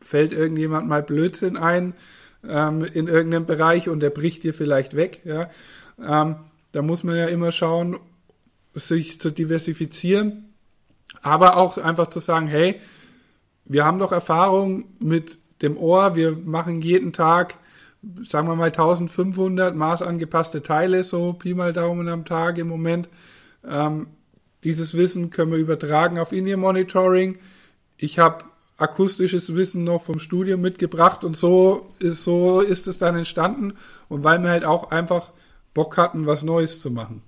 fällt 0.00 0.32
irgendjemand 0.32 0.88
mal 0.88 1.02
Blödsinn 1.02 1.56
ein 1.56 1.94
in 2.42 3.06
irgendeinem 3.06 3.44
Bereich 3.44 3.90
und 3.90 4.00
der 4.00 4.08
bricht 4.08 4.44
dir 4.44 4.54
vielleicht 4.54 4.96
weg. 4.96 5.20
Ja? 5.24 5.50
Da 5.98 6.82
muss 6.82 7.04
man 7.04 7.16
ja 7.16 7.26
immer 7.26 7.52
schauen, 7.52 7.98
sich 8.72 9.20
zu 9.20 9.30
diversifizieren, 9.30 10.49
aber 11.22 11.56
auch 11.56 11.76
einfach 11.78 12.08
zu 12.08 12.20
sagen, 12.20 12.46
hey, 12.46 12.80
wir 13.64 13.84
haben 13.84 13.98
doch 13.98 14.12
Erfahrung 14.12 14.84
mit 14.98 15.38
dem 15.62 15.76
Ohr, 15.76 16.14
wir 16.16 16.32
machen 16.32 16.82
jeden 16.82 17.12
Tag, 17.12 17.56
sagen 18.22 18.48
wir 18.48 18.56
mal 18.56 18.66
1500 18.66 19.74
maßangepasste 19.74 20.62
Teile, 20.62 21.04
so 21.04 21.34
Pi 21.34 21.54
mal 21.54 21.72
Daumen 21.72 22.08
am 22.08 22.24
Tag 22.24 22.58
im 22.58 22.68
Moment. 22.68 23.08
Ähm, 23.68 24.08
dieses 24.64 24.94
Wissen 24.94 25.30
können 25.30 25.52
wir 25.52 25.58
übertragen 25.58 26.18
auf 26.18 26.32
In-Ear-Monitoring. 26.32 27.38
Ich 27.96 28.18
habe 28.18 28.44
akustisches 28.78 29.54
Wissen 29.54 29.84
noch 29.84 30.02
vom 30.02 30.18
Studium 30.18 30.60
mitgebracht 30.60 31.22
und 31.22 31.36
so 31.36 31.90
ist, 31.98 32.24
so 32.24 32.60
ist 32.60 32.88
es 32.88 32.98
dann 32.98 33.16
entstanden 33.16 33.74
und 34.08 34.24
weil 34.24 34.42
wir 34.42 34.50
halt 34.50 34.64
auch 34.64 34.90
einfach 34.90 35.32
Bock 35.74 35.96
hatten, 35.98 36.26
was 36.26 36.42
Neues 36.42 36.80
zu 36.80 36.90
machen. 36.90 37.22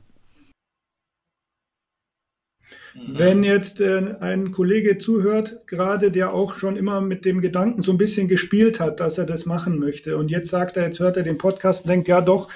Mhm. 2.95 3.19
Wenn 3.19 3.45
jetzt 3.45 3.81
äh, 3.81 4.17
ein 4.21 4.53
Kollege 4.53 4.99
zuhört, 4.99 5.67
gerade 5.67 6.11
der 6.11 6.33
auch 6.33 6.57
schon 6.57 6.77
immer 6.77 7.01
mit 7.01 7.25
dem 7.25 7.41
Gedanken 7.41 7.83
so 7.83 7.93
ein 7.93 7.99
bisschen 7.99 8.29
gespielt 8.29 8.81
hat, 8.81 9.01
dass 9.01 9.19
er 9.19 9.25
das 9.25 9.47
machen 9.47 9.79
möchte 9.79 10.17
und 10.17 10.31
jetzt 10.31 10.51
sagt 10.51 10.77
er, 10.77 10.87
jetzt 10.87 11.01
hört 11.01 11.17
er 11.17 11.23
den 11.23 11.39
Podcast 11.39 11.85
und 11.85 11.91
denkt, 11.91 12.09
ja 12.09 12.21
doch, 12.21 12.49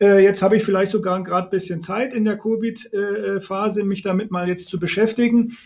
äh, 0.00 0.22
jetzt 0.22 0.42
habe 0.42 0.56
ich 0.56 0.64
vielleicht 0.64 0.92
sogar 0.92 1.22
gerade 1.22 1.48
ein 1.48 1.50
bisschen 1.50 1.82
Zeit 1.82 2.14
in 2.14 2.24
der 2.24 2.38
Covid-Phase, 2.38 3.84
mich 3.84 4.02
damit 4.02 4.30
mal 4.30 4.48
jetzt 4.48 4.68
zu 4.68 4.80
beschäftigen. 4.80 5.56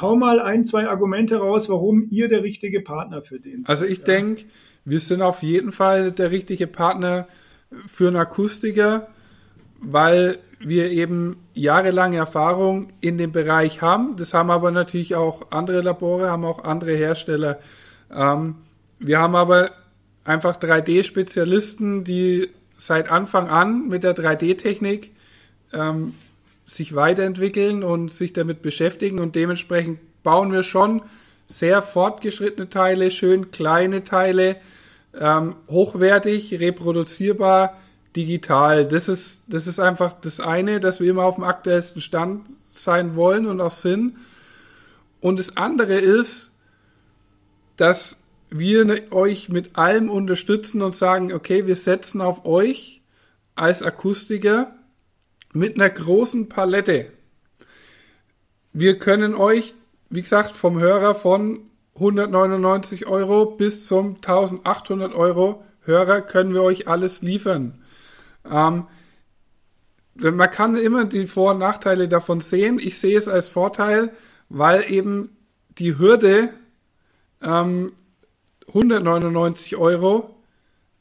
Hau 0.00 0.16
mal 0.16 0.40
ein, 0.40 0.66
zwei 0.66 0.88
Argumente 0.88 1.36
raus, 1.36 1.68
warum 1.68 2.08
ihr 2.10 2.28
der 2.28 2.42
richtige 2.42 2.80
Partner 2.80 3.22
für 3.22 3.38
den 3.38 3.64
seid. 3.64 3.68
Also 3.68 3.84
ich 3.84 3.98
ja. 3.98 4.04
denke, 4.04 4.44
wir 4.84 5.00
sind 5.00 5.22
auf 5.22 5.42
jeden 5.42 5.72
Fall 5.72 6.12
der 6.12 6.30
richtige 6.30 6.66
Partner 6.66 7.28
für 7.86 8.08
einen 8.08 8.16
Akustiker, 8.16 9.08
weil 9.80 10.38
wir 10.58 10.90
eben 10.90 11.36
jahrelange 11.54 12.16
Erfahrung 12.16 12.88
in 13.00 13.18
dem 13.18 13.32
Bereich 13.32 13.82
haben. 13.82 14.16
Das 14.16 14.34
haben 14.34 14.50
aber 14.50 14.70
natürlich 14.70 15.14
auch 15.14 15.50
andere 15.50 15.82
Labore, 15.82 16.30
haben 16.30 16.44
auch 16.44 16.64
andere 16.64 16.94
Hersteller. 16.94 17.58
Ähm, 18.10 18.56
wir 18.98 19.18
haben 19.18 19.36
aber 19.36 19.70
einfach 20.24 20.56
3D-Spezialisten, 20.56 22.04
die 22.04 22.48
seit 22.76 23.10
Anfang 23.10 23.48
an 23.48 23.88
mit 23.88 24.02
der 24.02 24.16
3D-Technik 24.16 25.10
ähm, 25.72 26.14
sich 26.66 26.94
weiterentwickeln 26.94 27.84
und 27.84 28.12
sich 28.12 28.32
damit 28.32 28.62
beschäftigen 28.62 29.20
und 29.20 29.36
dementsprechend 29.36 30.00
bauen 30.22 30.52
wir 30.52 30.62
schon 30.62 31.02
sehr 31.46 31.80
fortgeschrittene 31.80 32.68
Teile, 32.68 33.10
schön 33.10 33.50
kleine 33.52 34.02
Teile, 34.02 34.56
ähm, 35.18 35.54
hochwertig, 35.68 36.58
reproduzierbar, 36.58 37.76
digital. 38.16 38.86
Das 38.86 39.08
ist, 39.08 39.42
das 39.46 39.66
ist 39.66 39.78
einfach 39.78 40.14
das 40.14 40.40
eine, 40.40 40.80
dass 40.80 41.00
wir 41.00 41.10
immer 41.10 41.24
auf 41.24 41.36
dem 41.36 41.44
aktuellsten 41.44 42.00
Stand 42.00 42.48
sein 42.72 43.14
wollen 43.14 43.46
und 43.46 43.60
auch 43.60 43.72
sind. 43.72 44.16
Und 45.20 45.38
das 45.38 45.56
andere 45.56 45.98
ist, 45.98 46.50
dass 47.76 48.18
wir 48.48 49.12
euch 49.12 49.48
mit 49.48 49.76
allem 49.76 50.08
unterstützen 50.08 50.82
und 50.82 50.94
sagen, 50.94 51.32
okay, 51.32 51.66
wir 51.66 51.76
setzen 51.76 52.20
auf 52.20 52.44
euch 52.44 53.02
als 53.54 53.82
Akustiker 53.82 54.74
mit 55.52 55.76
einer 55.76 55.90
großen 55.90 56.48
Palette. 56.48 57.12
Wir 58.72 58.98
können 58.98 59.34
euch, 59.34 59.74
wie 60.10 60.22
gesagt, 60.22 60.54
vom 60.54 60.78
Hörer 60.78 61.14
von 61.14 61.60
199 61.94 63.06
Euro 63.06 63.46
bis 63.46 63.86
zum 63.86 64.16
1800 64.16 65.14
Euro 65.14 65.64
Hörer 65.80 66.20
können 66.20 66.52
wir 66.52 66.62
euch 66.62 66.88
alles 66.88 67.22
liefern. 67.22 67.82
Ähm, 68.50 68.86
man 70.14 70.50
kann 70.50 70.76
immer 70.76 71.04
die 71.04 71.26
Vor- 71.26 71.52
und 71.52 71.58
Nachteile 71.58 72.08
davon 72.08 72.40
sehen. 72.40 72.78
Ich 72.78 72.98
sehe 72.98 73.18
es 73.18 73.28
als 73.28 73.48
Vorteil, 73.48 74.12
weil 74.48 74.90
eben 74.90 75.36
die 75.78 75.98
Hürde 75.98 76.50
ähm, 77.42 77.92
199 78.68 79.76
Euro 79.76 80.36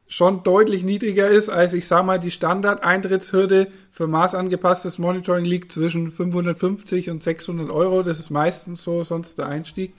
schon 0.07 0.43
deutlich 0.43 0.83
niedriger 0.83 1.27
ist, 1.27 1.49
als 1.49 1.73
ich 1.73 1.87
sage 1.87 2.05
mal, 2.05 2.19
die 2.19 2.29
Standard-Eintrittshürde 2.29 3.67
für 3.91 4.07
maßangepasstes 4.07 4.99
Monitoring 4.99 5.45
liegt 5.45 5.71
zwischen 5.71 6.11
550 6.11 7.09
und 7.09 7.23
600 7.23 7.71
Euro. 7.71 8.03
Das 8.03 8.19
ist 8.19 8.29
meistens 8.29 8.83
so, 8.83 9.03
sonst 9.03 9.39
der 9.39 9.47
Einstieg. 9.47 9.93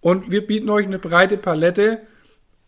Und 0.00 0.30
wir 0.30 0.46
bieten 0.46 0.70
euch 0.70 0.86
eine 0.86 0.98
breite 0.98 1.36
Palette 1.36 2.00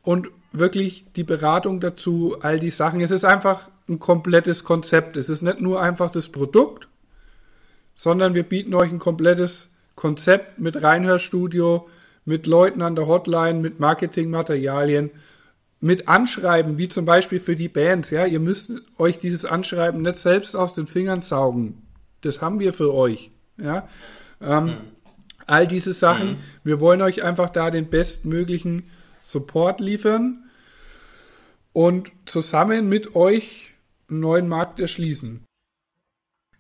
und 0.03 0.29
wirklich 0.59 1.07
die 1.15 1.25
Beratung 1.25 1.81
dazu, 1.81 2.37
all 2.41 2.59
die 2.59 2.71
Sachen. 2.71 3.01
Es 3.01 3.11
ist 3.11 3.25
einfach 3.25 3.69
ein 3.89 3.99
komplettes 3.99 4.65
Konzept. 4.65 5.17
Es 5.17 5.29
ist 5.29 5.43
nicht 5.43 5.61
nur 5.61 5.81
einfach 5.81 6.11
das 6.11 6.29
Produkt, 6.29 6.89
sondern 7.95 8.35
wir 8.35 8.43
bieten 8.43 8.75
euch 8.75 8.91
ein 8.91 8.99
komplettes 8.99 9.71
Konzept 9.95 10.59
mit 10.59 10.83
Reinhörstudio, 10.83 11.87
mit 12.25 12.47
Leuten 12.47 12.83
an 12.83 12.97
der 12.97 13.07
Hotline, 13.07 13.61
mit 13.61 13.81
Marketingmaterialien 13.81 15.11
mit 15.81 16.09
Anschreiben, 16.09 16.79
wie 16.79 16.89
zum 16.89 17.05
Beispiel 17.05 17.41
für 17.41 17.57
die 17.57 17.69
Bands, 17.69 18.11
ja, 18.11 18.27
ihr 18.27 18.41
müsst 18.41 18.73
euch 18.99 19.19
dieses 19.19 19.45
Anschreiben 19.45 20.03
nicht 20.03 20.17
selbst 20.17 20.57
aus 20.57 20.73
den 20.73 20.87
Fingern 20.87 21.21
saugen. 21.21 21.83
Das 22.23 22.41
haben 22.41 22.61
wir 22.61 22.73
für 22.73 22.93
euch, 22.95 23.31
ja. 23.59 23.89
Ähm. 24.41 24.75
All 25.49 25.69
diese 25.69 25.93
Sachen, 25.93 26.31
mhm. 26.31 26.37
wir 26.65 26.81
wollen 26.81 27.01
euch 27.03 27.23
einfach 27.23 27.51
da 27.51 27.71
den 27.71 27.89
bestmöglichen 27.89 28.91
Support 29.23 29.79
liefern 29.79 30.43
und 31.77 32.11
zusammen 32.25 32.89
mit 32.89 33.15
euch 33.15 33.75
einen 34.09 34.21
neuen 34.21 34.49
Markt 34.49 34.81
erschließen. 34.81 35.45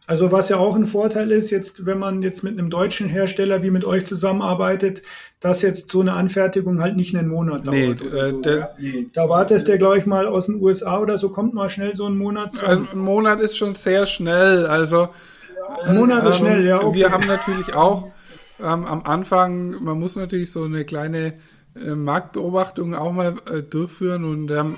Also 0.07 0.31
was 0.31 0.51
ja 0.51 0.59
auch 0.59 0.77
ein 0.77 0.85
Vorteil 0.85 1.33
ist, 1.33 1.51
jetzt 1.51 1.87
wenn 1.87 1.99
man 1.99 2.21
jetzt 2.21 2.45
mit 2.45 2.53
einem 2.53 2.69
deutschen 2.69 3.09
Hersteller 3.09 3.62
wie 3.62 3.71
mit 3.71 3.87
euch 3.87 4.05
zusammenarbeitet, 4.05 5.01
dass 5.41 5.62
jetzt 5.62 5.89
so 5.89 6.03
eine 6.03 6.12
Anfertigung 6.12 6.83
halt 6.83 6.97
nicht 6.97 7.17
einen 7.17 7.29
Monat 7.29 7.67
dauert. 7.67 7.75
Nee, 8.03 8.09
äh, 8.09 8.31
so, 8.31 8.41
der, 8.43 8.77
ja. 8.79 8.93
Da 9.14 9.31
wartest 9.31 9.69
der, 9.69 9.79
glaube 9.79 9.97
ich, 9.97 10.05
mal 10.05 10.27
aus 10.27 10.47
den 10.47 10.61
USA 10.62 11.01
oder 11.01 11.17
so, 11.17 11.31
kommt 11.31 11.55
mal 11.55 11.71
schnell 11.71 11.97
so 11.97 12.05
ein 12.05 12.19
Monat. 12.19 12.62
Also 12.62 12.87
ein 12.93 12.99
Monat 12.99 13.41
ist 13.41 13.57
schon 13.57 13.75
sehr 13.75 14.05
schnell. 14.05 14.67
Also 14.67 14.97
ja, 14.99 15.83
ein 15.85 15.97
Monat 15.97 16.25
ist 16.25 16.41
ähm, 16.41 16.47
schnell, 16.47 16.67
ja. 16.67 16.83
Okay. 16.83 16.99
Wir 16.99 17.11
haben 17.11 17.27
natürlich 17.27 17.73
auch 17.75 18.12
ähm, 18.61 18.85
am 18.85 19.03
Anfang, 19.05 19.83
man 19.83 19.99
muss 19.99 20.14
natürlich 20.14 20.53
so 20.53 20.64
eine 20.64 20.85
kleine 20.85 21.39
äh, 21.75 21.95
Marktbeobachtung 21.95 22.95
auch 22.95 23.12
mal 23.12 23.35
äh, 23.51 23.62
durchführen 23.62 24.25
und 24.25 24.51
ähm, 24.51 24.77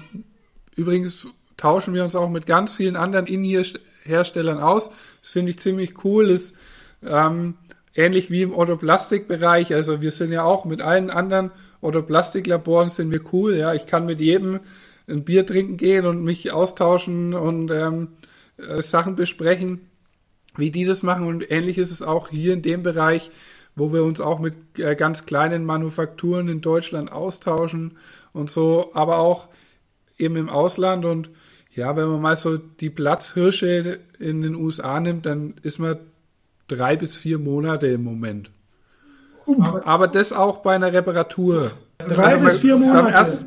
übrigens 0.78 1.26
tauschen 1.56 1.92
wir 1.92 2.04
uns 2.04 2.14
auch 2.14 2.30
mit 2.30 2.46
ganz 2.46 2.74
vielen 2.74 2.96
anderen 2.96 3.26
In-Herstellern 3.26 4.58
aus. 4.58 4.90
Das 5.20 5.30
finde 5.30 5.50
ich 5.50 5.58
ziemlich 5.58 6.04
cool. 6.04 6.30
Ist 6.30 6.54
ähm, 7.04 7.54
ähnlich 7.94 8.30
wie 8.30 8.42
im 8.42 8.54
Autoplastikbereich. 8.54 9.74
Also 9.74 10.00
wir 10.00 10.12
sind 10.12 10.32
ja 10.32 10.44
auch 10.44 10.64
mit 10.64 10.80
allen 10.80 11.10
anderen 11.10 11.50
Autoplastiklaboren 11.80 12.90
sind 12.90 13.10
wir 13.10 13.20
cool. 13.32 13.56
Ja, 13.56 13.74
ich 13.74 13.86
kann 13.86 14.06
mit 14.06 14.20
jedem 14.20 14.60
ein 15.08 15.24
Bier 15.24 15.46
trinken 15.46 15.76
gehen 15.76 16.06
und 16.06 16.22
mich 16.22 16.52
austauschen 16.52 17.34
und 17.34 17.70
ähm, 17.70 18.08
äh, 18.56 18.82
Sachen 18.82 19.16
besprechen, 19.16 19.88
wie 20.56 20.70
die 20.70 20.84
das 20.84 21.02
machen. 21.02 21.26
Und 21.26 21.50
ähnlich 21.50 21.78
ist 21.78 21.90
es 21.90 22.02
auch 22.02 22.28
hier 22.28 22.52
in 22.52 22.62
dem 22.62 22.82
Bereich, 22.82 23.30
wo 23.74 23.92
wir 23.92 24.04
uns 24.04 24.20
auch 24.20 24.40
mit 24.40 24.56
äh, 24.78 24.96
ganz 24.96 25.24
kleinen 25.24 25.64
Manufakturen 25.64 26.48
in 26.48 26.60
Deutschland 26.60 27.10
austauschen 27.12 27.96
und 28.32 28.50
so, 28.50 28.90
aber 28.94 29.18
auch 29.18 29.48
eben 30.18 30.36
im 30.36 30.48
Ausland 30.48 31.04
und 31.04 31.30
ja, 31.74 31.96
wenn 31.96 32.08
man 32.08 32.20
mal 32.20 32.36
so 32.36 32.56
die 32.56 32.90
Platzhirsche 32.90 34.00
in 34.18 34.42
den 34.42 34.54
USA 34.54 34.98
nimmt, 35.00 35.26
dann 35.26 35.54
ist 35.62 35.78
man 35.78 35.96
drei 36.66 36.96
bis 36.96 37.16
vier 37.16 37.38
Monate 37.38 37.86
im 37.86 38.02
Moment. 38.02 38.50
Aber, 39.46 39.86
aber 39.86 40.08
das 40.08 40.32
auch 40.32 40.58
bei 40.58 40.74
einer 40.74 40.92
Reparatur. 40.92 41.70
Drei 41.98 42.36
bis 42.36 42.58
vier 42.58 42.76
Monate. 42.76 43.02
Beim 43.02 43.12
ersten, 43.12 43.46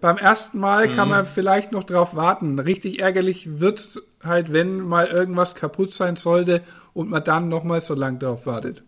beim 0.00 0.16
ersten 0.16 0.58
Mal 0.58 0.88
mhm. 0.88 0.92
kann 0.92 1.08
man 1.08 1.26
vielleicht 1.26 1.72
noch 1.72 1.84
drauf 1.84 2.14
warten. 2.14 2.58
Richtig 2.58 3.00
ärgerlich 3.00 3.60
wird 3.60 3.78
es 3.78 4.02
halt, 4.22 4.52
wenn 4.52 4.80
mal 4.80 5.06
irgendwas 5.06 5.54
kaputt 5.54 5.92
sein 5.92 6.16
sollte 6.16 6.62
und 6.92 7.08
man 7.08 7.24
dann 7.24 7.48
nochmal 7.48 7.80
so 7.80 7.94
lang 7.94 8.18
drauf 8.18 8.46
wartet. 8.46 8.82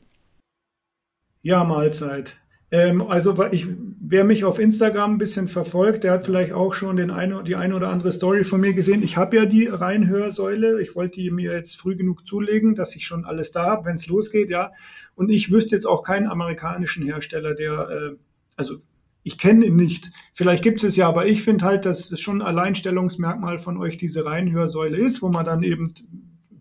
Ja, 1.43 1.65
Mahlzeit. 1.65 2.37
Ähm, 2.73 3.03
also 3.03 3.35
ich, 3.51 3.67
wer 4.01 4.25
mich 4.25 4.45
auf 4.45 4.59
Instagram 4.59 5.15
ein 5.15 5.19
bisschen 5.19 5.49
verfolgt, 5.49 6.05
der 6.05 6.13
hat 6.13 6.25
vielleicht 6.25 6.53
auch 6.53 6.75
schon 6.75 6.97
den 6.97 7.11
eine, 7.11 7.43
die 7.43 7.57
eine 7.57 7.75
oder 7.75 7.89
andere 7.89 8.13
Story 8.13 8.45
von 8.45 8.61
mir 8.61 8.75
gesehen. 8.75 9.03
Ich 9.03 9.17
habe 9.17 9.37
ja 9.37 9.47
die 9.47 9.67
Reinhörsäule. 9.67 10.81
Ich 10.81 10.95
wollte 10.95 11.21
die 11.21 11.31
mir 11.31 11.53
jetzt 11.53 11.77
früh 11.77 11.97
genug 11.97 12.27
zulegen, 12.27 12.75
dass 12.75 12.95
ich 12.95 13.07
schon 13.07 13.25
alles 13.25 13.51
da 13.51 13.67
habe, 13.67 13.87
wenn 13.87 13.97
es 13.97 14.07
losgeht, 14.07 14.51
ja. 14.51 14.73
Und 15.15 15.31
ich 15.31 15.51
wüsste 15.51 15.75
jetzt 15.75 15.87
auch 15.87 16.03
keinen 16.03 16.29
amerikanischen 16.29 17.05
Hersteller, 17.05 17.55
der, 17.55 17.89
äh, 17.91 18.17
also 18.57 18.77
ich 19.23 19.37
kenne 19.37 19.67
ihn 19.67 19.77
nicht. 19.77 20.11
Vielleicht 20.33 20.63
gibt 20.63 20.83
es 20.83 20.97
ja, 20.97 21.09
aber 21.09 21.27
ich 21.27 21.43
finde 21.43 21.65
halt, 21.65 21.85
dass 21.85 22.11
es 22.11 22.21
schon 22.21 22.41
ein 22.41 22.47
Alleinstellungsmerkmal 22.47 23.59
von 23.59 23.77
euch 23.77 23.99
diese 23.99 24.25
Reinhörsäule 24.25 24.97
ist, 24.97 25.21
wo 25.21 25.29
man 25.29 25.45
dann 25.45 25.63
eben 25.63 25.93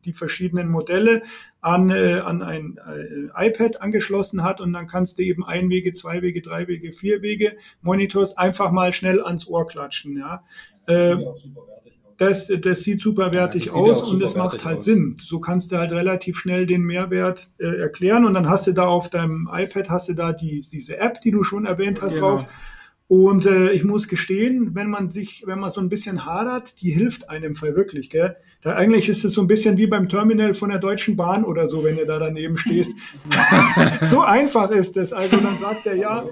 die 0.10 0.14
verschiedenen 0.14 0.70
Modelle 0.70 1.22
an, 1.62 1.90
äh, 1.92 2.20
an 2.20 2.42
ein 2.42 2.78
äh, 2.78 3.48
iPad 3.48 3.82
angeschlossen 3.82 4.44
hat 4.44 4.60
und 4.60 4.74
dann 4.74 4.88
kannst 4.88 5.20
du 5.20 5.24
eben 5.24 5.46
Einwege, 5.46 5.94
Zweiwege, 5.94 6.42
Dreiwege, 6.42 6.94
Vierwege 6.94 7.58
Monitors 7.82 8.38
einfach 8.38 8.72
mal 8.72 8.92
schnell 8.92 9.22
ans 9.22 9.48
Ohr 9.48 9.68
klatschen. 9.68 10.18
Ja. 10.18 10.44
Äh, 10.88 11.18
das, 12.18 12.52
das 12.62 12.82
sieht 12.82 13.00
superwertig 13.00 13.68
ja, 13.68 13.72
aus 13.74 14.12
und 14.12 14.22
es 14.22 14.36
macht 14.36 14.66
halt 14.66 14.80
aus. 14.80 14.86
Sinn. 14.86 15.18
So 15.22 15.40
kannst 15.40 15.72
du 15.72 15.78
halt 15.78 15.94
relativ 15.94 16.38
schnell 16.38 16.66
den 16.66 16.82
Mehrwert 16.82 17.50
äh, 17.60 17.66
erklären 17.66 18.26
und 18.26 18.34
dann 18.34 18.50
hast 18.50 18.68
du 18.68 18.74
da 18.74 18.88
auf 18.88 19.10
deinem 19.10 19.50
iPad 19.52 19.90
hast 19.90 20.10
du 20.10 20.14
da 20.14 20.34
die, 20.34 20.62
diese 20.62 20.98
App, 20.98 21.22
die 21.22 21.32
du 21.32 21.44
schon 21.44 21.66
erwähnt 21.66 22.02
hast, 22.02 22.16
genau. 22.16 22.38
drauf. 22.38 22.46
Und 23.10 23.48
äh, 23.48 23.72
ich 23.72 23.84
muss 23.84 24.08
gestehen, 24.08 24.76
wenn 24.76 24.88
man 24.88 25.10
sich, 25.10 25.42
wenn 25.48 25.58
man 25.58 25.72
so 25.72 25.82
ein 25.82 25.90
bisschen 25.90 26.28
hadert, 26.28 26.80
die 26.80 26.92
hilft 26.92 27.28
einem 27.28 27.56
Fall 27.56 27.76
wirklich, 27.76 28.12
gell? 28.12 28.36
Da 28.62 28.76
eigentlich 28.76 29.10
ist 29.10 29.26
es 29.26 29.34
so 29.34 29.42
ein 29.42 29.48
bisschen 29.48 29.78
wie 29.78 29.88
beim 29.88 30.10
Terminal 30.10 30.54
von 30.54 30.70
der 30.70 30.78
Deutschen 30.78 31.18
Bahn 31.18 31.44
oder 31.44 31.68
so, 31.70 31.84
wenn 31.84 31.98
ihr 31.98 32.06
da 32.06 32.20
daneben 32.20 32.56
stehst. 32.56 32.92
so 34.04 34.22
einfach 34.22 34.70
ist 34.70 34.96
es. 34.96 35.12
Also 35.12 35.38
dann 35.38 35.58
sagt 35.58 35.88
er 35.88 35.96
ja, 35.96 36.24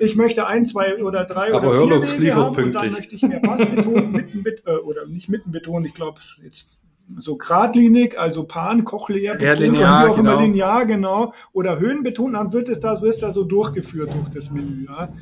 ich 0.00 0.16
möchte 0.16 0.48
ein, 0.48 0.66
zwei 0.66 1.00
oder 1.00 1.24
drei 1.24 1.54
Aber 1.54 1.80
oder 1.80 2.04
vier 2.04 2.20
Wege 2.20 2.34
haben 2.34 2.64
und 2.64 2.72
dann 2.72 2.90
möchte 2.90 3.14
ich 3.14 3.22
mehr 3.22 3.38
Pass 3.38 3.64
betonen, 3.64 4.10
mitten, 4.10 4.42
mit, 4.42 4.64
äh, 4.66 4.78
oder 4.78 5.06
nicht 5.06 5.28
mitten 5.28 5.52
betonen, 5.52 5.84
ich 5.84 5.94
glaube 5.94 6.18
jetzt 6.42 6.78
so 7.18 7.36
geradlinig, 7.36 8.18
also 8.18 8.44
Pan, 8.44 8.84
Kochleer, 8.84 9.40
ja, 9.40 9.52
linear, 9.52 10.10
auch 10.10 10.16
genau. 10.16 10.32
immer 10.32 10.42
linear, 10.42 10.86
genau, 10.86 11.32
oder 11.52 11.78
Höhen 11.78 12.02
betonen, 12.02 12.34
dann 12.34 12.52
wird 12.52 12.68
es 12.68 12.80
da, 12.80 12.98
so 12.98 13.06
ist 13.06 13.22
da 13.22 13.32
so 13.32 13.44
durchgeführt 13.44 14.14
durch 14.14 14.30
das 14.30 14.50
Menü. 14.50 14.86
Ja. 14.86 15.12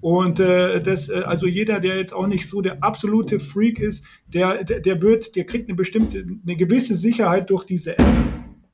Und 0.00 0.38
äh, 0.38 0.80
das, 0.80 1.08
äh, 1.08 1.22
also 1.24 1.46
jeder, 1.46 1.80
der 1.80 1.96
jetzt 1.96 2.12
auch 2.12 2.26
nicht 2.26 2.48
so 2.48 2.60
der 2.60 2.82
absolute 2.82 3.40
Freak 3.40 3.80
ist, 3.80 4.04
der, 4.26 4.64
der, 4.64 4.80
der 4.80 5.02
wird, 5.02 5.34
der 5.34 5.44
kriegt 5.44 5.68
eine 5.68 5.76
bestimmte, 5.76 6.18
eine 6.18 6.56
gewisse 6.56 6.94
Sicherheit 6.94 7.50
durch 7.50 7.64
diese 7.64 7.98
App. 7.98 8.06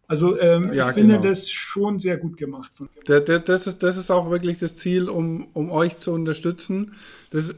Also 0.06 0.38
ähm, 0.38 0.72
ja, 0.72 0.90
ich 0.90 0.94
finde 0.94 1.16
genau. 1.16 1.28
das 1.28 1.48
schon 1.48 1.98
sehr 1.98 2.18
gut 2.18 2.36
gemacht. 2.36 2.72
Das, 3.06 3.24
das, 3.24 3.66
ist, 3.66 3.82
das 3.82 3.96
ist 3.96 4.10
auch 4.10 4.30
wirklich 4.30 4.58
das 4.58 4.76
Ziel, 4.76 5.08
um, 5.08 5.46
um 5.54 5.70
euch 5.70 5.96
zu 5.96 6.12
unterstützen. 6.12 6.92
Das, 7.30 7.54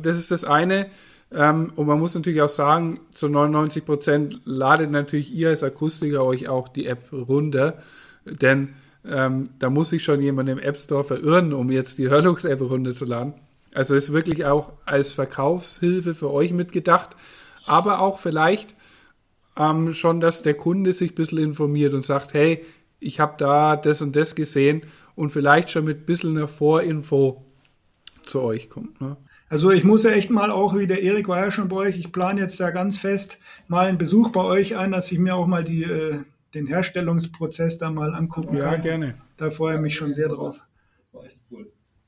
das 0.00 0.18
ist 0.18 0.30
das 0.30 0.44
eine. 0.44 0.88
Ähm, 1.32 1.72
und 1.76 1.86
man 1.86 1.98
muss 1.98 2.14
natürlich 2.14 2.42
auch 2.42 2.48
sagen, 2.50 3.00
zu 3.12 3.28
99 3.28 3.84
Prozent 3.84 4.40
ladet 4.44 4.90
natürlich 4.90 5.32
ihr 5.32 5.48
als 5.48 5.62
Akustiker 5.62 6.24
euch 6.24 6.48
auch 6.48 6.68
die 6.68 6.86
App 6.86 7.10
runter. 7.12 7.78
Denn 8.24 8.74
ähm, 9.06 9.50
da 9.58 9.70
muss 9.70 9.90
sich 9.90 10.02
schon 10.02 10.20
jemand 10.20 10.48
im 10.48 10.58
App 10.58 10.76
Store 10.76 11.04
verirren, 11.04 11.52
um 11.52 11.70
jetzt 11.70 11.98
die 11.98 12.08
Hörlux-App 12.08 12.60
runterzuladen. 12.60 13.34
Also 13.74 13.94
ist 13.94 14.12
wirklich 14.12 14.44
auch 14.44 14.72
als 14.86 15.12
Verkaufshilfe 15.12 16.14
für 16.14 16.30
euch 16.30 16.52
mitgedacht, 16.52 17.10
aber 17.66 18.00
auch 18.00 18.18
vielleicht 18.18 18.74
ähm, 19.56 19.92
schon, 19.92 20.20
dass 20.20 20.42
der 20.42 20.54
Kunde 20.54 20.92
sich 20.92 21.12
ein 21.12 21.16
bisschen 21.16 21.38
informiert 21.38 21.94
und 21.94 22.04
sagt, 22.04 22.32
hey, 22.34 22.64
ich 23.00 23.20
habe 23.20 23.34
da 23.38 23.76
das 23.76 24.02
und 24.02 24.16
das 24.16 24.34
gesehen 24.34 24.82
und 25.14 25.30
vielleicht 25.30 25.70
schon 25.70 25.84
mit 25.84 26.00
ein 26.00 26.06
bisschen 26.06 26.36
einer 26.36 26.48
Vorinfo 26.48 27.44
zu 28.24 28.40
euch 28.40 28.70
kommt. 28.70 29.00
Ne? 29.00 29.16
Also 29.48 29.70
ich 29.70 29.84
muss 29.84 30.02
ja 30.02 30.10
echt 30.10 30.30
mal 30.30 30.50
auch, 30.50 30.76
wie 30.76 30.86
der 30.86 31.02
Erik 31.02 31.28
war 31.28 31.44
ja 31.44 31.50
schon 31.50 31.68
bei 31.68 31.76
euch, 31.76 31.98
ich 31.98 32.12
plane 32.12 32.40
jetzt 32.40 32.60
da 32.60 32.70
ganz 32.70 32.98
fest 32.98 33.38
mal 33.66 33.86
einen 33.86 33.98
Besuch 33.98 34.30
bei 34.30 34.42
euch 34.42 34.76
ein, 34.76 34.92
dass 34.92 35.10
ich 35.10 35.18
mir 35.18 35.34
auch 35.34 35.46
mal 35.46 35.64
die 35.64 35.84
äh, 35.84 36.18
den 36.54 36.66
Herstellungsprozess 36.66 37.78
da 37.78 37.90
mal 37.90 38.14
angucken 38.14 38.56
ja, 38.56 38.72
kann. 38.72 38.80
gerne. 38.80 39.14
Da 39.36 39.50
freue 39.50 39.76
ich 39.76 39.80
mich 39.80 39.96
schon 39.96 40.14
sehr 40.14 40.28
drauf. 40.28 40.56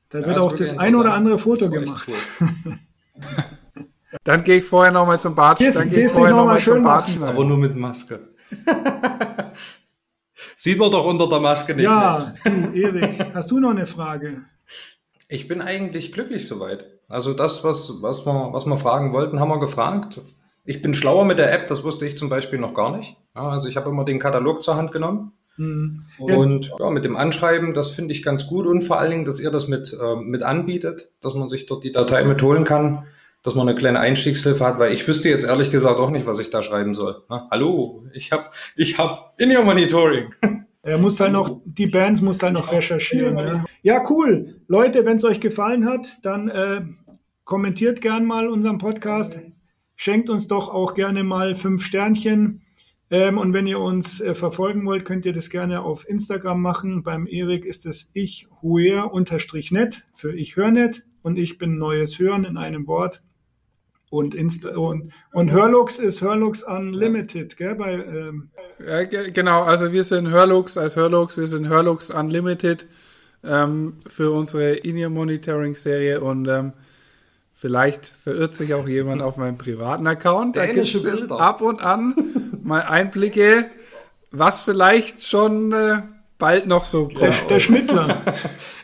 Da 0.09 0.19
ja, 0.19 0.27
wird 0.27 0.39
auch 0.39 0.55
das 0.55 0.77
ein 0.77 0.95
oder 0.95 1.13
andere 1.13 1.39
Foto 1.39 1.69
gemacht. 1.69 2.07
Cool. 2.07 2.77
dann 4.23 4.43
gehe 4.43 4.57
ich 4.57 4.65
vorher 4.65 4.91
nochmal 4.91 5.19
zum 5.19 5.35
Bad. 5.35 5.57
Gehst, 5.57 5.77
dann 5.77 5.89
gehe 5.89 6.05
ich 6.05 6.11
vorher 6.11 6.35
nochmal 6.35 6.57
noch 6.57 6.63
zum 6.63 6.83
Bad. 6.83 7.05
Aber 7.21 7.45
nur 7.45 7.57
mit 7.57 7.75
Maske. 7.75 8.29
Sieht 10.55 10.77
man 10.77 10.91
doch 10.91 11.05
unter 11.05 11.27
der 11.27 11.39
Maske 11.39 11.73
nicht. 11.73 11.85
Ja, 11.85 12.33
du, 12.43 12.71
Erik, 12.73 13.33
hast 13.33 13.49
du 13.49 13.59
noch 13.59 13.71
eine 13.71 13.87
Frage? 13.87 14.43
Ich 15.27 15.47
bin 15.47 15.61
eigentlich 15.61 16.11
glücklich 16.11 16.47
soweit. 16.47 16.85
Also 17.07 17.33
das, 17.33 17.63
was, 17.63 18.01
was, 18.01 18.25
wir, 18.25 18.49
was 18.51 18.65
wir 18.65 18.77
fragen 18.77 19.13
wollten, 19.13 19.39
haben 19.39 19.49
wir 19.49 19.59
gefragt. 19.59 20.21
Ich 20.63 20.81
bin 20.81 20.93
schlauer 20.93 21.25
mit 21.25 21.39
der 21.39 21.51
App, 21.53 21.67
das 21.67 21.83
wusste 21.83 22.05
ich 22.05 22.17
zum 22.17 22.29
Beispiel 22.29 22.59
noch 22.59 22.73
gar 22.73 22.95
nicht. 22.95 23.17
Ja, 23.35 23.49
also 23.49 23.67
ich 23.67 23.77
habe 23.77 23.89
immer 23.89 24.05
den 24.05 24.19
Katalog 24.19 24.61
zur 24.61 24.75
Hand 24.75 24.91
genommen. 24.91 25.33
Mhm. 25.57 26.05
Und 26.17 26.71
ja, 26.79 26.89
mit 26.89 27.05
dem 27.05 27.15
Anschreiben, 27.15 27.73
das 27.73 27.91
finde 27.91 28.13
ich 28.13 28.23
ganz 28.23 28.47
gut 28.47 28.65
und 28.65 28.81
vor 28.81 28.99
allen 28.99 29.11
Dingen, 29.11 29.25
dass 29.25 29.39
ihr 29.39 29.51
das 29.51 29.67
mit, 29.67 29.93
äh, 29.99 30.15
mit 30.15 30.43
anbietet, 30.43 31.11
dass 31.21 31.33
man 31.33 31.49
sich 31.49 31.65
dort 31.65 31.83
die 31.83 31.91
Datei 31.91 32.23
mit 32.23 32.41
holen 32.41 32.63
kann, 32.63 33.05
dass 33.43 33.55
man 33.55 33.67
eine 33.67 33.77
kleine 33.77 33.99
Einstiegshilfe 33.99 34.65
hat, 34.65 34.79
weil 34.79 34.93
ich 34.93 35.07
wüsste 35.07 35.29
jetzt 35.29 35.45
ehrlich 35.45 35.71
gesagt 35.71 35.99
auch 35.99 36.11
nicht, 36.11 36.27
was 36.27 36.39
ich 36.39 36.51
da 36.51 36.63
schreiben 36.63 36.95
soll. 36.95 37.23
Na, 37.27 37.47
hallo, 37.51 38.05
ich 38.13 38.31
habe 38.31 38.45
ich 38.75 38.97
hab 38.97 39.33
In-Ear 39.39 39.63
Monitoring. 39.63 40.33
Er 40.83 40.97
muss 40.97 41.19
halt 41.19 41.33
noch, 41.33 41.61
die 41.63 41.85
Bands 41.85 42.21
muss 42.21 42.41
halt 42.41 42.53
noch 42.53 42.71
recherchieren. 42.71 43.37
Ja. 43.37 43.65
ja, 43.83 44.03
cool. 44.09 44.61
Leute, 44.67 45.05
wenn 45.05 45.17
es 45.17 45.23
euch 45.23 45.39
gefallen 45.39 45.85
hat, 45.85 46.07
dann 46.23 46.49
äh, 46.49 46.81
kommentiert 47.43 48.01
gern 48.01 48.25
mal 48.25 48.47
unseren 48.47 48.79
Podcast. 48.79 49.37
Schenkt 50.03 50.31
uns 50.31 50.47
doch 50.47 50.73
auch 50.73 50.95
gerne 50.95 51.23
mal 51.23 51.55
fünf 51.55 51.85
Sternchen. 51.85 52.63
Ähm, 53.11 53.37
und 53.37 53.53
wenn 53.53 53.67
ihr 53.67 53.79
uns 53.79 54.19
äh, 54.19 54.33
verfolgen 54.33 54.83
wollt, 54.87 55.05
könnt 55.05 55.27
ihr 55.27 55.31
das 55.31 55.51
gerne 55.51 55.83
auf 55.83 56.09
Instagram 56.09 56.59
machen. 56.59 57.03
Beim 57.03 57.27
Erik 57.27 57.65
ist 57.65 57.85
es 57.85 58.09
ich 58.13 58.47
huer-net 58.63 60.03
für 60.15 60.33
ich 60.33 60.55
hör 60.55 60.71
net 60.71 61.03
und 61.21 61.37
ich 61.37 61.59
bin 61.59 61.77
neues 61.77 62.17
Hören 62.17 62.45
in 62.45 62.57
einem 62.57 62.87
Wort. 62.87 63.21
Und, 64.09 64.33
Insta 64.33 64.75
und, 64.75 65.13
und 65.33 65.51
Hörlux 65.51 65.99
ist 65.99 66.21
Hörlux 66.21 66.63
Unlimited, 66.63 67.55
gell? 67.55 67.75
Bei, 67.75 67.93
ähm 67.93 68.49
ja, 68.83 69.03
genau, 69.03 69.61
also 69.61 69.93
wir 69.93 70.03
sind 70.03 70.31
Hörlux 70.31 70.79
als 70.79 70.95
Hörlux, 70.95 71.37
wir 71.37 71.45
sind 71.45 71.69
Hörlux 71.69 72.09
Unlimited 72.09 72.87
ähm, 73.43 73.99
für 74.07 74.31
unsere 74.31 74.71
In-Ear-Monitoring-Serie 74.77 76.21
und 76.21 76.47
ähm, 76.47 76.73
Vielleicht 77.61 78.07
verirrt 78.07 78.55
sich 78.55 78.73
auch 78.73 78.87
jemand 78.87 79.21
auf 79.21 79.37
meinem 79.37 79.55
privaten 79.55 80.07
Account. 80.07 80.55
Da 80.55 80.65
gibt 80.65 80.95
es 80.95 81.29
ab 81.29 81.61
und 81.61 81.79
an 81.79 82.15
mal 82.63 82.81
Einblicke, 82.81 83.67
was 84.31 84.63
vielleicht 84.63 85.23
schon 85.23 85.71
äh, 85.71 86.01
bald 86.39 86.65
noch 86.65 86.85
so 86.85 87.03
kommt. 87.03 87.21
Der, 87.21 87.31
der 87.49 87.59
Schmittler. 87.59 88.23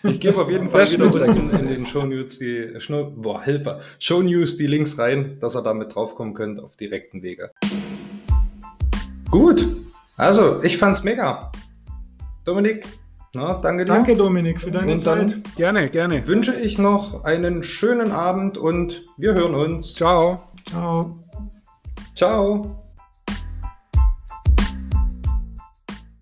Ich 0.03 0.19
gebe 0.19 0.39
auf 0.39 0.51
jeden 0.51 0.69
Fall 0.69 0.87
wieder 0.91 1.25
in, 1.25 1.49
in, 1.49 1.67
den 1.69 1.87
Show 1.87 2.05
News 2.05 2.37
die 2.37 2.77
boah, 3.15 3.41
Hilfe. 3.41 3.79
Show 3.97 4.21
News 4.21 4.57
die 4.57 4.67
Links 4.67 4.99
rein, 4.99 5.39
dass 5.39 5.55
ihr 5.55 5.63
damit 5.63 5.95
draufkommen 5.95 6.35
könnt 6.35 6.59
auf 6.59 6.75
direkten 6.75 7.23
Wege. 7.23 7.49
Gut. 9.31 9.65
Also, 10.17 10.61
ich 10.61 10.77
fand's 10.77 11.03
mega. 11.03 11.51
Dominik, 12.45 12.85
na, 13.33 13.53
danke 13.55 13.85
dir. 13.85 13.93
Danke, 13.93 14.15
Dominik, 14.15 14.61
für 14.61 14.71
deine 14.71 14.93
und 14.93 15.01
Zeit. 15.01 15.37
Gerne, 15.55 15.89
gerne. 15.89 16.25
Wünsche 16.27 16.53
ich 16.53 16.77
noch 16.77 17.23
einen 17.23 17.63
schönen 17.63 18.11
Abend 18.11 18.57
und 18.57 19.05
wir 19.17 19.33
hören 19.33 19.55
uns. 19.55 19.95
Ciao. 19.95 20.43
Ciao. 20.65 21.23
Ciao. 22.15 22.83